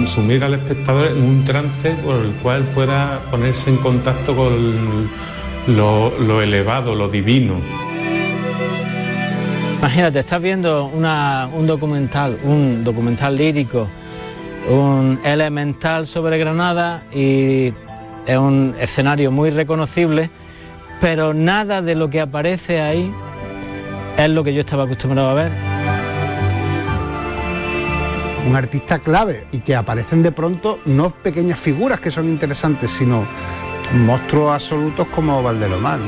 Sumir 0.06 0.44
al 0.44 0.54
espectador 0.54 1.08
en 1.08 1.22
un 1.22 1.44
trance 1.44 1.90
por 2.04 2.16
el 2.16 2.32
cual 2.34 2.64
pueda 2.74 3.20
ponerse 3.30 3.70
en 3.70 3.76
contacto 3.78 4.36
con 4.36 5.08
lo, 5.66 6.42
elevado, 6.42 6.94
lo 6.94 7.08
divino. 7.08 7.54
Imagínate, 9.78 10.20
estás 10.20 10.42
viendo 10.42 10.86
un 10.86 11.66
documental, 11.66 12.38
un 12.44 12.84
documental 12.84 13.36
lírico, 13.36 13.88
un 14.68 15.18
elemental 15.24 16.06
sobre 16.06 16.36
Granada 16.36 17.02
y 17.12 17.72
es 18.26 18.38
un 18.38 18.74
escenario 18.78 19.30
muy 19.30 19.50
reconocible, 19.50 20.30
pero 21.00 21.34
nada 21.34 21.82
de 21.82 21.94
lo 21.94 22.10
que 22.10 22.20
aparece 22.20 22.80
ahí 22.80 23.12
es 24.16 24.30
lo 24.30 24.44
que 24.44 24.52
yo 24.52 24.60
estaba 24.60 24.84
acostumbrado 24.84 25.30
a 25.30 25.34
ver. 25.34 25.52
Un 28.46 28.56
artista 28.56 28.98
clave 28.98 29.46
y 29.52 29.60
que 29.60 29.76
aparecen 29.76 30.22
de 30.22 30.32
pronto 30.32 30.80
no 30.84 31.10
pequeñas 31.10 31.58
figuras 31.58 32.00
que 32.00 32.10
son 32.10 32.26
interesantes, 32.26 32.90
sino 32.90 33.24
monstruos 33.92 34.54
absolutos 34.54 35.06
como 35.08 35.42
Valdelomar. 35.42 35.98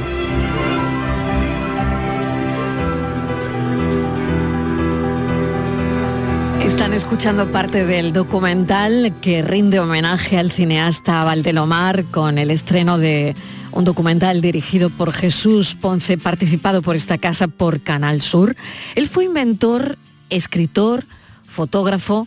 Están 6.72 6.94
escuchando 6.94 7.52
parte 7.52 7.84
del 7.84 8.14
documental 8.14 9.14
que 9.20 9.42
rinde 9.42 9.78
homenaje 9.78 10.38
al 10.38 10.50
cineasta 10.50 11.22
Valdelomar 11.22 12.06
con 12.06 12.38
el 12.38 12.50
estreno 12.50 12.96
de 12.96 13.34
un 13.72 13.84
documental 13.84 14.40
dirigido 14.40 14.88
por 14.88 15.12
Jesús 15.12 15.76
Ponce, 15.78 16.16
participado 16.16 16.80
por 16.80 16.96
esta 16.96 17.18
casa 17.18 17.46
por 17.46 17.82
Canal 17.82 18.22
Sur. 18.22 18.56
Él 18.94 19.10
fue 19.10 19.26
inventor, 19.26 19.98
escritor, 20.30 21.04
fotógrafo, 21.46 22.26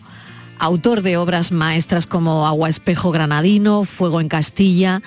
autor 0.60 1.02
de 1.02 1.18
obras 1.18 1.52
maestras 1.52 2.06
como 2.06 2.46
Agua 2.46 2.70
Espejo 2.70 3.10
Granadino, 3.10 3.84
Fuego 3.84 4.22
en 4.22 4.30
Castilla. 4.30 5.02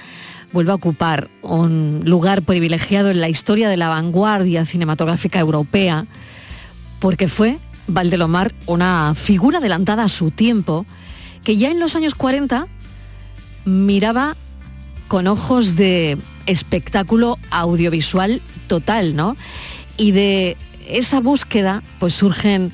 Vuelve 0.52 0.72
a 0.72 0.74
ocupar 0.74 1.30
un 1.42 2.02
lugar 2.04 2.42
privilegiado 2.42 3.10
en 3.10 3.20
la 3.20 3.28
historia 3.28 3.68
de 3.68 3.76
la 3.76 3.88
vanguardia 3.88 4.66
cinematográfica 4.66 5.38
europea 5.38 6.06
porque 6.98 7.28
fue 7.28 7.58
Valdelomar 7.88 8.54
una 8.66 9.14
figura 9.14 9.58
adelantada 9.58 10.04
a 10.04 10.08
su 10.08 10.30
tiempo, 10.30 10.86
que 11.42 11.56
ya 11.56 11.70
en 11.70 11.80
los 11.80 11.96
años 11.96 12.14
40 12.14 12.68
miraba 13.64 14.36
con 15.08 15.26
ojos 15.26 15.74
de 15.74 16.18
espectáculo 16.46 17.38
audiovisual 17.50 18.40
total, 18.66 19.16
¿no? 19.16 19.36
Y 19.96 20.12
de 20.12 20.56
esa 20.88 21.20
búsqueda 21.20 21.82
pues 21.98 22.14
surgen 22.14 22.72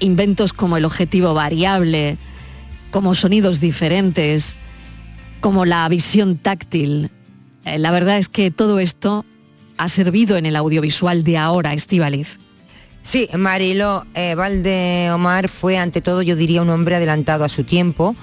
inventos 0.00 0.52
como 0.52 0.76
el 0.76 0.84
objetivo 0.84 1.34
variable, 1.34 2.18
como 2.90 3.14
sonidos 3.14 3.60
diferentes, 3.60 4.56
como 5.40 5.64
la 5.64 5.88
visión 5.88 6.36
táctil. 6.36 7.10
Eh, 7.64 7.78
la 7.78 7.90
verdad 7.90 8.18
es 8.18 8.28
que 8.28 8.50
todo 8.50 8.78
esto 8.78 9.24
ha 9.76 9.88
servido 9.88 10.36
en 10.36 10.46
el 10.46 10.56
audiovisual 10.56 11.24
de 11.24 11.38
ahora, 11.38 11.74
Estivaliz. 11.74 12.38
Sí, 13.04 13.28
Marilo 13.36 14.06
eh, 14.14 14.34
Valdeomar 14.34 15.50
fue 15.50 15.76
ante 15.76 16.00
todo, 16.00 16.22
yo 16.22 16.36
diría, 16.36 16.62
un 16.62 16.70
hombre 16.70 16.96
adelantado 16.96 17.44
a 17.44 17.50
su 17.50 17.62
tiempo, 17.62 18.16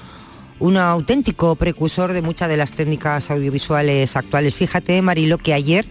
un 0.59 0.75
auténtico 0.75 1.55
precursor 1.55 2.13
de 2.13 2.23
muchas 2.23 2.49
de 2.49 2.57
las 2.57 2.71
técnicas 2.71 3.29
audiovisuales 3.29 4.15
actuales. 4.17 4.55
Fíjate, 4.55 4.99
Marilo, 5.03 5.37
que 5.37 5.53
ayer, 5.53 5.85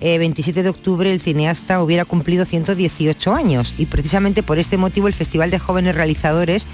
27 0.00 0.60
eh, 0.60 0.62
de 0.62 0.68
octubre, 0.68 1.10
el 1.10 1.22
cineasta 1.22 1.82
hubiera 1.82 2.04
cumplido 2.04 2.44
118 2.44 3.34
años 3.34 3.74
y 3.78 3.86
precisamente 3.86 4.42
por 4.42 4.58
este 4.58 4.76
motivo 4.76 5.08
el 5.08 5.14
Festival 5.14 5.50
de 5.50 5.58
Jóvenes 5.58 5.94
Realizadores 5.94 6.66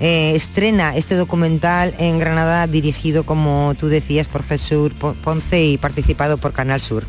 eh, 0.00 0.34
estrena 0.36 0.94
este 0.94 1.14
documental 1.14 1.94
en 1.98 2.18
Granada 2.18 2.66
dirigido, 2.66 3.24
como 3.24 3.74
tú 3.78 3.88
decías, 3.88 4.28
por 4.28 4.44
Jesús 4.44 4.92
Ponce 5.24 5.64
y 5.64 5.78
participado 5.78 6.36
por 6.36 6.52
Canal 6.52 6.82
Sur. 6.82 7.04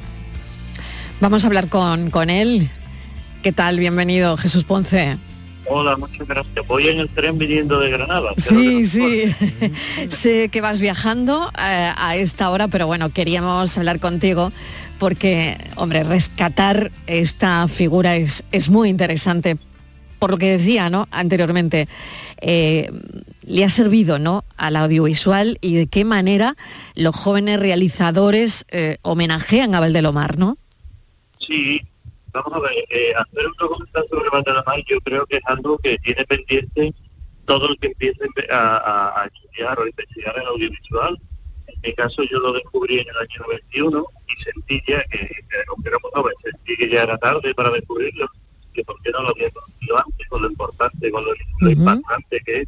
Vamos 1.20 1.44
a 1.44 1.48
hablar 1.48 1.68
con, 1.68 2.10
con 2.12 2.30
él. 2.30 2.72
¿Qué 3.44 3.54
tal? 3.54 3.80
Bienvenido, 3.80 4.36
Jesús 4.36 4.66
Ponce. 4.66 5.18
Hola, 5.66 5.96
muchas 5.96 6.28
gracias. 6.28 6.68
Voy 6.68 6.90
en 6.90 7.00
el 7.00 7.08
tren 7.08 7.38
viniendo 7.38 7.80
de 7.80 7.90
Granada. 7.90 8.32
Sí, 8.36 8.86
sí. 8.86 9.34
sé 10.10 10.50
que 10.50 10.60
vas 10.60 10.82
viajando 10.82 11.50
eh, 11.58 11.92
a 11.96 12.16
esta 12.18 12.50
hora, 12.50 12.68
pero 12.68 12.86
bueno, 12.86 13.12
queríamos 13.12 13.78
hablar 13.78 14.02
contigo 14.02 14.52
porque, 14.98 15.58
hombre, 15.78 16.04
rescatar 16.04 16.92
esta 17.08 17.66
figura 17.70 18.18
es, 18.18 18.44
es 18.52 18.70
muy 18.70 18.90
interesante. 18.90 19.58
Por 20.20 20.32
lo 20.32 20.38
que 20.38 20.58
decía 20.58 20.90
¿no? 20.90 21.08
anteriormente, 21.10 21.88
eh, 22.42 22.92
le 23.46 23.64
ha 23.64 23.70
servido 23.70 24.20
¿no? 24.20 24.44
al 24.58 24.76
audiovisual 24.76 25.60
y 25.62 25.76
de 25.76 25.88
qué 25.88 26.04
manera 26.04 26.58
los 26.96 27.16
jóvenes 27.16 27.58
realizadores 27.58 28.66
eh, 28.68 28.98
homenajean 29.02 29.76
a 29.76 29.80
Valdelomar, 29.80 30.38
¿no? 30.38 30.58
Sí, 31.40 31.82
Vamos 32.32 32.54
a 32.54 32.60
ver, 32.60 32.72
eh, 32.90 33.14
hacer 33.16 33.48
un 33.48 33.54
documental 33.58 34.06
sobre 34.10 34.30
Valdelamar 34.30 34.84
yo 34.86 35.00
creo 35.02 35.26
que 35.26 35.38
es 35.38 35.44
algo 35.46 35.78
que 35.80 35.98
tiene 35.98 36.24
pendiente 36.26 36.94
todo 37.46 37.70
el 37.70 37.80
que 37.80 37.88
empiece 37.88 38.24
a, 38.52 39.28
estudiar 39.34 39.80
o 39.80 39.88
investigar 39.88 40.36
el 40.38 40.46
audiovisual. 40.46 41.20
En 41.68 41.82
mi 41.82 41.94
caso 41.94 42.22
yo 42.24 42.40
lo 42.40 42.54
descubrí 42.54 43.00
en 43.00 43.08
el 43.10 43.18
año 43.18 43.42
91 43.48 44.06
y 44.28 44.44
sentí 44.44 44.82
ya 44.88 45.04
que, 45.06 45.28
aunque 45.70 45.90
éramos 45.90 46.12
jóvenes, 46.14 46.38
sentí 46.44 46.78
que 46.78 46.90
ya 46.90 47.04
era 47.04 47.18
tarde 47.18 47.56
para 47.56 47.72
descubrirlo, 47.72 48.28
que 48.74 48.84
por 48.84 49.02
qué 49.02 49.10
no 49.12 49.24
lo 49.24 49.30
había 49.30 49.50
conocido 49.50 49.98
antes, 49.98 50.28
con 50.28 50.42
lo 50.44 50.50
importante, 50.52 51.12
con 51.12 51.26
lo, 51.26 51.72
importante 51.72 52.40
que 52.46 52.62
es. 52.62 52.68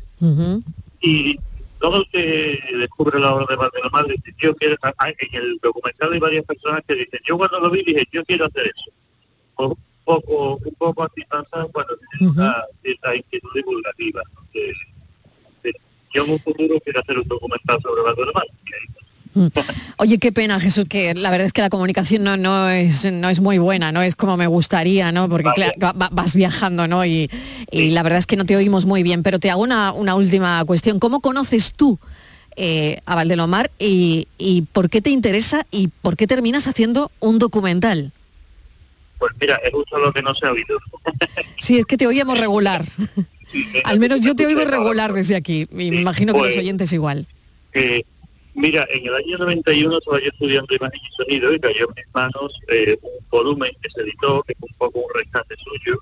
Y 1.01 1.39
todo 1.79 1.97
el 1.97 2.09
que 2.11 2.59
descubre 2.77 3.19
la 3.19 3.35
obra 3.35 3.45
de 3.49 3.55
Valdelamar 3.55 4.07
dice, 4.07 4.33
yo 4.39 4.55
quiero, 4.55 4.75
en 5.05 5.35
el 5.35 5.59
documental 5.61 6.13
hay 6.13 6.19
varias 6.19 6.45
personas 6.45 6.81
que 6.87 6.95
dicen, 6.95 7.19
yo 7.23 7.37
cuando 7.37 7.59
lo 7.59 7.69
vi 7.69 7.83
dije, 7.83 8.03
yo 8.11 8.25
quiero 8.25 8.45
hacer 8.45 8.65
eso 8.65 8.91
un 9.67 9.77
poco, 10.03 10.57
un 10.57 10.75
poco 10.75 11.03
así 11.03 11.21
pasa 11.29 11.67
cuando 11.71 11.97
inquietud 12.19 13.49
divulgativa. 13.55 14.21
yo 16.13 16.25
en 16.25 16.31
un 16.31 16.39
futuro 16.39 16.79
quiero 16.83 16.99
hacer 16.99 17.19
un 17.19 17.27
documental 17.27 17.79
sobre 17.81 18.03
la 18.03 18.13
normal. 18.13 18.47
Mm. 19.33 19.47
Oye, 19.97 20.17
qué 20.17 20.31
pena, 20.31 20.59
Jesús, 20.59 20.85
que 20.89 21.13
la 21.13 21.31
verdad 21.31 21.47
es 21.47 21.53
que 21.53 21.61
la 21.61 21.69
comunicación 21.69 22.23
no, 22.23 22.35
no, 22.35 22.69
es, 22.69 23.09
no 23.11 23.29
es 23.29 23.39
muy 23.39 23.59
buena, 23.59 23.91
no 23.91 24.01
es 24.01 24.15
como 24.15 24.35
me 24.35 24.47
gustaría, 24.47 25.11
¿no? 25.11 25.29
Porque 25.29 25.73
vas 25.77 26.35
viajando, 26.35 26.87
¿no? 26.87 27.05
Y, 27.05 27.29
la 27.71 28.03
verdad 28.03 28.19
es 28.19 28.27
que 28.27 28.35
no 28.35 28.45
te 28.45 28.55
oímos 28.55 28.85
muy 28.85 29.03
bien. 29.03 29.23
Pero 29.23 29.39
te 29.39 29.49
hago 29.49 29.61
una, 29.61 29.93
una 29.93 30.15
última 30.15 30.63
cuestión. 30.65 30.99
¿Cómo 30.99 31.21
conoces 31.21 31.71
tú 31.73 31.99
eh, 32.57 32.99
a 33.05 33.15
Valdelomar 33.15 33.71
y, 33.79 34.27
y 34.37 34.63
por 34.63 34.89
qué 34.89 35.01
te 35.01 35.09
interesa 35.09 35.65
y 35.71 35.87
por 35.87 36.17
qué 36.17 36.27
terminas 36.27 36.67
haciendo 36.67 37.11
un 37.19 37.39
documental? 37.39 38.11
Pues 39.21 39.33
mira, 39.39 39.57
es 39.63 39.71
justo 39.71 39.99
lo 39.99 40.11
que 40.11 40.23
no 40.23 40.33
se 40.33 40.47
ha 40.47 40.51
oído. 40.51 40.79
sí, 41.59 41.77
es 41.77 41.85
que 41.85 41.95
te 41.95 42.07
oíamos 42.07 42.39
regular. 42.39 42.83
Al 43.83 43.99
menos 43.99 44.21
yo 44.21 44.35
te 44.35 44.47
oigo 44.47 44.65
regular 44.65 45.13
desde 45.13 45.35
aquí. 45.35 45.67
Me 45.69 45.83
imagino 45.83 46.33
que 46.33 46.39
los 46.39 46.47
pues, 46.47 46.57
oyentes 46.57 46.91
igual. 46.91 47.27
mira, 48.55 48.87
en 48.89 49.05
el 49.05 49.13
año 49.13 49.37
91 49.37 49.95
estaba 49.95 50.19
yo 50.19 50.27
estudiando 50.27 50.73
imagen 50.73 50.99
y 50.99 51.15
sonido 51.23 51.53
y 51.53 51.59
cayó 51.59 51.87
en 51.89 51.93
mis 51.97 52.15
manos 52.15 52.59
eh, 52.69 52.97
un 52.99 53.23
volumen 53.29 53.71
que 53.79 53.91
se 53.91 54.01
editó, 54.01 54.41
que 54.41 54.55
fue 54.59 54.67
un 54.71 54.77
poco 54.79 54.99
un 55.01 55.13
rescate 55.13 55.53
suyo, 55.63 55.99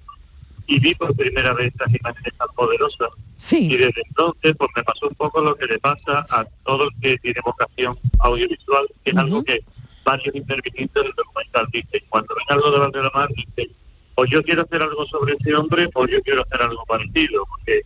y 0.67 0.79
vi 0.79 0.95
por 0.95 1.13
primera 1.13 1.53
vez 1.53 1.73
estas 1.73 1.93
imágenes 1.93 2.33
tan 2.37 2.47
poderosas. 2.55 3.09
Sí. 3.35 3.67
Y 3.69 3.75
desde 3.75 4.01
entonces 4.07 4.53
pues 4.57 4.69
me 4.77 4.83
pasó 4.83 5.09
un 5.09 5.15
poco 5.15 5.41
lo 5.41 5.55
que 5.55 5.65
le 5.65 5.77
pasa 5.79 6.25
a 6.29 6.45
todo 6.63 6.85
el 6.85 6.91
que 7.01 7.17
tiene 7.17 7.41
vocación 7.43 7.99
audiovisual, 8.19 8.87
que 9.03 9.11
es 9.11 9.17
algo 9.17 9.43
que 9.43 9.59
varios 10.03 10.35
intervinientes 10.35 11.03
del 11.03 11.13
documental 11.13 11.67
dicen, 11.71 12.01
cuando 12.09 12.35
ven 12.35 12.45
algo 12.49 12.71
de 12.71 12.79
Valdelamar, 12.79 13.29
dicen, 13.29 13.75
o 14.15 14.25
yo 14.25 14.43
quiero 14.43 14.63
hacer 14.63 14.81
algo 14.81 15.05
sobre 15.05 15.33
ese 15.33 15.55
hombre, 15.55 15.89
o 15.93 16.07
yo 16.07 16.21
quiero 16.21 16.41
hacer 16.43 16.61
algo 16.61 16.83
parecido, 16.85 17.45
porque 17.45 17.81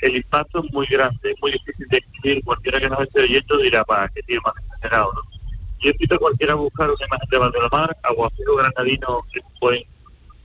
el 0.00 0.16
impacto 0.16 0.64
es 0.64 0.72
muy 0.72 0.86
grande, 0.86 1.30
es 1.30 1.36
muy 1.40 1.52
difícil 1.52 1.86
de 1.88 1.98
escribir, 1.98 2.44
cualquiera 2.44 2.80
que 2.80 2.90
nos 2.90 3.00
esté 3.00 3.22
oyendo 3.22 3.58
dirá, 3.58 3.84
para 3.84 4.08
qué 4.08 4.22
tío 4.22 4.40
más 4.44 4.54
exagerado, 4.64 5.12
¿no? 5.14 5.36
yo 5.80 5.90
invito 5.90 6.14
a 6.14 6.18
cualquiera 6.18 6.52
a 6.54 6.56
buscar 6.56 6.90
una 6.90 7.06
imagen 7.06 7.28
de 7.30 7.38
Valdelamar, 7.38 7.96
Aguacero 8.02 8.56
Granadino 8.56 9.18
un 9.18 9.58
buen 9.60 9.82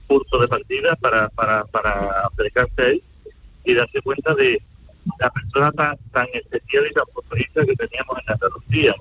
punto 0.06 0.38
de 0.38 0.48
partida 0.48 0.94
para, 0.96 1.28
para, 1.30 1.64
para 1.64 2.26
acercarse 2.26 2.82
a 2.82 2.86
él 2.88 3.02
y 3.64 3.74
darse 3.74 4.00
cuenta 4.02 4.34
de 4.34 4.62
la 5.18 5.30
persona 5.30 5.72
tan, 5.72 5.96
tan 6.12 6.26
especial 6.32 6.86
y 6.88 6.92
tan 6.92 7.04
futbolista 7.12 7.64
que 7.64 7.74
teníamos 7.74 8.18
en 8.18 8.32
Andalucía. 8.32 8.94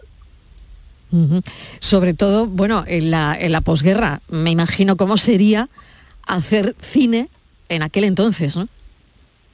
Ujú. 1.11 1.41
Sobre 1.79 2.13
todo, 2.13 2.45
bueno, 2.47 2.83
en 2.87 3.11
la, 3.11 3.35
en 3.39 3.51
la 3.51 3.61
posguerra, 3.61 4.21
me 4.29 4.51
imagino 4.51 4.95
cómo 4.97 5.17
sería 5.17 5.69
hacer 6.25 6.75
cine 6.81 7.29
en 7.69 7.83
aquel 7.83 8.03
entonces, 8.05 8.55
¿no? 8.55 8.67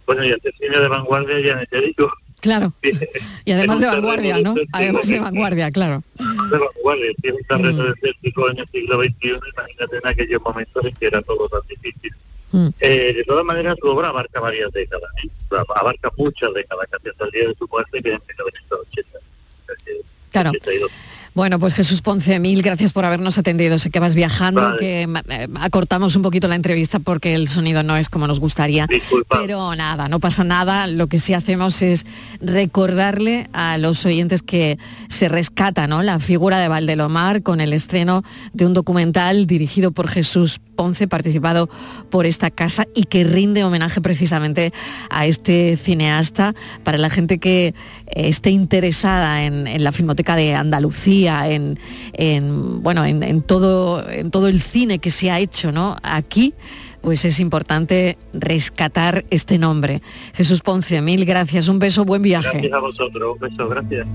Bueno, 0.05 0.23
y 0.23 0.31
hacer 0.31 0.53
cine 0.59 0.79
de 0.79 0.87
vanguardia 0.87 1.39
ya 1.39 1.65
te 1.65 1.81
digo. 1.81 2.09
Claro. 2.39 2.73
Y 3.45 3.51
además 3.53 3.79
de 3.79 3.87
vanguardia, 3.87 4.37
¿no? 4.39 4.55
Además 4.73 5.07
de 5.07 5.19
vanguardia, 5.19 5.71
claro. 5.71 6.03
De 6.17 6.57
vanguardia, 6.57 7.11
si 7.21 7.27
es 7.29 7.33
un 7.33 7.43
terreno 7.47 7.83
Mm. 7.83 7.93
desértico 7.93 8.49
en 8.51 8.59
el 8.59 8.67
siglo 8.69 9.01
XXI, 9.01 9.29
imagínate 9.53 9.97
en 9.97 10.07
aquellos 10.07 10.41
momentos 10.41 10.85
en 10.85 10.95
que 10.95 11.05
era 11.07 11.21
todo 11.21 11.47
tan 11.47 11.61
difícil. 11.69 12.11
Mm. 12.51 12.67
Eh, 12.81 13.13
de 13.15 13.23
todas 13.23 13.45
maneras, 13.45 13.75
su 13.81 13.87
obra 13.87 14.09
abarca 14.09 14.39
varias 14.41 14.69
décadas, 14.73 15.09
¿eh? 15.23 15.29
Abarca 15.75 16.11
muchas 16.17 16.53
décadas, 16.53 16.85
casi 16.91 17.07
hasta 17.09 17.25
el 17.25 17.31
día 17.31 17.47
de 17.47 17.55
su 17.57 17.67
muerte, 17.69 18.01
que 18.01 18.09
es 18.09 18.15
en 18.15 18.21
1980. 18.27 19.17
O 19.17 19.65
sea 19.65 19.75
que- 19.85 20.01
Claro. 20.31 20.49
82. 20.51 20.91
Bueno, 21.37 21.59
pues 21.59 21.75
Jesús 21.75 22.01
Ponce, 22.01 22.39
mil 22.39 22.63
gracias 22.63 22.93
por 22.93 23.05
habernos 23.05 23.37
atendido. 23.37 23.77
Sé 23.77 23.91
que 23.91 23.99
vas 23.99 24.15
viajando, 24.15 24.59
Vale. 24.59 24.79
que 24.79 25.05
ma- 25.05 25.21
eh, 25.29 25.47
acortamos 25.61 26.15
un 26.15 26.23
poquito 26.23 26.47
la 26.47 26.55
entrevista 26.55 26.97
porque 26.97 27.35
el 27.35 27.47
sonido 27.47 27.83
no 27.83 27.95
es 27.95 28.09
como 28.09 28.25
nos 28.25 28.39
gustaría. 28.39 28.87
Pero 29.29 29.75
nada, 29.75 30.07
no 30.07 30.19
pasa 30.19 30.43
nada. 30.43 30.87
Lo 30.87 31.05
que 31.05 31.19
sí 31.19 31.35
hacemos 31.35 31.83
es 31.83 32.07
recordarle 32.41 33.47
a 33.53 33.77
los 33.77 34.03
oyentes 34.07 34.41
que 34.41 34.79
se 35.09 35.29
rescata 35.29 35.85
¿no? 35.85 36.01
la 36.01 36.19
figura 36.19 36.57
de 36.57 36.69
Valdelomar 36.69 37.43
con 37.43 37.61
el 37.61 37.71
estreno 37.71 38.23
de 38.53 38.65
un 38.65 38.73
documental 38.73 39.45
dirigido 39.45 39.91
por 39.91 40.07
Jesús 40.09 40.59
Ponce, 40.75 41.07
participado 41.07 41.69
por 42.11 42.25
esta 42.27 42.51
casa 42.51 42.85
y 42.93 43.05
que 43.05 43.23
rinde 43.23 43.63
homenaje 43.63 43.99
precisamente 43.99 44.71
a 45.09 45.25
este 45.25 45.75
cineasta 45.75 46.53
para 46.83 46.99
la 46.99 47.09
gente 47.09 47.39
que 47.39 47.67
eh, 47.67 47.73
esté 48.05 48.51
interesada 48.51 49.43
en, 49.43 49.65
en 49.65 49.83
la 49.83 49.91
Filmoteca 49.91 50.35
de 50.35 50.53
Andalucía, 50.53 51.26
en, 51.27 51.79
en, 52.13 52.81
bueno, 52.81 53.05
en, 53.05 53.23
en 53.23 53.41
todo, 53.41 54.07
en 54.09 54.31
todo 54.31 54.47
el 54.47 54.61
cine 54.61 54.99
que 54.99 55.11
se 55.11 55.29
ha 55.31 55.39
hecho 55.39 55.71
¿no? 55.71 55.95
aquí. 56.03 56.53
Pues 57.01 57.23
es 57.25 57.39
importante 57.39 58.17
rescatar 58.33 59.23
este 59.29 59.57
nombre. 59.57 60.01
Jesús 60.33 60.61
Ponce, 60.61 61.01
mil 61.01 61.25
gracias, 61.25 61.67
un 61.67 61.79
beso, 61.79 62.03
buen 62.03 62.21
viaje. 62.21 62.49
Gracias 62.51 62.73
a 62.73 62.79
vosotros, 62.79 63.33
un 63.33 63.39
beso, 63.39 63.69
gracias. 63.69 64.07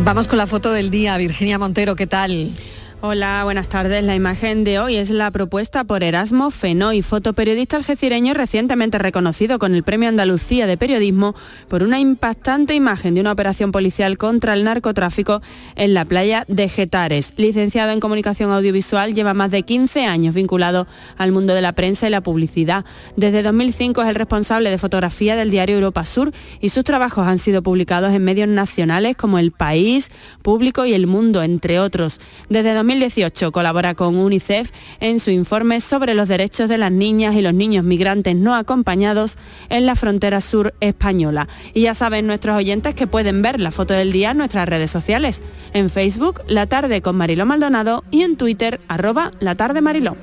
Vamos 0.00 0.28
con 0.28 0.38
la 0.38 0.46
foto 0.46 0.72
del 0.72 0.90
día, 0.90 1.16
Virginia 1.16 1.58
Montero, 1.58 1.96
¿qué 1.96 2.06
tal? 2.06 2.52
Hola, 3.00 3.42
buenas 3.44 3.68
tardes. 3.68 4.02
La 4.02 4.16
imagen 4.16 4.64
de 4.64 4.80
hoy 4.80 4.96
es 4.96 5.10
la 5.10 5.30
propuesta 5.30 5.84
por 5.84 6.02
Erasmo 6.02 6.50
Fenoy, 6.50 7.00
fotoperiodista 7.02 7.76
algecireño 7.76 8.34
recientemente 8.34 8.98
reconocido 8.98 9.60
con 9.60 9.76
el 9.76 9.84
Premio 9.84 10.08
Andalucía 10.08 10.66
de 10.66 10.76
Periodismo 10.76 11.36
por 11.68 11.84
una 11.84 12.00
impactante 12.00 12.74
imagen 12.74 13.14
de 13.14 13.20
una 13.20 13.30
operación 13.30 13.70
policial 13.70 14.18
contra 14.18 14.54
el 14.54 14.64
narcotráfico 14.64 15.42
en 15.76 15.94
la 15.94 16.04
playa 16.06 16.44
de 16.48 16.68
Getares. 16.68 17.34
Licenciado 17.36 17.92
en 17.92 18.00
Comunicación 18.00 18.50
Audiovisual, 18.50 19.14
lleva 19.14 19.32
más 19.32 19.52
de 19.52 19.62
15 19.62 20.04
años 20.04 20.34
vinculado 20.34 20.88
al 21.18 21.30
mundo 21.30 21.54
de 21.54 21.62
la 21.62 21.74
prensa 21.74 22.08
y 22.08 22.10
la 22.10 22.20
publicidad. 22.20 22.84
Desde 23.14 23.44
2005 23.44 24.02
es 24.02 24.08
el 24.08 24.16
responsable 24.16 24.70
de 24.70 24.78
fotografía 24.78 25.36
del 25.36 25.52
diario 25.52 25.76
Europa 25.76 26.04
Sur 26.04 26.32
y 26.60 26.70
sus 26.70 26.82
trabajos 26.82 27.28
han 27.28 27.38
sido 27.38 27.62
publicados 27.62 28.12
en 28.12 28.24
medios 28.24 28.48
nacionales 28.48 29.16
como 29.16 29.38
El 29.38 29.52
País, 29.52 30.10
Público 30.42 30.84
y 30.84 30.94
El 30.94 31.06
Mundo, 31.06 31.44
entre 31.44 31.78
otros. 31.78 32.20
Desde 32.48 32.74
2018 32.88 33.52
colabora 33.52 33.94
con 33.94 34.16
UNICEF 34.16 34.70
en 35.00 35.20
su 35.20 35.30
informe 35.30 35.80
sobre 35.80 36.14
los 36.14 36.26
derechos 36.26 36.70
de 36.70 36.78
las 36.78 36.90
niñas 36.90 37.34
y 37.34 37.42
los 37.42 37.52
niños 37.52 37.84
migrantes 37.84 38.34
no 38.34 38.54
acompañados 38.54 39.36
en 39.68 39.84
la 39.84 39.94
frontera 39.94 40.40
sur 40.40 40.72
española. 40.80 41.48
Y 41.74 41.82
ya 41.82 41.92
saben 41.92 42.26
nuestros 42.26 42.56
oyentes 42.56 42.94
que 42.94 43.06
pueden 43.06 43.42
ver 43.42 43.60
la 43.60 43.72
foto 43.72 43.92
del 43.92 44.10
día 44.10 44.30
en 44.30 44.38
nuestras 44.38 44.66
redes 44.66 44.90
sociales. 44.90 45.42
En 45.74 45.90
Facebook, 45.90 46.40
La 46.48 46.66
Tarde 46.66 47.02
con 47.02 47.16
Mariló 47.16 47.44
Maldonado 47.44 48.04
y 48.10 48.22
en 48.22 48.36
Twitter, 48.36 48.80
arroba 48.88 49.32
La 49.38 49.54
Mariló. 49.82 50.16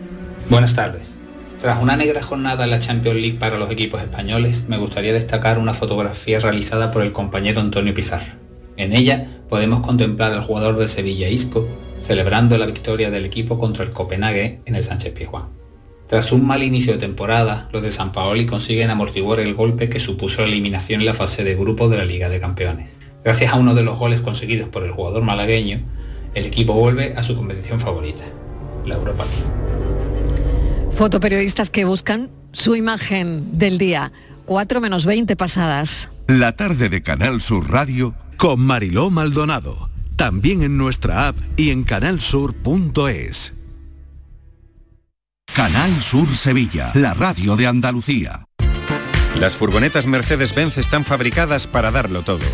Buenas 0.49 0.75
tardes. 0.75 1.13
Tras 1.61 1.81
una 1.81 1.95
negra 1.95 2.23
jornada 2.23 2.63
en 2.63 2.71
la 2.71 2.79
Champions 2.79 3.19
League 3.19 3.37
para 3.37 3.59
los 3.59 3.69
equipos 3.69 4.01
españoles, 4.01 4.65
me 4.67 4.77
gustaría 4.77 5.13
destacar 5.13 5.59
una 5.59 5.75
fotografía 5.75 6.39
realizada 6.39 6.91
por 6.91 7.03
el 7.03 7.11
compañero 7.11 7.61
Antonio 7.61 7.93
Pizarro. 7.93 8.33
En 8.75 8.93
ella 8.93 9.27
podemos 9.49 9.85
contemplar 9.85 10.33
al 10.33 10.41
jugador 10.41 10.77
de 10.77 10.87
Sevilla 10.87 11.29
Isco 11.29 11.67
celebrando 12.05 12.57
la 12.57 12.65
victoria 12.65 13.09
del 13.09 13.25
equipo 13.25 13.57
contra 13.57 13.83
el 13.83 13.91
Copenhague 13.91 14.59
en 14.65 14.75
el 14.75 14.83
Sánchez 14.83 15.13
Pizjuán. 15.13 15.45
Tras 16.07 16.31
un 16.31 16.45
mal 16.45 16.61
inicio 16.61 16.93
de 16.93 16.99
temporada, 16.99 17.67
los 17.71 17.81
de 17.81 17.91
San 17.91 18.11
Paoli 18.11 18.45
consiguen 18.45 18.91
amortiguar 18.91 19.39
el 19.39 19.55
golpe 19.55 19.89
que 19.89 19.99
supuso 19.99 20.41
la 20.41 20.47
eliminación 20.47 21.01
en 21.01 21.07
la 21.07 21.15
fase 21.15 21.43
de 21.43 21.55
grupo 21.55 21.89
de 21.89 21.97
la 21.97 22.05
Liga 22.05 22.29
de 22.29 22.39
Campeones. 22.39 22.99
Gracias 23.23 23.51
a 23.51 23.55
uno 23.55 23.73
de 23.73 23.81
los 23.81 23.97
goles 23.97 24.21
conseguidos 24.21 24.69
por 24.69 24.83
el 24.83 24.91
jugador 24.91 25.23
malagueño, 25.23 25.81
el 26.35 26.45
equipo 26.45 26.73
vuelve 26.73 27.15
a 27.17 27.23
su 27.23 27.35
competición 27.35 27.79
favorita, 27.79 28.23
la 28.85 28.95
Europa 28.95 29.25
League. 29.25 30.91
Fotoperiodistas 30.95 31.71
que 31.71 31.85
buscan 31.85 32.29
su 32.51 32.75
imagen 32.75 33.57
del 33.57 33.79
día. 33.79 34.11
4 34.45 34.79
menos 34.79 35.05
20 35.05 35.35
pasadas. 35.35 36.09
La 36.27 36.55
tarde 36.55 36.89
de 36.89 37.01
Canal 37.01 37.41
Sur 37.41 37.71
Radio 37.71 38.13
con 38.37 38.59
Mariló 38.59 39.09
Maldonado. 39.09 39.94
También 40.15 40.63
en 40.63 40.77
nuestra 40.77 41.27
app 41.27 41.37
y 41.57 41.71
en 41.71 41.83
canalsur.es. 41.83 43.53
Canal 45.53 45.99
Sur 45.99 46.27
Sevilla, 46.35 46.91
la 46.95 47.13
radio 47.13 47.55
de 47.55 47.67
Andalucía. 47.67 48.45
Las 49.39 49.55
furgonetas 49.55 50.07
Mercedes-Benz 50.07 50.77
están 50.77 51.03
fabricadas 51.03 51.67
para 51.67 51.91
darlo 51.91 52.23
todo. 52.23 52.45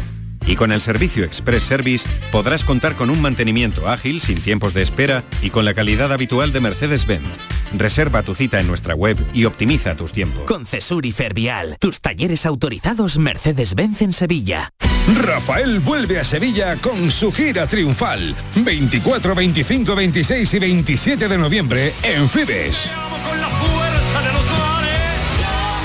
Y 0.52 0.58
con 0.58 0.74
el 0.74 0.82
servicio 0.82 1.24
Express 1.24 1.64
Service 1.64 2.10
podrás 2.30 2.66
contar 2.66 2.97
con 2.97 3.10
un 3.10 3.22
mantenimiento 3.22 3.88
ágil, 3.88 4.20
sin 4.20 4.38
tiempos 4.41 4.74
de 4.74 4.82
espera 4.82 5.24
y 5.41 5.49
con 5.49 5.64
la 5.64 5.74
calidad 5.74 6.12
habitual 6.12 6.52
de 6.52 6.60
Mercedes-Benz. 6.60 7.24
Reserva 7.78 8.22
tu 8.22 8.36
cita 8.36 8.60
en 8.60 8.68
nuestra 8.68 8.93
web 8.93 9.16
y 9.34 9.45
optimiza 9.45 9.95
tus 9.95 10.12
tiempos. 10.12 10.43
Con 10.43 10.66
Cesur 10.66 11.06
y 11.06 11.14
Fervial, 11.14 11.78
tus 11.80 12.02
talleres 12.02 12.45
autorizados 12.45 13.18
Mercedes-Benz 13.18 14.02
en 14.02 14.12
Sevilla. 14.12 14.74
Rafael 15.24 15.80
vuelve 15.80 16.20
a 16.20 16.26
Sevilla 16.26 16.76
con 16.76 17.10
su 17.12 17.32
gira 17.32 17.66
triunfal. 17.66 18.36
24, 18.54 19.34
25, 19.34 19.95
26 19.95 20.54
y 20.54 20.60
27 20.60 21.28
de 21.30 21.38
noviembre 21.38 21.93
en 22.04 22.28
Fibes. 22.28 22.91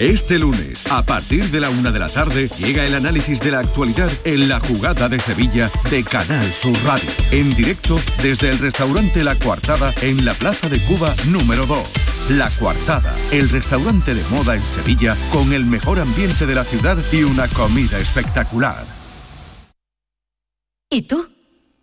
Este 0.00 0.38
lunes, 0.38 0.86
a 0.92 1.02
partir 1.02 1.42
de 1.50 1.58
la 1.58 1.70
una 1.70 1.90
de 1.90 1.98
la 1.98 2.08
tarde, 2.08 2.48
llega 2.56 2.86
el 2.86 2.94
análisis 2.94 3.40
de 3.40 3.50
la 3.50 3.58
actualidad 3.58 4.08
en 4.24 4.48
la 4.48 4.60
jugada 4.60 5.08
de 5.08 5.18
Sevilla 5.18 5.68
de 5.90 6.04
Canal 6.04 6.52
Sur 6.52 6.76
Radio. 6.84 7.10
En 7.32 7.52
directo 7.56 7.98
desde 8.22 8.48
el 8.50 8.60
restaurante 8.60 9.24
La 9.24 9.34
Coartada 9.34 9.92
en 10.00 10.24
la 10.24 10.34
Plaza 10.34 10.68
de 10.68 10.78
Cuba 10.84 11.16
número 11.32 11.66
2. 11.66 12.30
La 12.30 12.48
Coartada, 12.60 13.12
el 13.32 13.50
restaurante 13.50 14.14
de 14.14 14.22
moda 14.30 14.54
en 14.54 14.62
Sevilla 14.62 15.16
con 15.32 15.52
el 15.52 15.64
mejor 15.64 15.98
ambiente 15.98 16.46
de 16.46 16.54
la 16.54 16.62
ciudad 16.62 16.96
y 17.10 17.24
una 17.24 17.48
comida 17.48 17.98
espectacular. 17.98 18.84
¿Y 20.90 21.02
tú? 21.08 21.26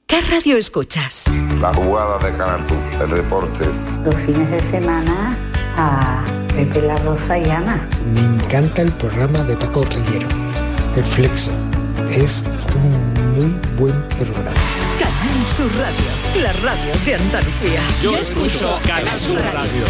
¿Qué 0.07 0.21
radio 0.21 0.55
escuchas? 0.55 1.25
La 1.59 1.73
jugada 1.73 2.17
de 2.19 2.37
Canal 2.37 2.65
Sur, 2.69 3.01
el 3.01 3.09
deporte. 3.09 3.65
Los 4.05 4.15
fines 4.21 4.49
de 4.51 4.61
semana 4.61 5.37
a 5.75 6.44
Pepe 6.55 6.81
La 6.81 6.97
Rosa 6.99 7.37
y 7.37 7.49
Ana. 7.49 7.87
Me 8.13 8.21
encanta 8.21 8.81
el 8.81 8.91
programa 8.93 9.43
de 9.43 9.57
Paco 9.57 9.83
Rillero, 9.83 10.27
El 10.95 11.03
Flexo. 11.03 11.51
Es 12.09 12.45
un 12.75 13.13
muy 13.33 13.59
buen 13.77 14.07
programa. 14.09 14.53
Canal 14.97 15.47
Sur 15.55 15.69
Radio, 15.75 16.41
la 16.41 16.53
radio 16.53 16.93
de 17.05 17.15
Andalucía. 17.15 17.81
Yo 18.01 18.15
escucho 18.15 18.79
Canal 18.87 19.19
Sur 19.19 19.41
Radio. 19.41 19.83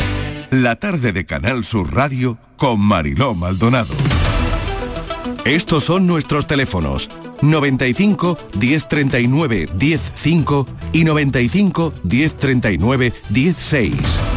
La 0.50 0.76
tarde 0.76 1.14
de 1.14 1.26
Canal 1.26 1.64
Sur 1.64 1.94
Radio 1.94 2.40
con 2.58 2.80
Mariló 2.80 3.36
Maldonado. 3.36 3.94
Estos 5.46 5.84
son 5.84 6.08
nuestros 6.08 6.48
teléfonos 6.48 7.10
95 7.44 8.40
1039 8.60 9.68
105 9.68 10.68
y 10.94 11.04
95 11.04 11.94
1039 12.04 13.14
16. 13.30 14.35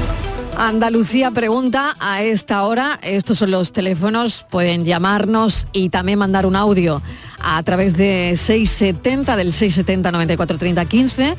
Andalucía 0.60 1.30
pregunta 1.30 1.94
a 2.00 2.24
esta 2.24 2.64
hora, 2.64 2.98
estos 3.02 3.38
son 3.38 3.52
los 3.52 3.72
teléfonos, 3.72 4.44
pueden 4.50 4.84
llamarnos 4.84 5.68
y 5.72 5.88
también 5.88 6.18
mandar 6.18 6.46
un 6.46 6.56
audio 6.56 7.00
a 7.38 7.62
través 7.62 7.96
de 7.96 8.34
670 8.36 9.36
del 9.36 9.52
670 9.52 10.10
94 10.10 10.58
30 10.58 10.84
15 10.84 11.36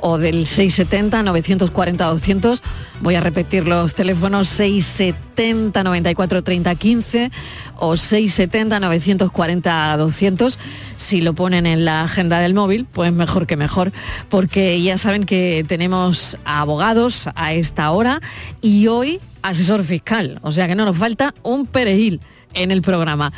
o 0.00 0.16
del 0.16 0.46
670 0.46 1.22
940 1.22 2.06
200. 2.06 2.62
Voy 3.02 3.14
a 3.14 3.20
repetir 3.20 3.68
los 3.68 3.94
teléfonos 3.94 4.48
670 4.48 5.84
94 5.84 6.42
30 6.42 6.74
15 6.74 7.30
o 7.76 7.98
670 7.98 8.80
940 8.80 9.96
200. 9.98 10.58
Si 11.02 11.20
lo 11.20 11.34
ponen 11.34 11.66
en 11.66 11.84
la 11.84 12.04
agenda 12.04 12.38
del 12.38 12.54
móvil, 12.54 12.86
pues 12.90 13.12
mejor 13.12 13.48
que 13.48 13.56
mejor, 13.56 13.90
porque 14.28 14.80
ya 14.80 14.96
saben 14.96 15.26
que 15.26 15.64
tenemos 15.66 16.38
abogados 16.44 17.28
a 17.34 17.52
esta 17.52 17.90
hora 17.90 18.20
y 18.60 18.86
hoy 18.86 19.18
asesor 19.42 19.82
fiscal, 19.82 20.38
o 20.42 20.52
sea 20.52 20.68
que 20.68 20.76
no 20.76 20.84
nos 20.84 20.96
falta 20.96 21.34
un 21.42 21.66
perejil 21.66 22.20
en 22.54 22.70
el 22.70 22.82
programa. 22.82 23.32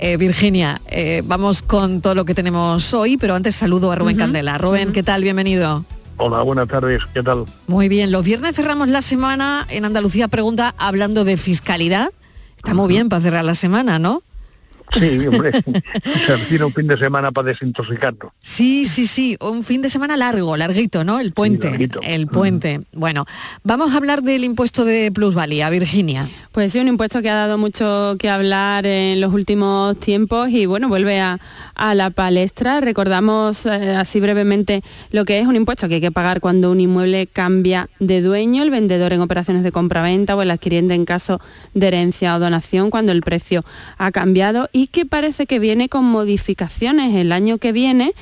Eh, 0.00 0.16
Virginia, 0.16 0.80
eh, 0.88 1.22
vamos 1.24 1.62
con 1.62 2.00
todo 2.00 2.16
lo 2.16 2.24
que 2.24 2.34
tenemos 2.34 2.92
hoy, 2.92 3.16
pero 3.16 3.36
antes 3.36 3.54
saludo 3.54 3.92
a 3.92 3.94
Rubén 3.94 4.16
Candela. 4.16 4.58
Rubén, 4.58 4.92
¿qué 4.92 5.04
tal? 5.04 5.22
Bienvenido. 5.22 5.84
Hola, 6.16 6.42
buenas 6.42 6.66
tardes, 6.66 7.00
¿qué 7.14 7.22
tal? 7.22 7.44
Muy 7.68 7.88
bien, 7.88 8.10
los 8.10 8.24
viernes 8.24 8.56
cerramos 8.56 8.88
la 8.88 9.02
semana 9.02 9.66
en 9.70 9.84
Andalucía 9.84 10.26
Pregunta 10.26 10.74
hablando 10.78 11.24
de 11.24 11.36
fiscalidad. 11.36 12.10
Está 12.56 12.74
muy 12.74 12.88
bien 12.88 13.08
para 13.08 13.22
cerrar 13.22 13.44
la 13.44 13.54
semana, 13.54 14.00
¿no? 14.00 14.20
Sí, 14.98 15.26
hombre, 15.26 15.52
se 16.26 16.64
un 16.64 16.72
fin 16.72 16.86
de 16.86 16.96
semana 16.96 17.32
para 17.32 17.48
desintoxicarnos. 17.48 18.32
Sí, 18.40 18.86
sí, 18.86 19.06
sí, 19.06 19.36
un 19.40 19.64
fin 19.64 19.82
de 19.82 19.88
semana 19.88 20.16
largo, 20.16 20.56
larguito, 20.56 21.04
¿no? 21.04 21.20
El 21.20 21.32
puente, 21.32 21.88
el 22.02 22.26
puente. 22.26 22.82
Bueno, 22.92 23.26
vamos 23.62 23.92
a 23.92 23.96
hablar 23.96 24.22
del 24.22 24.44
impuesto 24.44 24.84
de 24.84 25.10
plusvalía, 25.12 25.68
Virginia. 25.70 26.28
Pues 26.52 26.72
sí, 26.72 26.78
un 26.78 26.88
impuesto 26.88 27.22
que 27.22 27.30
ha 27.30 27.34
dado 27.34 27.58
mucho 27.58 28.16
que 28.18 28.30
hablar 28.30 28.86
en 28.86 29.20
los 29.20 29.32
últimos 29.32 29.98
tiempos 29.98 30.50
y 30.50 30.66
bueno, 30.66 30.88
vuelve 30.88 31.20
a, 31.20 31.40
a 31.74 31.94
la 31.94 32.10
palestra. 32.10 32.80
Recordamos 32.80 33.66
eh, 33.66 33.96
así 33.96 34.20
brevemente 34.20 34.82
lo 35.10 35.24
que 35.24 35.40
es 35.40 35.46
un 35.46 35.56
impuesto 35.56 35.88
que 35.88 35.96
hay 35.96 36.00
que 36.00 36.12
pagar 36.12 36.40
cuando 36.40 36.70
un 36.70 36.80
inmueble 36.80 37.26
cambia 37.26 37.88
de 37.98 38.22
dueño, 38.22 38.62
el 38.62 38.70
vendedor 38.70 39.12
en 39.12 39.20
operaciones 39.20 39.62
de 39.64 39.72
compra-venta 39.72 40.36
o 40.36 40.42
el 40.42 40.50
adquiriente 40.50 40.94
en 40.94 41.04
caso 41.04 41.40
de 41.74 41.88
herencia 41.88 42.36
o 42.36 42.38
donación 42.38 42.90
cuando 42.90 43.12
el 43.12 43.22
precio 43.22 43.64
ha 43.98 44.12
cambiado 44.12 44.68
y 44.72 44.83
que 44.90 45.06
parece 45.06 45.46
que 45.46 45.58
viene 45.58 45.88
con 45.88 46.04
modificaciones 46.04 47.14
el 47.14 47.32
año 47.32 47.58
que 47.58 47.72
viene 47.72 48.14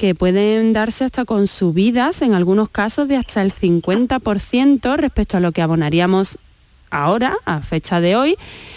que 0.00 0.14
pueden 0.14 0.72
darse 0.72 1.04
hasta 1.04 1.26
con 1.26 1.46
subidas, 1.46 2.22
en 2.22 2.32
algunos 2.32 2.70
casos 2.70 3.06
de 3.06 3.16
hasta 3.16 3.42
el 3.42 3.52
50% 3.52 4.96
respecto 4.96 5.36
a 5.36 5.40
lo 5.40 5.52
que 5.52 5.60
abonaríamos 5.60 6.38
ahora, 6.90 7.36
a 7.44 7.60
fecha 7.60 8.00
de 8.00 8.16
hoy, 8.16 8.36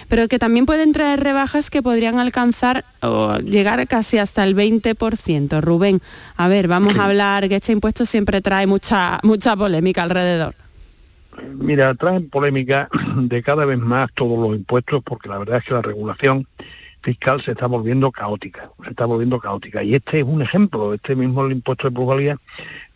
pero 0.09 0.27
que 0.27 0.37
también 0.37 0.65
pueden 0.65 0.91
traer 0.91 1.21
rebajas 1.21 1.69
que 1.69 1.81
podrían 1.81 2.19
alcanzar 2.19 2.83
o 3.01 3.37
llegar 3.37 3.87
casi 3.87 4.17
hasta 4.17 4.43
el 4.43 4.53
20%. 4.53 5.61
Rubén, 5.61 6.01
a 6.35 6.49
ver, 6.49 6.67
vamos 6.67 6.97
a 6.97 7.05
hablar 7.05 7.47
que 7.47 7.55
este 7.55 7.71
impuesto 7.71 8.05
siempre 8.05 8.41
trae 8.41 8.67
mucha, 8.67 9.19
mucha 9.23 9.55
polémica 9.55 10.03
alrededor. 10.03 10.55
Mira, 11.55 11.95
traen 11.95 12.29
polémica 12.29 12.89
de 13.15 13.41
cada 13.41 13.65
vez 13.65 13.79
más 13.79 14.09
todos 14.13 14.37
los 14.37 14.57
impuestos 14.57 15.01
porque 15.03 15.29
la 15.29 15.39
verdad 15.39 15.59
es 15.59 15.63
que 15.63 15.73
la 15.73 15.81
regulación 15.81 16.47
fiscal 17.03 17.41
se 17.41 17.51
está 17.51 17.67
volviendo 17.67 18.11
caótica, 18.11 18.71
se 18.83 18.91
está 18.91 19.05
volviendo 19.05 19.39
caótica. 19.39 19.83
Y 19.83 19.93
este 19.93 20.19
es 20.19 20.25
un 20.25 20.41
ejemplo, 20.41 20.93
este 20.93 21.15
mismo 21.15 21.45
el 21.45 21.51
impuesto 21.51 21.89
de 21.89 21.95
plusvalía, 21.95 22.37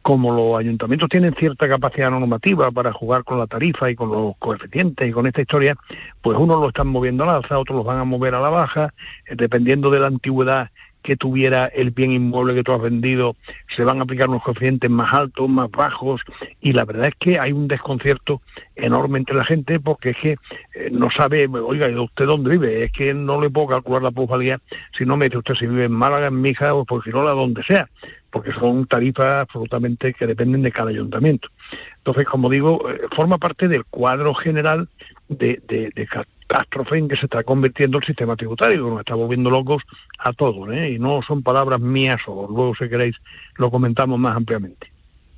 como 0.01 0.33
los 0.33 0.57
ayuntamientos 0.57 1.09
tienen 1.09 1.35
cierta 1.35 1.67
capacidad 1.67 2.09
normativa 2.09 2.71
para 2.71 2.93
jugar 2.93 3.25
con 3.25 3.39
la 3.39 3.45
tarifa 3.45 3.91
y 3.91 3.95
con 3.95 4.09
los 4.09 4.37
coeficientes 4.39 5.07
y 5.07 5.11
con 5.11 5.27
esta 5.27 5.41
historia, 5.41 5.75
pues 6.21 6.37
unos 6.37 6.61
lo 6.61 6.69
están 6.69 6.87
moviendo 6.87 7.25
al 7.25 7.29
alza, 7.31 7.59
otros 7.59 7.75
los 7.75 7.85
van 7.85 7.97
a 7.97 8.05
mover 8.05 8.33
a 8.33 8.39
la 8.39 8.49
baja, 8.49 8.93
eh, 9.25 9.35
dependiendo 9.35 9.91
de 9.91 9.99
la 9.99 10.07
antigüedad 10.07 10.71
que 11.07 11.15
tuviera 11.15 11.67
el 11.67 11.91
bien 11.91 12.11
inmueble 12.11 12.53
que 12.53 12.63
tú 12.65 12.73
has 12.73 12.81
vendido, 12.81 13.37
se 13.73 13.85
van 13.85 13.99
a 13.99 14.01
aplicar 14.01 14.27
unos 14.27 14.43
coeficientes 14.43 14.89
más 14.89 15.13
altos, 15.13 15.47
más 15.47 15.71
bajos, 15.71 16.21
y 16.59 16.73
la 16.73 16.83
verdad 16.83 17.07
es 17.07 17.15
que 17.17 17.39
hay 17.39 17.53
un 17.53 17.69
desconcierto 17.69 18.41
enorme 18.75 19.17
entre 19.17 19.37
la 19.37 19.45
gente 19.45 19.79
porque 19.79 20.09
es 20.09 20.17
que 20.17 20.31
eh, 20.75 20.89
no 20.91 21.09
sabe, 21.09 21.47
oiga, 21.47 21.89
¿y 21.89 21.95
¿usted 21.95 22.25
dónde 22.25 22.49
vive? 22.49 22.83
Es 22.83 22.91
que 22.91 23.13
no 23.13 23.39
le 23.39 23.49
puedo 23.49 23.67
calcular 23.67 24.01
la 24.01 24.11
plusvalía 24.11 24.59
si 24.97 25.05
no 25.05 25.15
me 25.15 25.27
dice 25.29 25.37
usted 25.37 25.55
si 25.55 25.65
vive 25.65 25.85
en 25.85 25.93
Málaga, 25.93 26.27
en 26.27 26.41
Mija 26.41 26.73
o 26.73 26.83
por 26.83 27.01
Girola, 27.01 27.31
donde 27.31 27.63
sea, 27.63 27.89
porque 28.29 28.51
son 28.51 28.85
tarifas 28.85 29.43
absolutamente 29.43 30.13
que 30.13 30.27
dependen 30.27 30.61
de 30.61 30.73
cada 30.73 30.89
ayuntamiento. 30.89 31.47
Entonces, 31.99 32.25
como 32.25 32.49
digo, 32.49 32.91
eh, 32.91 32.99
forma 33.15 33.37
parte 33.37 33.69
del 33.69 33.85
cuadro 33.85 34.33
general 34.33 34.89
de, 35.29 35.61
de, 35.69 35.89
de 35.95 36.05
catástrofe 36.47 36.97
en 36.97 37.07
que 37.07 37.15
se 37.15 37.25
está 37.25 37.43
convirtiendo 37.43 37.97
el 37.97 38.03
sistema 38.03 38.35
tributario, 38.35 38.83
que 38.85 38.89
nos 38.91 38.99
está 38.99 39.15
volviendo 39.15 39.49
locos 39.49 39.83
a 40.19 40.33
todos, 40.33 40.71
¿eh? 40.71 40.91
y 40.91 40.99
no 40.99 41.21
son 41.21 41.43
palabras 41.43 41.79
mías 41.79 42.21
o 42.27 42.47
luego 42.47 42.73
si 42.75 42.89
queréis 42.89 43.15
lo 43.57 43.69
comentamos 43.69 44.17
más 44.19 44.35
ampliamente. 44.35 44.91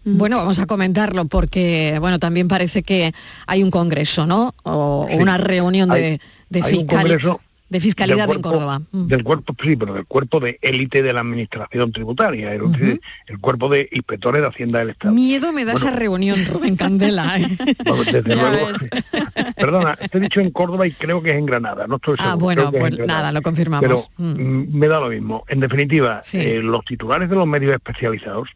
Bueno, 0.05 0.38
vamos 0.38 0.60
a 0.60 0.66
comentarlo 0.66 1.26
porque, 1.26 1.97
bueno, 1.99 2.20
también 2.20 2.47
parece 2.47 2.84
que 2.84 3.12
hay 3.47 3.62
un 3.64 3.70
congreso, 3.70 4.26
¿no? 4.26 4.55
O 4.64 5.05
Sí. 5.10 5.16
una 5.16 5.38
reunión 5.38 5.89
de, 5.89 5.95
Hay- 5.95 6.22
de 6.49 6.62
hay 6.64 6.74
un 6.74 6.80
fiscales- 6.88 7.22
congreso 7.22 7.41
de 7.70 7.80
fiscalidad 7.80 8.30
en 8.32 8.41
Córdoba. 8.41 8.82
Mm. 8.91 9.07
Del 9.07 9.24
cuerpo, 9.24 9.55
sí, 9.61 9.76
pero 9.76 9.93
del 9.93 10.05
cuerpo 10.05 10.39
de 10.39 10.57
élite 10.61 11.03
de 11.03 11.13
la 11.13 11.22
administración 11.22 11.91
tributaria, 11.91 12.53
el, 12.53 12.99
el 13.28 13.39
cuerpo 13.39 13.70
de 13.70 13.88
inspectores 13.91 14.41
de 14.41 14.47
Hacienda 14.47 14.80
del 14.80 14.89
Estado. 14.89 15.13
Miedo 15.13 15.53
me 15.53 15.65
da 15.65 15.74
Bueno. 15.74 15.88
esa 15.88 15.95
reunión, 15.97 16.38
Rubén 16.51 16.76
Candela. 16.76 17.39
¿eh? 17.39 17.57
Bueno, 17.86 18.03
desde 18.03 18.36
luego. 18.36 18.67
Perdona, 19.55 19.95
te 19.95 20.17
he 20.17 20.22
dicho 20.22 20.39
en 20.41 20.51
Córdoba 20.51 20.88
y 20.88 20.91
creo 20.91 21.22
que 21.22 21.32
es 21.32 21.38
en 21.38 21.45
Granada, 21.45 21.86
no 21.88 21.97
estoy 21.97 22.15
seguro. 22.17 22.32
Ah, 22.32 22.36
bueno, 22.36 22.72
pues 22.72 22.97
nada, 22.99 23.32
lo 23.32 23.41
confirmamos. 23.41 24.09
Pero 24.17 24.26
Mm. 24.28 24.41
mm, 24.41 24.78
me 24.78 24.88
da 24.88 24.99
lo 24.99 25.09
mismo. 25.09 25.43
En 25.47 25.59
definitiva, 25.59 26.22
Sí. 26.24 26.39
eh, 26.39 26.61
los 26.63 26.84
titulares 26.86 27.30
de 27.30 27.36
los 27.36 27.47
medios 27.47 27.74
especializados 27.74 28.49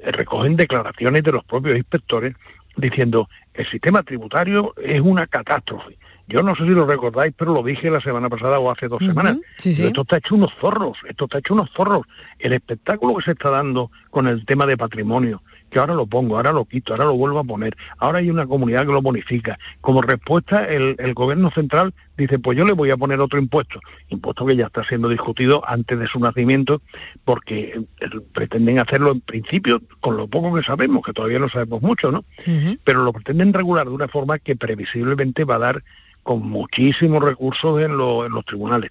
eh, 0.00 0.10
recogen 0.12 0.56
declaraciones 0.56 1.22
de 1.22 1.32
los 1.32 1.44
propios 1.44 1.76
inspectores 1.76 2.34
diciendo 2.76 3.28
el 3.54 3.66
sistema 3.66 4.02
tributario 4.02 4.74
es 4.82 5.00
una 5.00 5.26
catástrofe. 5.26 5.98
Yo 6.32 6.42
no 6.42 6.56
sé 6.56 6.64
si 6.64 6.70
lo 6.70 6.86
recordáis, 6.86 7.34
pero 7.36 7.52
lo 7.52 7.62
dije 7.62 7.90
la 7.90 8.00
semana 8.00 8.30
pasada 8.30 8.58
o 8.58 8.70
hace 8.70 8.88
dos 8.88 9.00
semanas. 9.00 9.36
sí, 9.58 9.74
sí. 9.74 9.84
Esto 9.84 10.00
está 10.00 10.16
hecho 10.16 10.34
unos 10.34 10.52
zorros, 10.58 10.98
esto 11.06 11.26
está 11.26 11.38
hecho 11.38 11.52
unos 11.52 11.70
zorros. 11.72 12.06
El 12.38 12.54
espectáculo 12.54 13.14
que 13.16 13.24
se 13.24 13.32
está 13.32 13.50
dando 13.50 13.90
con 14.10 14.26
el 14.26 14.46
tema 14.46 14.64
de 14.64 14.78
patrimonio, 14.78 15.42
que 15.68 15.78
ahora 15.78 15.94
lo 15.94 16.06
pongo, 16.06 16.36
ahora 16.36 16.52
lo 16.52 16.64
quito, 16.64 16.94
ahora 16.94 17.04
lo 17.04 17.16
vuelvo 17.16 17.38
a 17.38 17.44
poner, 17.44 17.76
ahora 17.98 18.20
hay 18.20 18.30
una 18.30 18.46
comunidad 18.46 18.86
que 18.86 18.92
lo 18.92 19.02
bonifica. 19.02 19.58
Como 19.82 20.00
respuesta, 20.00 20.66
el, 20.66 20.96
el 20.98 21.12
gobierno 21.12 21.50
central 21.50 21.92
dice, 22.16 22.38
pues 22.38 22.56
yo 22.56 22.64
le 22.64 22.72
voy 22.72 22.90
a 22.90 22.96
poner 22.96 23.20
otro 23.20 23.38
impuesto, 23.38 23.80
impuesto 24.08 24.46
que 24.46 24.56
ya 24.56 24.66
está 24.66 24.84
siendo 24.84 25.10
discutido 25.10 25.62
antes 25.66 25.98
de 25.98 26.06
su 26.06 26.18
nacimiento, 26.18 26.80
porque 27.24 27.82
eh, 28.00 28.08
pretenden 28.32 28.78
hacerlo 28.78 29.12
en 29.12 29.20
principio 29.20 29.82
con 30.00 30.16
lo 30.16 30.28
poco 30.28 30.54
que 30.54 30.62
sabemos, 30.62 31.04
que 31.04 31.12
todavía 31.12 31.38
no 31.38 31.48
sabemos 31.48 31.82
mucho, 31.82 32.10
¿no? 32.10 32.24
pero 32.84 33.02
lo 33.02 33.12
pretenden 33.12 33.52
regular 33.52 33.86
de 33.86 33.94
una 33.94 34.08
forma 34.08 34.38
que 34.38 34.56
previsiblemente 34.56 35.44
va 35.44 35.56
a 35.56 35.58
dar 35.58 35.84
con 36.22 36.42
muchísimos 36.48 37.22
recursos 37.22 37.80
en, 37.80 37.96
lo- 37.96 38.24
en 38.26 38.32
los 38.32 38.44
tribunales. 38.44 38.90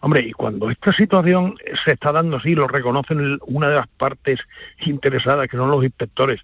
Hombre, 0.00 0.20
y 0.20 0.32
cuando 0.32 0.70
esta 0.70 0.92
situación 0.92 1.56
se 1.84 1.92
está 1.92 2.12
dando 2.12 2.36
así, 2.36 2.54
lo 2.54 2.68
reconocen 2.68 3.38
una 3.46 3.68
de 3.68 3.76
las 3.76 3.88
partes 3.88 4.40
interesadas, 4.80 5.48
que 5.48 5.56
son 5.56 5.70
los 5.70 5.82
inspectores, 5.84 6.40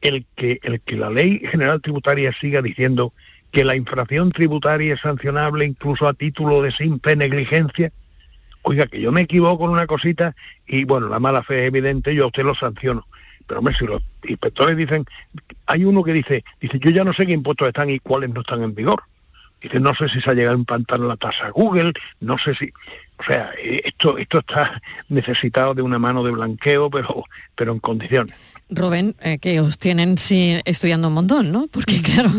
el 0.00 0.24
que, 0.34 0.60
el 0.62 0.80
que 0.80 0.96
la 0.96 1.10
ley 1.10 1.40
general 1.40 1.82
tributaria 1.82 2.32
siga 2.32 2.62
diciendo 2.62 3.12
que 3.50 3.64
la 3.64 3.76
infracción 3.76 4.32
tributaria 4.32 4.94
es 4.94 5.00
sancionable 5.00 5.64
incluso 5.64 6.08
a 6.08 6.14
título 6.14 6.62
de 6.62 6.70
simple 6.72 7.16
negligencia, 7.16 7.92
oiga, 8.62 8.86
que 8.86 9.00
yo 9.00 9.12
me 9.12 9.22
equivoco 9.22 9.64
en 9.66 9.70
una 9.70 9.86
cosita 9.86 10.34
y 10.66 10.84
bueno, 10.84 11.08
la 11.08 11.20
mala 11.20 11.42
fe 11.42 11.62
es 11.62 11.68
evidente, 11.68 12.14
yo 12.14 12.24
a 12.24 12.26
usted 12.28 12.44
lo 12.44 12.54
sanciono. 12.54 13.06
Pero 13.46 13.60
hombre, 13.60 13.74
si 13.74 13.86
los 13.86 14.02
inspectores 14.24 14.76
dicen, 14.76 15.04
hay 15.66 15.84
uno 15.84 16.02
que 16.02 16.12
dice, 16.12 16.44
dice, 16.60 16.78
yo 16.78 16.90
ya 16.90 17.04
no 17.04 17.12
sé 17.12 17.26
qué 17.26 17.32
impuestos 17.32 17.68
están 17.68 17.90
y 17.90 17.98
cuáles 18.00 18.30
no 18.30 18.40
están 18.40 18.62
en 18.62 18.74
vigor. 18.74 19.02
Dice, 19.60 19.80
no 19.80 19.94
sé 19.94 20.08
si 20.08 20.20
se 20.20 20.30
ha 20.30 20.34
llegado 20.34 20.56
a 20.56 20.58
implantar 20.58 21.00
la 21.00 21.16
tasa 21.16 21.50
Google, 21.50 21.92
no 22.20 22.38
sé 22.38 22.54
si... 22.54 22.72
O 23.18 23.22
sea, 23.22 23.50
eh, 23.58 23.80
esto, 23.84 24.18
esto 24.18 24.38
está 24.40 24.80
necesitado 25.08 25.74
de 25.74 25.82
una 25.82 25.98
mano 25.98 26.22
de 26.22 26.32
blanqueo, 26.32 26.90
pero, 26.90 27.24
pero 27.54 27.72
en 27.72 27.80
condiciones. 27.80 28.36
Rubén, 28.68 29.14
eh, 29.20 29.38
que 29.38 29.60
os 29.60 29.78
tienen 29.78 30.18
sí, 30.18 30.56
estudiando 30.64 31.06
un 31.08 31.14
montón, 31.14 31.52
¿no? 31.52 31.68
Porque 31.68 32.02
claro, 32.02 32.30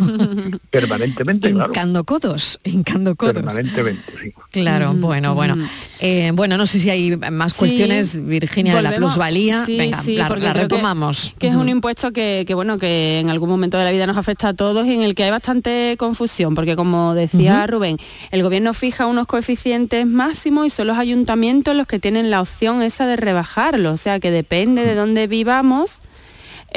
Permanentemente, 0.69 1.51
claro. 1.53 1.69
hincando 1.71 2.03
codos, 2.03 2.59
hincando 2.63 3.15
codos. 3.15 3.33
Permanentemente, 3.35 4.03
sí. 4.21 4.33
Claro, 4.51 4.93
bueno, 4.93 5.35
bueno. 5.35 5.55
Eh, 5.99 6.31
bueno, 6.33 6.57
no 6.57 6.65
sé 6.65 6.79
si 6.79 6.89
hay 6.89 7.15
más 7.31 7.53
Sí. 7.53 7.59
cuestiones, 7.59 8.25
Virginia, 8.25 8.75
de 8.75 8.81
la 8.81 8.95
plusvalía. 8.95 9.65
sí, 9.65 9.77
Venga, 9.77 10.01
sí, 10.01 10.17
la, 10.17 10.27
que- 10.27 10.53
retomamos. 10.53 11.33
Que 11.39 11.47
es 11.47 11.55
un 11.55 11.69
impuesto 11.69 12.11
que, 12.11 12.43
que, 12.45 12.53
bueno, 12.53 12.77
que 12.77 13.19
en 13.19 13.29
algún 13.29 13.49
momento 13.49 13.77
de 13.77 13.85
la 13.85 13.91
vida 13.91 14.05
nos 14.05 14.17
afecta 14.17 14.49
a 14.49 14.53
todos 14.53 14.85
y 14.85 14.93
en 14.93 15.01
el 15.03 15.15
que 15.15 15.23
hay 15.23 15.31
bastante 15.31 15.95
confusión, 15.97 16.55
porque 16.55 16.75
como 16.75 17.13
decía. 17.13 17.65
Rubén, 17.67 17.97
el 18.31 18.43
gobierno 18.43 18.73
fija 18.73 19.05
unos 19.05 19.27
coeficientes 19.27 20.05
máximos 20.05 20.67
y 20.67 20.69
son 20.69 20.87
los 20.87 20.97
ayuntamientos 20.97 21.75
los 21.75 21.87
que 21.87 21.99
tienen 21.99 22.29
la 22.29 22.41
opción 22.41 22.81
esa 22.81 23.05
de 23.07 23.15
rebajarlo, 23.15 23.91
o 23.93 23.97
sea 23.97 24.19
que 24.19 24.31
depende 24.31 24.85
de 24.85 24.95
dónde 24.95 25.27
vivamos. 25.27 26.01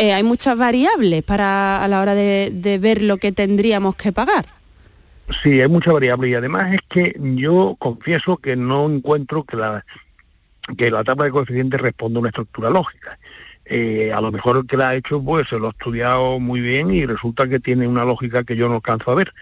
Eh, 0.00 0.14
hay 0.14 0.22
muchas 0.22 0.56
variables 0.56 1.22
para 1.22 1.84
a 1.84 1.86
la 1.86 2.00
hora 2.00 2.14
de, 2.14 2.78
ver 2.80 3.02
lo 3.02 3.18
que 3.18 3.32
tendríamos 3.32 3.96
que 3.96 4.12
pagar. 4.12 4.46
Sí, 5.42 5.60
hay 5.60 5.68
mucha 5.68 5.92
variable 5.92 6.30
y 6.30 6.34
además 6.34 6.72
es 6.72 6.80
que 6.88 7.14
yo 7.18 7.76
confieso 7.78 8.38
que 8.38 8.56
no 8.56 8.86
encuentro 8.86 9.44
que 9.44 9.58
la 9.58 9.84
que 10.78 10.90
la 10.90 11.02
de 11.02 11.30
coeficientes 11.30 11.78
responda 11.78 12.16
a 12.16 12.20
una 12.20 12.30
estructura 12.30 12.70
lógica. 12.70 13.18
Eh, 13.66 14.10
a 14.10 14.22
lo 14.22 14.32
mejor 14.32 14.56
el 14.56 14.66
que 14.66 14.78
la 14.78 14.88
ha 14.88 14.94
hecho 14.94 15.22
pues 15.22 15.48
se 15.48 15.58
lo 15.58 15.66
ha 15.66 15.70
estudiado 15.70 16.40
muy 16.40 16.62
bien 16.62 16.90
y 16.94 17.04
resulta 17.04 17.46
que 17.46 17.60
tiene 17.60 17.86
una 17.86 18.06
lógica 18.06 18.42
que 18.42 18.56
yo 18.56 18.70
no 18.70 18.76
alcanzo 18.76 19.10
a 19.10 19.16
ver. 19.16 19.34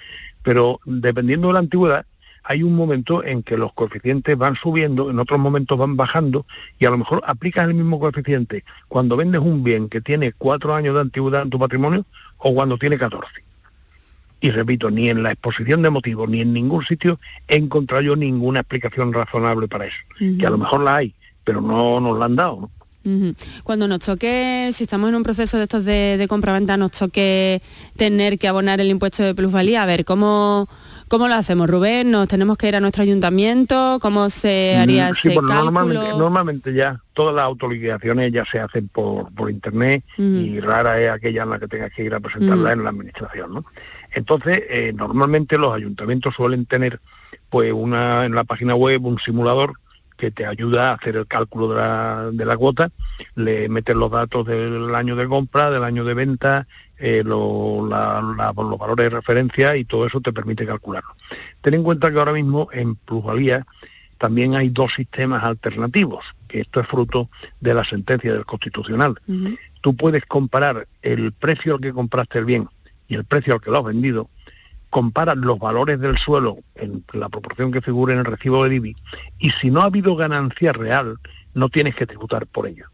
Pero 0.42 0.80
dependiendo 0.84 1.46
de 1.46 1.52
la 1.52 1.60
antigüedad, 1.60 2.04
hay 2.44 2.62
un 2.62 2.74
momento 2.74 3.24
en 3.24 3.42
que 3.42 3.56
los 3.56 3.72
coeficientes 3.72 4.36
van 4.36 4.56
subiendo, 4.56 5.10
en 5.10 5.18
otros 5.18 5.38
momentos 5.38 5.78
van 5.78 5.96
bajando 5.96 6.46
y 6.78 6.86
a 6.86 6.90
lo 6.90 6.98
mejor 6.98 7.22
aplicas 7.26 7.68
el 7.68 7.74
mismo 7.74 7.98
coeficiente 7.98 8.64
cuando 8.88 9.16
vendes 9.16 9.40
un 9.40 9.62
bien 9.62 9.88
que 9.88 10.00
tiene 10.00 10.32
cuatro 10.32 10.74
años 10.74 10.94
de 10.94 11.02
antigüedad 11.02 11.42
en 11.42 11.50
tu 11.50 11.58
patrimonio 11.58 12.04
o 12.38 12.54
cuando 12.54 12.78
tiene 12.78 12.98
14. 12.98 13.26
Y 14.40 14.50
repito, 14.50 14.90
ni 14.90 15.08
en 15.08 15.22
la 15.22 15.32
exposición 15.32 15.82
de 15.82 15.90
motivos 15.90 16.28
ni 16.28 16.40
en 16.40 16.52
ningún 16.52 16.84
sitio 16.84 17.18
he 17.48 17.56
encontrado 17.56 18.02
yo 18.02 18.16
ninguna 18.16 18.60
explicación 18.60 19.12
razonable 19.12 19.66
para 19.66 19.86
eso. 19.86 19.98
Que 20.18 20.46
a 20.46 20.50
lo 20.50 20.58
mejor 20.58 20.80
la 20.82 20.96
hay, 20.96 21.14
pero 21.44 21.60
no 21.60 22.00
nos 22.00 22.18
la 22.18 22.26
han 22.26 22.36
dado. 22.36 22.70
Cuando 23.64 23.88
nos 23.88 24.00
toque, 24.00 24.70
si 24.72 24.84
estamos 24.84 25.08
en 25.08 25.14
un 25.14 25.22
proceso 25.22 25.56
de 25.56 25.62
estos 25.62 25.84
de, 25.86 26.16
de 26.18 26.28
compraventa, 26.28 26.76
nos 26.76 26.90
toque 26.90 27.62
tener 27.96 28.38
que 28.38 28.48
abonar 28.48 28.80
el 28.80 28.90
impuesto 28.90 29.22
de 29.22 29.34
plusvalía, 29.34 29.82
a 29.82 29.86
ver, 29.86 30.04
¿cómo, 30.04 30.68
cómo 31.08 31.28
lo 31.28 31.34
hacemos, 31.34 31.68
Rubén? 31.68 32.10
¿Nos 32.10 32.28
tenemos 32.28 32.56
que 32.56 32.68
ir 32.68 32.76
a 32.76 32.80
nuestro 32.80 33.02
ayuntamiento? 33.02 33.98
¿Cómo 34.00 34.30
se 34.30 34.76
haría 34.76 35.10
Mm, 35.10 35.14
sí, 35.14 35.28
ese 35.28 35.34
bueno, 35.34 35.48
cálculo? 35.48 35.70
normalmente, 35.72 36.18
normalmente 36.18 36.74
ya 36.74 37.00
todas 37.12 37.34
las 37.34 37.44
autoliquidaciones 37.44 38.32
ya 38.32 38.44
se 38.44 38.60
hacen 38.60 38.88
por, 38.88 39.32
por 39.34 39.50
internet 39.50 40.04
y 40.16 40.60
rara 40.60 41.00
es 41.00 41.10
aquella 41.10 41.42
en 41.42 41.50
la 41.50 41.58
que 41.58 41.68
tengas 41.68 41.92
que 41.92 42.04
ir 42.04 42.14
a 42.14 42.20
presentarla 42.20 42.72
en 42.72 42.84
la 42.84 42.90
administración. 42.90 43.54
¿no? 43.54 43.64
Entonces, 44.12 44.62
eh, 44.68 44.92
normalmente 44.94 45.58
los 45.58 45.74
ayuntamientos 45.74 46.34
suelen 46.34 46.66
tener 46.66 47.00
pues 47.50 47.72
una 47.72 48.24
en 48.26 48.34
la 48.34 48.44
página 48.44 48.74
web 48.74 49.04
un 49.04 49.18
simulador 49.18 49.72
que 50.16 50.30
te 50.32 50.44
ayuda 50.46 50.90
a 50.90 50.94
hacer 50.94 51.14
el 51.16 51.26
cálculo 51.28 51.68
de 51.68 51.76
la, 51.76 52.30
de 52.32 52.44
la 52.44 52.56
cuota, 52.56 52.90
le 53.36 53.68
metes 53.68 53.94
los 53.94 54.10
datos 54.10 54.46
del 54.46 54.92
año 54.94 55.14
de 55.14 55.28
compra, 55.28 55.70
del 55.70 55.84
año 55.84 56.04
de 56.04 56.14
venta, 56.14 56.66
eh, 56.98 57.22
lo- 57.24 57.86
la- 57.88 58.20
la- 58.36 58.52
los 58.56 58.78
valores 58.78 59.04
de 59.10 59.16
referencia 59.16 59.76
y 59.76 59.84
todo 59.84 60.06
eso 60.06 60.20
te 60.20 60.32
permite 60.32 60.66
calcularlo. 60.66 61.14
Ten 61.60 61.74
en 61.74 61.82
cuenta 61.82 62.10
que 62.12 62.18
ahora 62.18 62.32
mismo 62.32 62.68
en 62.72 62.96
plusvalía 62.96 63.66
también 64.18 64.56
hay 64.56 64.68
dos 64.70 64.94
sistemas 64.94 65.44
alternativos, 65.44 66.24
que 66.48 66.60
esto 66.60 66.80
es 66.80 66.88
fruto 66.88 67.30
de 67.60 67.72
la 67.74 67.84
sentencia 67.84 68.32
del 68.32 68.44
Constitucional. 68.44 69.14
Tú 69.80 69.94
puedes 69.94 70.26
comparar 70.26 70.88
el 71.02 71.30
precio 71.32 71.74
al 71.76 71.80
que 71.80 71.92
compraste 71.92 72.40
el 72.40 72.44
bien 72.44 72.68
y 73.06 73.14
el 73.14 73.24
precio 73.24 73.54
al 73.54 73.60
que 73.60 73.70
lo 73.70 73.78
has 73.78 73.84
vendido, 73.84 74.28
comparas 74.90 75.36
los 75.36 75.58
valores 75.58 76.00
del 76.00 76.16
suelo 76.18 76.58
en 76.74 77.04
la 77.12 77.28
proporción 77.28 77.70
que 77.70 77.80
figure 77.82 78.12
en 78.14 78.18
el 78.20 78.24
recibo 78.24 78.64
de 78.64 78.70
DIVI 78.70 78.96
y 79.38 79.50
si 79.50 79.70
no 79.70 79.82
ha 79.82 79.84
habido 79.84 80.16
ganancia 80.16 80.72
real, 80.72 81.18
no 81.54 81.68
tienes 81.68 81.94
que 81.94 82.06
tributar 82.06 82.46
por 82.46 82.66
ello. 82.66 82.86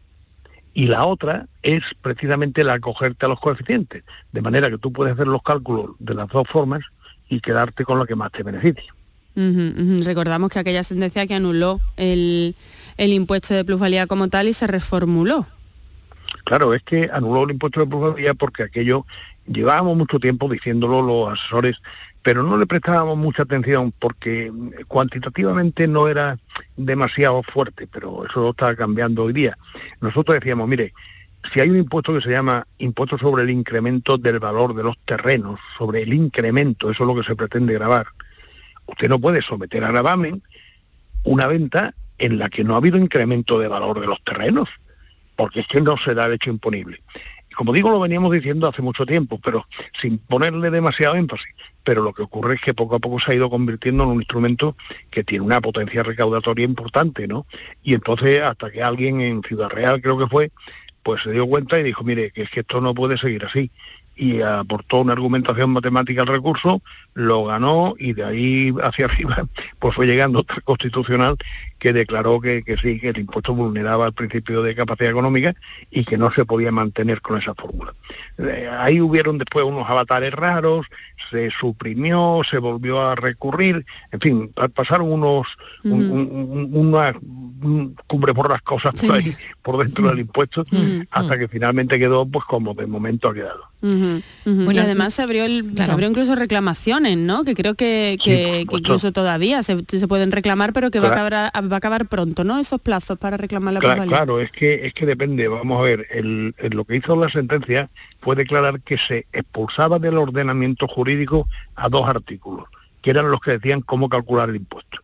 Y 0.75 0.87
la 0.87 1.05
otra 1.05 1.47
es 1.63 1.83
precisamente 2.01 2.65
la 2.65 2.73
acogerte 2.73 3.25
a 3.25 3.29
los 3.29 3.39
coeficientes, 3.39 4.03
de 4.33 4.41
manera 4.41 4.69
que 4.69 4.77
tú 4.77 4.91
puedes 4.91 5.13
hacer 5.13 5.25
los 5.25 5.41
cálculos 5.41 5.91
de 5.99 6.13
las 6.13 6.27
dos 6.27 6.45
formas 6.49 6.81
y 7.29 7.39
quedarte 7.39 7.85
con 7.85 7.97
la 7.97 8.05
que 8.05 8.15
más 8.15 8.29
te 8.31 8.43
ujú. 8.43 10.03
Recordamos 10.03 10.49
que 10.49 10.59
aquella 10.59 10.83
sentencia 10.83 11.25
que 11.27 11.33
anuló 11.33 11.79
el, 11.95 12.55
el 12.97 13.13
impuesto 13.13 13.53
de 13.53 13.63
plusvalía 13.63 14.05
como 14.05 14.27
tal 14.27 14.49
y 14.49 14.53
se 14.53 14.67
reformuló. 14.67 15.47
Claro, 16.43 16.73
es 16.73 16.83
que 16.83 17.09
anuló 17.11 17.45
el 17.45 17.51
impuesto 17.51 17.79
de 17.79 17.87
plusvalía 17.87 18.33
porque 18.33 18.63
aquello 18.63 19.05
llevábamos 19.47 19.95
mucho 19.95 20.19
tiempo 20.19 20.49
diciéndolo 20.49 21.01
los 21.01 21.39
asesores, 21.39 21.77
pero 22.25 22.41
no 22.41 22.57
le 22.57 22.65
prestábamos 22.65 23.17
mucha 23.17 23.43
atención 23.43 23.93
porque 23.99 24.51
cuantitativamente 24.87 25.87
no 25.87 26.07
era 26.07 26.39
demasiado 26.75 27.43
fuerte, 27.43 27.85
pero 27.85 28.25
eso 28.25 28.49
está 28.49 28.75
cambiando 28.75 29.25
hoy 29.25 29.33
día. 29.33 29.55
Nosotros 30.01 30.33
decíamos, 30.33 30.67
mire, 30.67 30.91
si 31.53 31.59
hay 31.59 31.69
un 31.69 31.77
impuesto 31.77 32.15
que 32.15 32.21
se 32.21 32.31
llama 32.31 32.65
impuesto 32.79 33.19
sobre 33.19 33.43
el 33.43 33.51
incremento 33.51 34.17
del 34.17 34.39
valor 34.39 34.73
de 34.73 34.81
los 34.81 34.97
terrenos, 35.05 35.59
sobre 35.77 36.01
el 36.01 36.13
incremento, 36.15 36.89
eso 36.89 37.03
es 37.03 37.07
lo 37.07 37.15
que 37.15 37.27
se 37.27 37.35
pretende 37.35 37.75
grabar, 37.75 38.07
usted 38.87 39.07
no 39.07 39.19
puede 39.19 39.43
someter 39.43 39.83
a 39.83 39.91
gravamen 39.91 40.41
una 41.25 41.45
venta 41.45 41.93
en 42.17 42.39
la 42.39 42.49
que 42.49 42.63
no 42.63 42.73
ha 42.73 42.77
habido 42.77 42.97
incremento 42.97 43.59
de 43.59 43.67
valor 43.67 43.99
de 43.99 44.07
los 44.07 44.19
terrenos, 44.23 44.67
porque 45.35 45.59
es 45.59 45.67
que 45.67 45.79
no 45.79 45.95
se 45.95 46.15
da 46.15 46.25
el 46.25 46.33
hecho 46.33 46.49
imponible. 46.49 47.03
Como 47.55 47.71
digo, 47.71 47.91
lo 47.91 47.99
veníamos 47.99 48.31
diciendo 48.31 48.67
hace 48.67 48.81
mucho 48.81 49.05
tiempo, 49.05 49.39
pero 49.43 49.67
sin 50.01 50.17
ponerle 50.17 50.71
demasiado 50.71 51.13
énfasis. 51.13 51.53
Pero 51.85 52.01
lo 52.01 52.11
que 52.11 52.23
ocurre 52.23 52.55
es 52.55 52.61
que 52.61 52.73
poco 52.73 52.95
a 52.95 52.99
poco 52.99 53.19
se 53.19 53.31
ha 53.31 53.35
ido 53.35 53.49
convirtiendo 53.49 54.03
en 54.03 54.09
un 54.09 54.17
instrumento 54.17 54.75
que 55.09 55.23
tiene 55.23 55.45
una 55.45 55.61
potencia 55.61 56.03
recaudatoria 56.03 56.65
importante, 56.65 57.27
¿no? 57.27 57.45
Y 57.81 57.93
entonces, 57.93 58.41
hasta 58.41 58.69
que 58.69 58.83
alguien 58.83 59.21
en 59.21 59.41
Ciudad 59.43 59.69
Real, 59.69 60.01
creo 60.01 60.17
que 60.17 60.27
fue, 60.27 60.51
pues 61.03 61.21
se 61.21 61.31
dio 61.31 61.47
cuenta 61.47 61.79
y 61.79 61.83
dijo, 61.83 62.03
mire, 62.03 62.31
que 62.31 62.41
es 62.41 62.49
que 62.49 62.61
esto 62.61 62.81
no 62.81 62.93
puede 62.93 63.17
seguir 63.17 63.45
así. 63.45 63.71
Y 64.17 64.41
aportó 64.41 65.01
una 65.01 65.13
argumentación 65.13 65.71
matemática 65.71 66.21
al 66.21 66.27
recurso, 66.27 66.81
lo 67.13 67.45
ganó 67.45 67.95
y 67.97 68.13
de 68.13 68.23
ahí 68.23 68.73
hacia 68.81 69.05
arriba 69.07 69.45
pues 69.79 69.93
fue 69.95 70.05
llegando 70.07 70.39
otra 70.39 70.61
constitucional 70.61 71.35
que 71.79 71.91
declaró 71.93 72.39
que, 72.39 72.63
que 72.63 72.77
sí, 72.77 72.99
que 72.99 73.09
el 73.09 73.19
impuesto 73.19 73.53
vulneraba 73.53 74.07
el 74.07 74.13
principio 74.13 74.61
de 74.63 74.73
capacidad 74.75 75.11
económica 75.11 75.53
y 75.91 76.03
que 76.05 76.17
no 76.17 76.31
se 76.31 76.45
podía 76.45 76.71
mantener 76.71 77.21
con 77.21 77.37
esa 77.37 77.53
fórmula. 77.53 77.93
Eh, 78.37 78.69
ahí 78.71 79.01
hubieron 79.01 79.37
después 79.37 79.65
unos 79.65 79.87
avatares 79.89 80.33
raros, 80.33 80.87
se 81.29 81.51
suprimió, 81.51 82.41
se 82.49 82.57
volvió 82.57 83.01
a 83.05 83.15
recurrir, 83.15 83.85
en 84.11 84.19
fin, 84.19 84.47
pa- 84.53 84.69
pasaron 84.69 85.11
unos 85.11 85.47
un, 85.83 85.91
un- 86.11 86.29
un- 86.31 86.69
una 86.87 87.13
un 87.61 87.95
cumbre 88.07 88.33
por 88.33 88.49
las 88.49 88.61
cosas 88.61 88.93
por 89.07 89.15
ahí, 89.17 89.35
por 89.61 89.77
dentro 89.77 90.07
del 90.07 90.19
impuesto, 90.19 90.65
hasta 91.11 91.37
que 91.37 91.47
finalmente 91.47 91.97
quedó 91.99 92.25
pues 92.25 92.45
como 92.45 92.73
de 92.73 92.85
momento 92.87 93.29
ha 93.29 93.33
quedado. 93.33 93.63
Bueno, 93.81 94.71
y 94.71 94.77
además 94.79 95.13
se 95.13 95.21
abrió, 95.21 95.45
el- 95.45 95.75
se 95.77 95.91
abrió 95.91 96.09
incluso 96.09 96.35
reclamaciones, 96.35 97.17
¿no? 97.17 97.43
Que 97.43 97.53
creo 97.53 97.75
que, 97.75 98.17
que- 98.23 98.65
que 98.67 98.77
incluso 98.77 99.11
todavía 99.11 99.61
se, 99.63 99.77
se 99.87 100.07
pueden 100.07 100.31
reclamar, 100.31 100.73
pero 100.73 100.89
que 100.91 100.99
va, 100.99 101.09
a 101.09 101.11
acabar, 101.11 101.33
va 101.71 101.75
a 101.75 101.77
acabar 101.77 102.07
pronto, 102.07 102.43
¿no? 102.43 102.57
Esos 102.59 102.81
plazos 102.81 103.19
para 103.19 103.37
reclamar 103.37 103.73
la 103.75 103.79
Claro, 103.79 104.03
claro, 104.05 104.41
es 104.41 104.51
que 104.51 104.87
es 104.87 104.93
que 104.93 105.05
depende. 105.05 105.47
Vamos 105.47 105.79
a 105.79 105.83
ver, 105.83 106.07
el, 106.11 106.55
el- 106.57 106.71
lo 106.75 106.85
que 106.85 106.95
hizo 106.95 107.15
la 107.15 107.29
sentencia 107.29 107.89
fue 108.19 108.35
declarar 108.35 108.81
que 108.81 108.97
se 108.97 109.27
expulsaba 109.33 109.99
del 109.99 110.17
ordenamiento 110.17 110.87
jurídico 110.87 111.47
a 111.75 111.87
dos 111.89 112.07
artículos, 112.07 112.65
que 113.01 113.11
eran 113.11 113.29
los 113.29 113.39
que 113.39 113.51
decían 113.51 113.81
cómo 113.81 114.09
calcular 114.09 114.49
el 114.49 114.55
impuesto. 114.55 114.99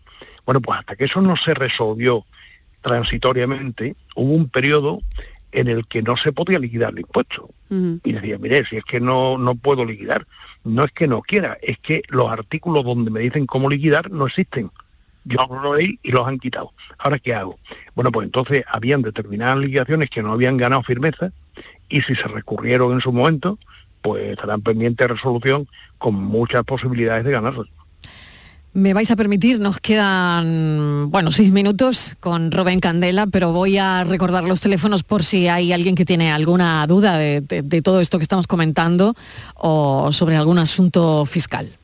Bueno, 0.45 0.59
pues 0.59 0.79
hasta 0.79 0.95
que 0.95 1.05
eso 1.05 1.21
no 1.21 1.35
se 1.37 1.53
resolvió 1.53 2.25
transitoriamente, 2.81 3.95
hubo 4.15 4.33
un 4.33 4.49
periodo 4.49 4.99
en 5.51 5.67
el 5.67 5.87
que 5.87 6.01
no 6.01 6.17
se 6.17 6.31
podía 6.31 6.59
liquidar 6.59 6.91
el 6.93 6.99
impuesto. 6.99 7.49
Y 8.03 8.11
decía, 8.11 8.37
mire, 8.37 8.65
si 8.65 8.75
es 8.75 8.83
que 8.83 8.99
no, 8.99 9.37
no 9.37 9.55
puedo 9.55 9.85
liquidar, 9.85 10.27
no 10.65 10.83
es 10.83 10.91
que 10.91 11.07
no 11.07 11.21
quiera, 11.21 11.57
es 11.61 11.77
que 11.79 12.01
los 12.09 12.29
artículos 12.29 12.83
donde 12.83 13.11
me 13.11 13.21
dicen 13.21 13.45
cómo 13.45 13.69
liquidar 13.69 14.11
no 14.11 14.27
existen. 14.27 14.71
Yo 15.23 15.37
lo 15.49 15.77
leí 15.77 15.97
y 16.03 16.11
los 16.11 16.27
han 16.27 16.37
quitado. 16.37 16.73
¿Ahora 16.97 17.17
qué 17.17 17.33
hago? 17.33 17.59
Bueno, 17.95 18.11
pues 18.11 18.25
entonces 18.25 18.65
habían 18.67 19.01
determinadas 19.03 19.57
liquidaciones 19.59 20.09
que 20.09 20.21
no 20.21 20.33
habían 20.33 20.57
ganado 20.57 20.83
firmeza 20.83 21.31
y 21.87 22.01
si 22.01 22.15
se 22.15 22.27
recurrieron 22.27 22.91
en 22.93 23.01
su 23.01 23.13
momento, 23.13 23.57
pues 24.01 24.31
estarán 24.31 24.61
pendientes 24.61 25.07
de 25.07 25.13
resolución 25.13 25.67
con 25.97 26.15
muchas 26.15 26.63
posibilidades 26.65 27.23
de 27.23 27.31
ganarlas. 27.31 27.67
Me 28.73 28.93
vais 28.93 29.11
a 29.11 29.17
permitir, 29.17 29.59
nos 29.59 29.79
quedan, 29.81 31.11
bueno, 31.11 31.31
seis 31.31 31.51
minutos 31.51 32.15
con 32.21 32.51
Rubén 32.51 32.79
Candela, 32.79 33.27
pero 33.27 33.51
voy 33.51 33.77
a 33.77 34.05
recordar 34.05 34.45
los 34.45 34.61
teléfonos 34.61 35.03
por 35.03 35.23
si 35.25 35.49
hay 35.49 35.73
alguien 35.73 35.93
que 35.93 36.05
tiene 36.05 36.31
alguna 36.31 36.87
duda 36.87 37.17
de, 37.17 37.41
de- 37.41 37.81
todo 37.81 37.99
esto 37.99 38.17
que 38.17 38.23
estamos 38.23 38.47
comentando 38.47 39.13
o 39.55 40.13
sobre 40.13 40.37
algún 40.37 40.57
asunto 40.57 41.25
fiscal. 41.25 41.77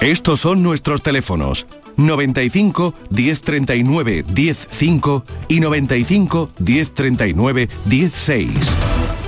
Estos 0.00 0.40
son 0.40 0.62
nuestros 0.62 1.02
teléfonos. 1.02 1.66
95 1.96 2.92
1039 3.08 4.24
105 4.34 5.24
y 5.48 5.60
95 5.60 6.50
1039 6.58 7.68
16. 7.86 8.50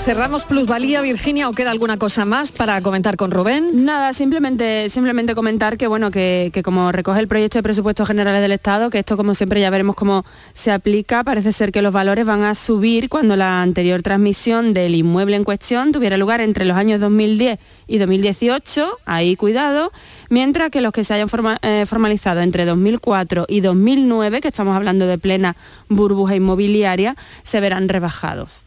Cerramos 0.07 0.45
plusvalía, 0.45 1.01
Virginia, 1.01 1.49
o 1.49 1.53
queda 1.53 1.73
alguna 1.73 1.97
cosa 1.97 2.25
más 2.25 2.53
para 2.53 2.81
comentar 2.81 3.17
con 3.17 3.33
Rubén. 3.33 3.85
Nada, 3.85 4.13
simplemente, 4.13 4.89
simplemente 4.89 5.35
comentar 5.35 5.77
que 5.77 5.89
bueno, 5.89 6.13
que, 6.13 6.53
como 6.65 6.93
recoge 6.93 7.19
el 7.19 7.27
proyecto 7.27 7.59
de 7.59 7.65
presupuestos 7.65 8.07
generales 8.07 8.41
del 8.41 8.53
Estado, 8.53 8.89
que 8.89 9.01
esto 9.01 9.17
como 9.17 9.35
siempre 9.35 9.61
ya 9.61 9.69
veremos 9.69 9.97
cómo 9.97 10.25
se 10.55 10.71
aplica, 10.71 11.25
parece 11.25 11.51
ser 11.51 11.73
que 11.73 11.83
los 11.83 11.93
valores 11.93 12.25
van 12.25 12.45
a 12.45 12.55
subir 12.55 13.09
cuando 13.09 13.35
la 13.35 13.63
anterior 13.63 14.01
transmisión 14.03 14.75
del 14.75 14.95
inmueble 14.95 15.35
en 15.35 15.43
cuestión 15.43 15.91
tuviera 15.91 16.17
lugar 16.17 16.41
entre 16.41 16.65
los 16.67 16.77
años 16.77 17.01
2010 17.01 17.59
y 17.89 17.99
2018, 17.99 18.99
ahí 19.07 19.35
cuidado, 19.35 19.91
mientras 20.29 20.71
que 20.71 20.83
los 20.83 20.93
que 20.93 21.03
se 21.03 21.15
hayan 21.15 21.29
eh, 21.63 21.85
formalizado 21.85 22.43
entre 22.43 22.65
2004 22.65 23.47
y 23.49 23.61
2009, 23.61 24.41
que 24.41 24.47
estamos 24.47 24.77
hablando 24.77 25.09
de 25.09 25.19
plena 25.19 25.57
burbuja 25.89 26.37
inmobiliaria, 26.37 27.17
se 27.43 27.59
verán 27.59 27.89
rebajados. 27.89 28.66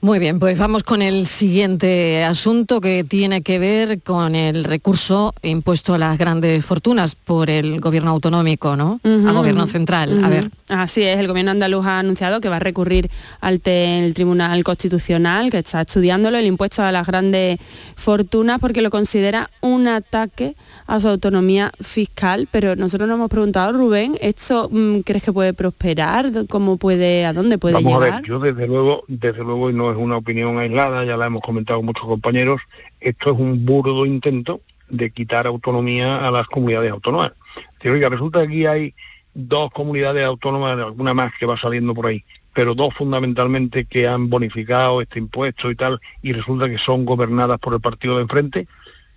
Muy 0.00 0.18
bien, 0.18 0.38
pues 0.38 0.58
vamos 0.58 0.82
con 0.82 1.02
el 1.02 1.26
siguiente 1.26 2.22
asunto 2.24 2.80
que 2.80 3.04
tiene 3.04 3.42
que 3.42 3.58
ver 3.58 4.00
con 4.02 4.34
el 4.34 4.64
recurso 4.64 5.34
impuesto 5.42 5.94
a 5.94 5.98
las 5.98 6.18
grandes 6.18 6.64
fortunas 6.64 7.14
por 7.14 7.50
el 7.50 7.80
gobierno 7.80 8.10
autonómico, 8.10 8.76
¿no? 8.76 9.00
Uh 9.02 9.08
-huh. 9.08 9.28
Al 9.28 9.34
gobierno 9.34 9.66
central. 9.66 10.12
Uh 10.12 10.20
-huh. 10.20 10.24
A 10.24 10.28
ver. 10.28 10.50
Así 10.68 11.02
es, 11.02 11.18
el 11.18 11.28
gobierno 11.28 11.52
andaluz 11.52 11.86
ha 11.86 11.98
anunciado 12.00 12.40
que 12.40 12.48
va 12.48 12.56
a 12.56 12.60
recurrir 12.60 13.10
ante 13.40 14.04
el 14.04 14.14
Tribunal 14.14 14.64
Constitucional, 14.64 15.50
que 15.50 15.58
está 15.58 15.82
estudiándolo, 15.82 16.38
el 16.38 16.46
impuesto 16.46 16.82
a 16.82 16.90
las 16.92 17.06
grandes 17.06 17.58
fortunas, 17.94 18.60
porque 18.60 18.82
lo 18.82 18.90
considera 18.90 19.50
un 19.60 19.86
ataque 19.88 20.56
a 20.86 20.98
su 21.00 21.08
autonomía 21.08 21.70
fiscal. 21.80 22.48
Pero 22.50 22.76
nosotros 22.76 23.08
nos 23.08 23.16
hemos 23.16 23.30
preguntado, 23.30 23.72
Rubén, 23.72 24.18
¿esto 24.20 24.68
mmm, 24.70 25.00
crees 25.00 25.22
que 25.22 25.32
puede 25.32 25.52
prosperar? 25.54 26.30
¿Cómo 26.48 26.76
puede, 26.76 27.24
a 27.24 27.32
dónde 27.32 27.58
puede 27.58 27.74
Vamos 27.74 27.92
llegar? 27.92 28.12
a 28.12 28.16
ver, 28.16 28.24
yo 28.24 28.38
desde 28.40 28.66
luego 28.66 29.04
desde 29.18 29.44
luego, 29.44 29.70
y 29.70 29.72
no 29.72 29.90
es 29.90 29.96
una 29.96 30.16
opinión 30.16 30.58
aislada, 30.58 31.04
ya 31.04 31.16
la 31.16 31.26
hemos 31.26 31.42
comentado 31.42 31.82
muchos 31.82 32.06
compañeros, 32.06 32.60
esto 33.00 33.32
es 33.32 33.38
un 33.38 33.64
burdo 33.64 34.06
intento 34.06 34.60
de 34.88 35.10
quitar 35.10 35.46
autonomía 35.46 36.26
a 36.26 36.30
las 36.30 36.46
comunidades 36.46 36.92
autónomas. 36.92 37.32
Pero, 37.80 37.94
oiga, 37.94 38.08
resulta 38.08 38.40
que 38.40 38.46
aquí 38.46 38.66
hay 38.66 38.94
dos 39.34 39.70
comunidades 39.70 40.24
autónomas, 40.24 40.78
alguna 40.78 41.14
más 41.14 41.32
que 41.38 41.46
va 41.46 41.56
saliendo 41.56 41.94
por 41.94 42.06
ahí, 42.06 42.24
pero 42.54 42.74
dos 42.74 42.94
fundamentalmente 42.94 43.84
que 43.84 44.08
han 44.08 44.30
bonificado 44.30 45.02
este 45.02 45.18
impuesto 45.18 45.70
y 45.70 45.76
tal, 45.76 46.00
y 46.22 46.32
resulta 46.32 46.68
que 46.68 46.78
son 46.78 47.04
gobernadas 47.04 47.58
por 47.58 47.74
el 47.74 47.80
partido 47.80 48.16
de 48.16 48.22
enfrente, 48.22 48.66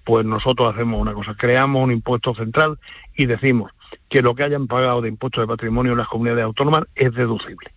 pues 0.03 0.25
nosotros 0.25 0.73
hacemos 0.73 0.99
una 0.99 1.13
cosa, 1.13 1.35
creamos 1.35 1.83
un 1.83 1.91
impuesto 1.91 2.33
central 2.35 2.79
y 3.15 3.27
decimos 3.27 3.71
que 4.09 4.21
lo 4.21 4.35
que 4.35 4.43
hayan 4.43 4.67
pagado 4.67 5.01
de 5.01 5.09
impuestos 5.09 5.43
de 5.43 5.47
patrimonio 5.47 5.93
en 5.93 5.99
las 5.99 6.07
comunidades 6.07 6.43
autónomas 6.43 6.83
es 6.95 7.13
deducible. 7.13 7.71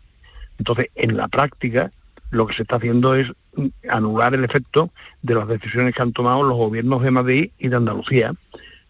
Entonces, 0.59 0.89
en 0.95 1.17
la 1.17 1.29
práctica, 1.29 1.93
lo 2.33 2.47
que 2.47 2.55
se 2.55 2.63
está 2.63 2.77
haciendo 2.77 3.15
es 3.15 3.31
anular 3.89 4.35
el 4.35 4.43
efecto 4.43 4.91
de 5.21 5.35
las 5.35 5.47
decisiones 5.47 5.95
que 5.95 6.03
han 6.03 6.13
tomado 6.13 6.43
los 6.43 6.57
gobiernos 6.57 7.03
de 7.03 7.11
Madrid 7.11 7.51
y 7.59 7.69
de 7.69 7.77
Andalucía, 7.77 8.35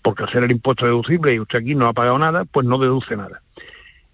porque 0.00 0.22
al 0.22 0.30
ser 0.30 0.44
el 0.44 0.52
impuesto 0.52 0.86
deducible 0.86 1.34
y 1.34 1.40
usted 1.40 1.58
aquí 1.58 1.74
no 1.74 1.88
ha 1.88 1.92
pagado 1.92 2.18
nada, 2.18 2.44
pues 2.44 2.66
no 2.66 2.78
deduce 2.78 3.16
nada. 3.16 3.42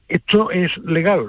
¿Esto 0.08 0.50
es 0.50 0.78
legal? 0.78 1.26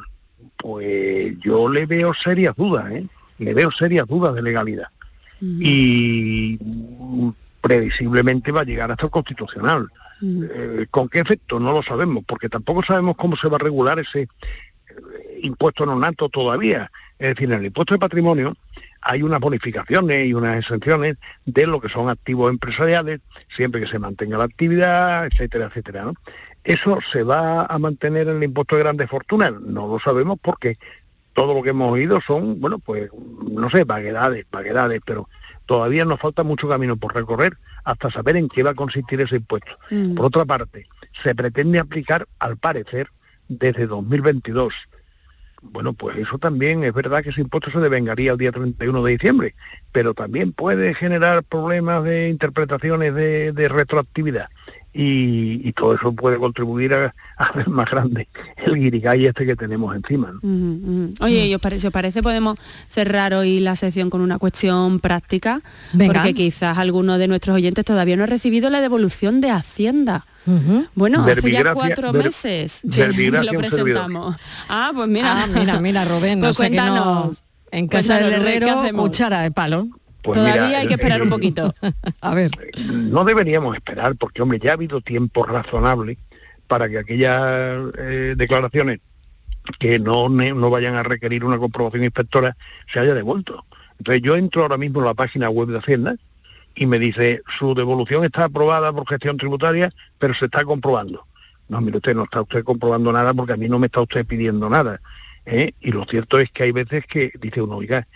Pues 0.55 1.37
yo 1.39 1.69
le 1.69 1.85
veo 1.85 2.13
serias 2.13 2.55
dudas, 2.55 2.89
¿eh? 2.91 3.05
le 3.37 3.53
veo 3.53 3.69
serias 3.69 4.07
dudas 4.07 4.33
de 4.33 4.41
legalidad. 4.41 4.87
Y 5.41 6.57
previsiblemente 7.61 8.51
va 8.51 8.61
a 8.61 8.65
llegar 8.65 8.91
hasta 8.91 9.05
el 9.05 9.11
constitucional. 9.11 9.89
Eh, 10.21 10.85
¿Con 10.89 11.07
qué 11.09 11.19
efecto? 11.19 11.59
No 11.59 11.73
lo 11.73 11.83
sabemos, 11.83 12.23
porque 12.25 12.49
tampoco 12.49 12.83
sabemos 12.83 13.17
cómo 13.17 13.35
se 13.35 13.47
va 13.47 13.55
a 13.57 13.59
regular 13.59 13.99
ese 13.99 14.21
eh, 14.23 14.27
impuesto 15.43 15.85
no 15.85 15.97
nato 15.97 16.29
todavía. 16.29 16.91
Es 17.19 17.35
decir, 17.35 17.51
en 17.51 17.59
el 17.59 17.65
impuesto 17.65 17.93
de 17.93 17.99
patrimonio 17.99 18.55
hay 19.01 19.23
unas 19.23 19.39
bonificaciones 19.41 20.25
y 20.25 20.33
unas 20.33 20.57
exenciones 20.57 21.17
de 21.45 21.67
lo 21.67 21.79
que 21.79 21.89
son 21.89 22.09
activos 22.09 22.49
empresariales, 22.49 23.19
siempre 23.55 23.81
que 23.81 23.87
se 23.87 23.99
mantenga 23.99 24.37
la 24.37 24.45
actividad, 24.45 25.25
etcétera, 25.25 25.65
etcétera. 25.65 26.05
¿no? 26.05 26.13
¿Eso 26.63 26.99
se 27.11 27.23
va 27.23 27.65
a 27.65 27.77
mantener 27.77 28.29
en 28.29 28.37
el 28.37 28.43
impuesto 28.43 28.75
de 28.75 28.83
grandes 28.83 29.09
fortunas? 29.09 29.51
No 29.51 29.87
lo 29.87 29.99
sabemos 29.99 30.39
porque 30.41 30.77
todo 31.33 31.53
lo 31.53 31.61
que 31.61 31.69
hemos 31.69 31.91
oído 31.91 32.19
son, 32.21 32.59
bueno, 32.59 32.79
pues, 32.79 33.09
no 33.49 33.69
sé, 33.69 33.83
vaguedades, 33.83 34.45
vaguedades, 34.51 35.01
pero 35.05 35.29
todavía 35.65 36.05
nos 36.05 36.19
falta 36.19 36.43
mucho 36.43 36.67
camino 36.67 36.97
por 36.97 37.15
recorrer 37.15 37.57
hasta 37.83 38.09
saber 38.11 38.37
en 38.37 38.49
qué 38.49 38.63
va 38.63 38.71
a 38.71 38.75
consistir 38.75 39.21
ese 39.21 39.37
impuesto. 39.37 39.77
Mm. 39.89 40.15
Por 40.15 40.25
otra 40.25 40.45
parte, 40.45 40.87
se 41.21 41.35
pretende 41.35 41.79
aplicar, 41.79 42.27
al 42.39 42.57
parecer, 42.57 43.09
desde 43.47 43.87
2022 43.87 44.73
bueno, 45.61 45.93
pues 45.93 46.17
eso 46.17 46.37
también 46.37 46.83
es 46.83 46.93
verdad 46.93 47.23
que 47.23 47.29
ese 47.29 47.41
impuesto 47.41 47.71
se 47.71 47.79
devengaría 47.79 48.31
el 48.31 48.37
día 48.37 48.51
31 48.51 49.03
de 49.03 49.11
diciembre, 49.11 49.55
pero 49.91 50.13
también 50.13 50.53
puede 50.53 50.93
generar 50.93 51.43
problemas 51.43 52.03
de 52.03 52.29
interpretaciones 52.29 53.13
de, 53.13 53.51
de 53.51 53.69
retroactividad. 53.69 54.49
Y, 54.91 55.61
y, 55.67 55.71
todo 55.73 55.93
eso 55.93 56.11
puede 56.13 56.37
contribuir 56.39 56.95
a, 56.95 57.13
a 57.37 57.43
hacer 57.45 57.69
más 57.69 57.89
grande 57.91 58.27
el 58.57 58.75
guirigay 58.75 59.27
este 59.27 59.45
que 59.45 59.55
tenemos 59.55 59.95
encima. 59.95 60.31
¿no? 60.31 60.39
-huh. 60.41 61.15
Oye, 61.21 61.47
¿y 61.47 61.53
os 61.53 61.61
parece, 61.61 61.87
os 61.87 61.93
parece 61.93 62.23
podemos 62.23 62.57
cerrar 62.89 63.33
hoy 63.35 63.59
la 63.59 63.75
sección 63.75 64.09
con 64.09 64.21
una 64.21 64.39
cuestión 64.39 64.99
práctica? 64.99 65.61
Venga. 65.93 66.13
Porque 66.13 66.33
quizás 66.33 66.77
alguno 66.77 67.17
de 67.17 67.27
nuestros 67.27 67.55
oyentes 67.55 67.85
todavía 67.85 68.15
no 68.15 68.23
ha 68.23 68.27
recibido 68.27 68.69
la 68.69 68.81
devolución 68.81 69.41
de 69.41 69.51
Hacienda. 69.51 70.25
Uh 70.45 70.51
-huh. 70.51 70.87
Bueno, 70.95 71.23
hace 71.23 71.51
ya 71.51 71.73
cuatro 71.73 72.11
ver, 72.11 72.25
meses 72.25 72.81
que 72.91 73.31
lo 73.31 73.51
presentamos. 73.53 74.37
Ah, 74.67 74.91
pues 74.95 75.07
mira. 75.07 75.43
Ah, 75.43 75.47
mira, 75.47 75.79
mira, 75.79 76.05
Rubén, 76.05 76.39
pues 76.39 76.57
no 76.59 76.65
sé 76.65 76.71
que 76.71 76.77
no, 76.77 77.31
en 77.71 77.87
casa 77.87 78.17
del 78.17 78.33
herrero, 78.33 78.67
cuchara 78.95 79.41
de 79.41 79.51
palo. 79.51 79.87
Pues 80.21 80.37
Todavía 80.37 80.65
mira, 80.65 80.79
hay 80.79 80.87
que 80.87 80.95
esperar 80.95 81.21
un 81.21 81.29
poquito. 81.29 81.73
a 82.21 82.35
ver. 82.35 82.51
No 82.85 83.23
deberíamos 83.23 83.75
esperar, 83.75 84.15
porque 84.15 84.41
hombre, 84.41 84.59
ya 84.59 84.71
ha 84.71 84.73
habido 84.73 85.01
tiempo 85.01 85.43
razonable 85.45 86.17
para 86.67 86.89
que 86.89 86.99
aquellas 86.99 87.93
eh, 87.97 88.35
declaraciones 88.37 88.99
que 89.79 89.99
no, 89.99 90.29
no 90.29 90.69
vayan 90.69 90.95
a 90.95 91.03
requerir 91.03 91.45
una 91.45 91.57
comprobación 91.57 92.03
inspectora 92.03 92.55
se 92.91 92.99
haya 92.99 93.13
devuelto. 93.13 93.65
Entonces 93.97 94.21
yo 94.21 94.35
entro 94.35 94.63
ahora 94.63 94.77
mismo 94.77 94.99
en 94.99 95.05
la 95.05 95.13
página 95.13 95.49
web 95.49 95.69
de 95.69 95.79
Hacienda 95.79 96.15
y 96.75 96.85
me 96.85 96.99
dice, 96.99 97.41
su 97.57 97.73
devolución 97.75 98.23
está 98.23 98.45
aprobada 98.45 98.93
por 98.93 99.07
gestión 99.07 99.37
tributaria, 99.37 99.93
pero 100.17 100.33
se 100.33 100.45
está 100.45 100.63
comprobando. 100.63 101.25
No, 101.67 101.81
mire 101.81 101.97
usted, 101.97 102.15
no 102.15 102.23
está 102.23 102.41
usted 102.41 102.63
comprobando 102.63 103.11
nada 103.11 103.33
porque 103.33 103.53
a 103.53 103.57
mí 103.57 103.67
no 103.67 103.79
me 103.79 103.87
está 103.87 104.01
usted 104.01 104.25
pidiendo 104.25 104.69
nada. 104.69 105.01
¿eh? 105.45 105.73
Y 105.81 105.91
lo 105.91 106.05
cierto 106.05 106.39
es 106.39 106.49
que 106.51 106.63
hay 106.63 106.71
veces 106.71 107.05
que 107.05 107.31
dice 107.39 107.61
uno, 107.61 107.77
oiga, 107.77 108.07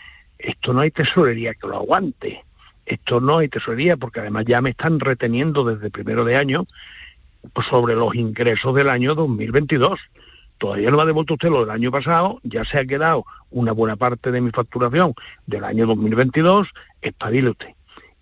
esto 0.44 0.74
no 0.74 0.82
hay 0.82 0.92
tesorería 0.92 1.54
que 1.54 1.68
lo 1.68 1.78
aguante. 1.78 2.44
Esto 2.86 3.22
no 3.22 3.38
hay 3.38 3.48
tesorería 3.48 3.96
porque 3.96 4.20
además 4.20 4.44
ya 4.46 4.62
me 4.62 4.72
están 4.72 5.00
reteniendo 5.00 5.64
desde 5.64 5.90
primero 5.90 6.26
de 6.26 6.36
año 6.36 6.68
sobre 7.70 7.96
los 7.96 8.14
ingresos 8.14 8.76
del 8.76 8.90
año 8.90 9.16
2022. 9.16 10.00
Todavía 10.58 10.92
no 10.92 10.98
me 10.98 11.04
ha 11.04 11.06
devuelto 11.06 11.36
usted 11.36 11.50
lo 11.50 11.62
del 11.62 11.70
año 11.70 11.92
pasado, 11.92 12.40
ya 12.44 12.66
se 12.66 12.78
ha 12.78 12.86
quedado 12.86 13.26
una 13.52 13.72
buena 13.72 13.96
parte 13.96 14.32
de 14.32 14.42
mi 14.42 14.52
facturación 14.52 15.14
del 15.48 15.64
año 15.64 15.86
2022, 15.88 16.68
espabile 17.02 17.50
usted. 17.52 17.70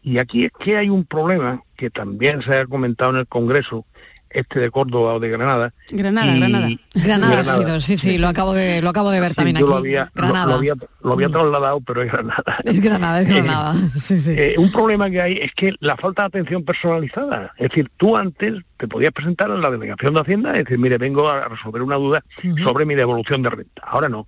Y 0.04 0.18
aquí 0.18 0.46
es 0.46 0.52
que 0.52 0.78
hay 0.78 0.90
un 0.90 1.06
problema 1.06 1.64
que 1.76 1.90
también 1.90 2.42
se 2.42 2.60
ha 2.60 2.66
comentado 2.66 3.12
en 3.12 3.18
el 3.18 3.28
Congreso, 3.28 3.86
este 4.34 4.60
de 4.60 4.72
Córdoba 4.72 5.16
o 5.16 5.20
de 5.20 5.30
Granada. 5.30 5.74
Granada, 5.90 6.36
y... 6.36 6.40
Granada. 6.40 6.70
Granada. 6.94 7.40
ha 7.40 7.46
sido, 7.46 7.80
sí, 7.80 7.98
sí, 7.98 8.18
lo 8.18 8.28
acabo 8.28 8.54
de, 8.54 8.82
lo 8.82 8.90
acabo 8.90 9.12
de 9.12 9.20
ver 9.20 9.36
también 9.36 9.58
yo 9.58 9.66
aquí. 9.66 9.72
Lo 9.72 9.78
había, 9.78 10.12
Granada. 10.14 10.46
Lo, 10.46 10.52
lo, 10.52 10.58
había, 10.58 10.74
lo 11.02 11.14
había 11.14 11.30
trasladado, 11.30 11.82
pero 11.82 12.02
es 12.02 12.12
Granada. 12.12 12.58
Es 12.64 12.80
Granada, 12.82 13.22
es 13.22 13.28
Granada. 13.28 13.76
Eh, 13.76 13.90
sí, 14.00 14.20
sí. 14.20 14.34
Eh, 14.38 14.56
un 14.58 14.72
problema 14.72 15.10
que 15.10 15.22
hay 15.22 15.38
es 15.38 15.52
que 15.54 15.74
la 15.80 15.98
falta 15.98 16.24
de 16.24 16.28
atención 16.28 16.64
personalizada. 16.64 17.54
Es 17.58 17.70
decir, 17.70 17.90
tú 17.98 18.16
antes 18.18 18.54
te 18.78 18.88
podías 18.88 19.12
presentar 19.12 19.50
en 19.50 19.62
la 19.62 19.72
delegación 19.72 20.14
de 20.14 20.22
Hacienda 20.22 20.56
y 20.56 20.60
decir, 20.60 20.80
mire, 20.80 20.98
vengo 20.98 21.30
a 21.30 21.48
resolver 21.48 21.82
una 21.82 21.96
duda 21.96 22.24
uh 22.44 22.48
-huh. 22.48 22.64
sobre 22.64 22.86
mi 22.86 22.96
devolución 22.96 23.42
de 23.42 23.50
renta. 23.50 23.82
Ahora 23.86 24.10
no. 24.10 24.28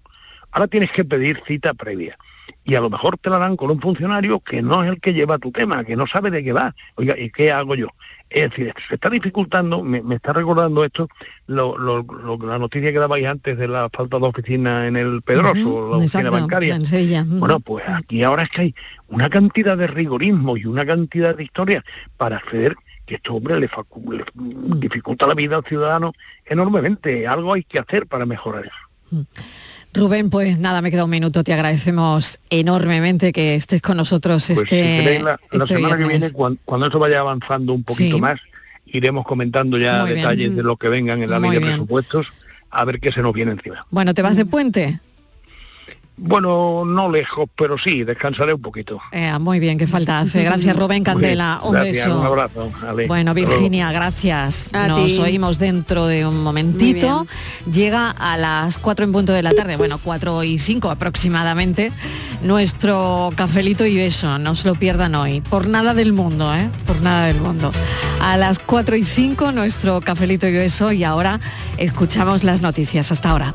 Ahora 0.51 0.68
tienes 0.68 0.91
que 0.91 1.04
pedir 1.04 1.41
cita 1.47 1.74
previa 1.74 2.18
y 2.66 2.76
a 2.76 2.82
lo 2.82 2.89
mejor 2.89 3.18
te 3.18 3.30
la 3.30 3.38
dan 3.39 3.57
con 3.57 3.70
un 3.72 3.80
funcionario 3.82 4.39
que 4.39 4.61
no 4.61 4.84
es 4.84 4.89
el 4.89 4.99
que 5.01 5.14
lleva 5.14 5.38
tu 5.38 5.51
tema, 5.51 5.84
que 5.84 5.95
no 5.95 6.07
sabe 6.07 6.32
de 6.32 6.43
qué 6.43 6.53
va. 6.53 6.74
Oiga, 6.95 7.18
¿y 7.18 7.30
qué 7.30 7.51
hago 7.51 7.76
yo? 7.76 7.88
Es 8.30 8.49
decir, 8.49 8.74
se 8.88 8.95
está 8.95 9.09
dificultando, 9.09 9.84
me, 9.84 10.01
me 10.01 10.16
está 10.16 10.34
recordando 10.34 10.84
esto, 10.84 11.07
lo, 11.45 11.78
lo, 11.78 12.01
lo, 12.01 12.38
la 12.38 12.57
noticia 12.57 12.91
que 12.91 12.97
dabais 12.97 13.28
antes 13.28 13.57
de 13.57 13.68
la 13.68 13.89
falta 13.91 14.18
de 14.18 14.26
oficina 14.26 14.88
en 14.88 14.95
el 14.95 15.22
Pedroso, 15.22 15.70
uh 15.70 15.88
-huh, 15.88 15.89
la 15.91 15.97
oficina 15.97 16.22
exacto, 16.22 16.32
bancaria. 16.32 16.76
En 16.76 16.86
Sevilla. 16.86 17.22
Uh 17.22 17.26
-huh. 17.26 17.39
Bueno, 17.39 17.59
pues 17.59 17.84
aquí 17.88 18.24
ahora 18.24 18.43
es 18.43 18.49
que 18.49 18.61
hay 18.61 18.76
una 19.07 19.30
cantidad 19.30 19.78
de 19.78 19.88
rigorismo 19.88 20.57
y 20.57 20.66
una 20.66 20.86
cantidad 20.86 21.36
de 21.36 21.43
historias 21.43 21.84
para 22.18 22.38
acceder 22.38 22.76
que 23.05 23.16
esto, 23.16 23.36
hombre, 23.36 23.59
le, 23.59 23.70
le 23.70 24.24
dificulta 24.80 25.28
la 25.28 25.36
vida 25.36 25.57
al 25.57 25.66
ciudadano 25.66 26.14
enormemente. 26.45 27.28
Algo 27.28 27.53
hay 27.53 27.64
que 27.64 27.78
hacer 27.78 28.07
para 28.07 28.26
mejorar 28.26 28.64
eso. 28.66 29.26
Rubén, 29.94 30.30
pues 30.30 30.58
nada, 30.58 30.82
me 30.82 30.89
queda 30.91 31.04
un 31.06 31.10
minuto. 31.12 31.44
Te 31.44 31.54
agradecemos 31.54 32.39
enormemente 32.50 33.32
que 33.32 33.56
estés 33.56 33.82
con 33.82 33.98
nosotros 33.98 34.46
pues 34.48 34.60
este, 34.60 34.98
si 35.00 35.04
queréis, 35.04 35.22
la, 35.24 35.39
la 35.52 35.64
este 35.64 35.76
semana 35.76 35.96
viernes. 35.96 35.98
que 35.98 36.20
viene, 36.20 36.34
cuando, 36.34 36.60
cuando, 36.66 36.86
esto 36.88 37.00
vaya 37.00 37.20
avanzando 37.20 37.74
un 37.74 37.84
poquito 37.84 38.16
sí. 38.16 38.22
más 38.22 38.39
iremos 38.88 39.26
comentando 39.26 39.78
ya 39.78 40.00
Muy 40.02 40.08
bien. 40.14 40.18
detalles 40.18 40.56
de 40.56 40.64
lo 40.64 40.78
que 40.78 40.89
vengan 40.89 41.22
en 41.24 41.30
la 41.30 41.39
Muy 41.39 41.50
ley 41.50 41.60
de 41.60 41.66
bien. 41.66 41.72
presupuestos, 41.74 42.28
a 42.70 42.86
ver 42.86 43.00
qué 43.00 43.12
se 43.12 43.22
nos 43.22 43.34
viene 43.34 43.52
encima. 43.52 43.86
Bueno, 43.91 44.14
¿te 44.14 44.22
vas 44.22 44.36
de 44.36 44.46
puente? 44.46 45.00
Bueno, 46.16 46.84
no 46.86 47.09
lejos, 47.09 47.49
pero 47.55 47.78
sí, 47.78 48.03
descansaré 48.03 48.53
un 48.53 48.61
poquito. 48.61 48.99
Eh, 49.11 49.32
muy 49.39 49.59
bien, 49.59 49.78
qué 49.78 49.88
falta 49.88 50.20
hace. 50.20 50.43
Gracias 50.43 50.76
Rubén 50.76 51.03
Candela, 51.03 51.59
un 51.64 51.74
Gracias, 51.74 52.05
beso. 52.05 52.20
Un 52.20 52.26
abrazo. 52.26 52.72
Ale. 52.88 53.07
Bueno. 53.07 53.34
Virginia, 53.34 53.91
gracias. 53.91 54.70
A 54.74 54.88
Nos 54.88 55.07
ti. 55.07 55.20
oímos 55.20 55.57
dentro 55.57 56.05
de 56.05 56.26
un 56.28 56.43
momentito. 56.43 57.26
Llega 57.72 58.11
a 58.11 58.38
las 58.38 58.78
4 58.78 59.05
en 59.05 59.11
punto 59.11 59.34
de 59.34 59.41
la 59.41 59.53
tarde, 59.53 59.76
bueno, 59.76 59.99
4 60.03 60.43
y 60.43 60.59
5 60.59 60.91
aproximadamente, 60.91 61.91
nuestro 62.43 63.32
cafelito 63.36 63.86
y 63.86 63.97
beso. 63.97 64.38
No 64.38 64.53
se 64.55 64.68
lo 64.68 64.76
pierdan 64.76 65.16
hoy. 65.16 65.41
Por 65.41 65.68
nada 65.68 65.93
del 65.95 66.14
mundo, 66.14 66.53
¿eh? 66.53 66.70
Por 66.86 67.01
nada 67.01 67.26
del 67.28 67.41
mundo. 67.41 67.72
A 68.22 68.38
las 68.38 68.59
4 68.59 68.95
y 68.95 69.03
5 69.03 69.51
nuestro 69.51 69.99
cafelito 69.99 70.47
y 70.47 70.51
beso 70.53 70.91
y 70.91 71.03
ahora 71.03 71.39
escuchamos 71.78 72.43
las 72.43 72.61
noticias. 72.61 73.11
Hasta 73.11 73.32
ahora. 73.32 73.53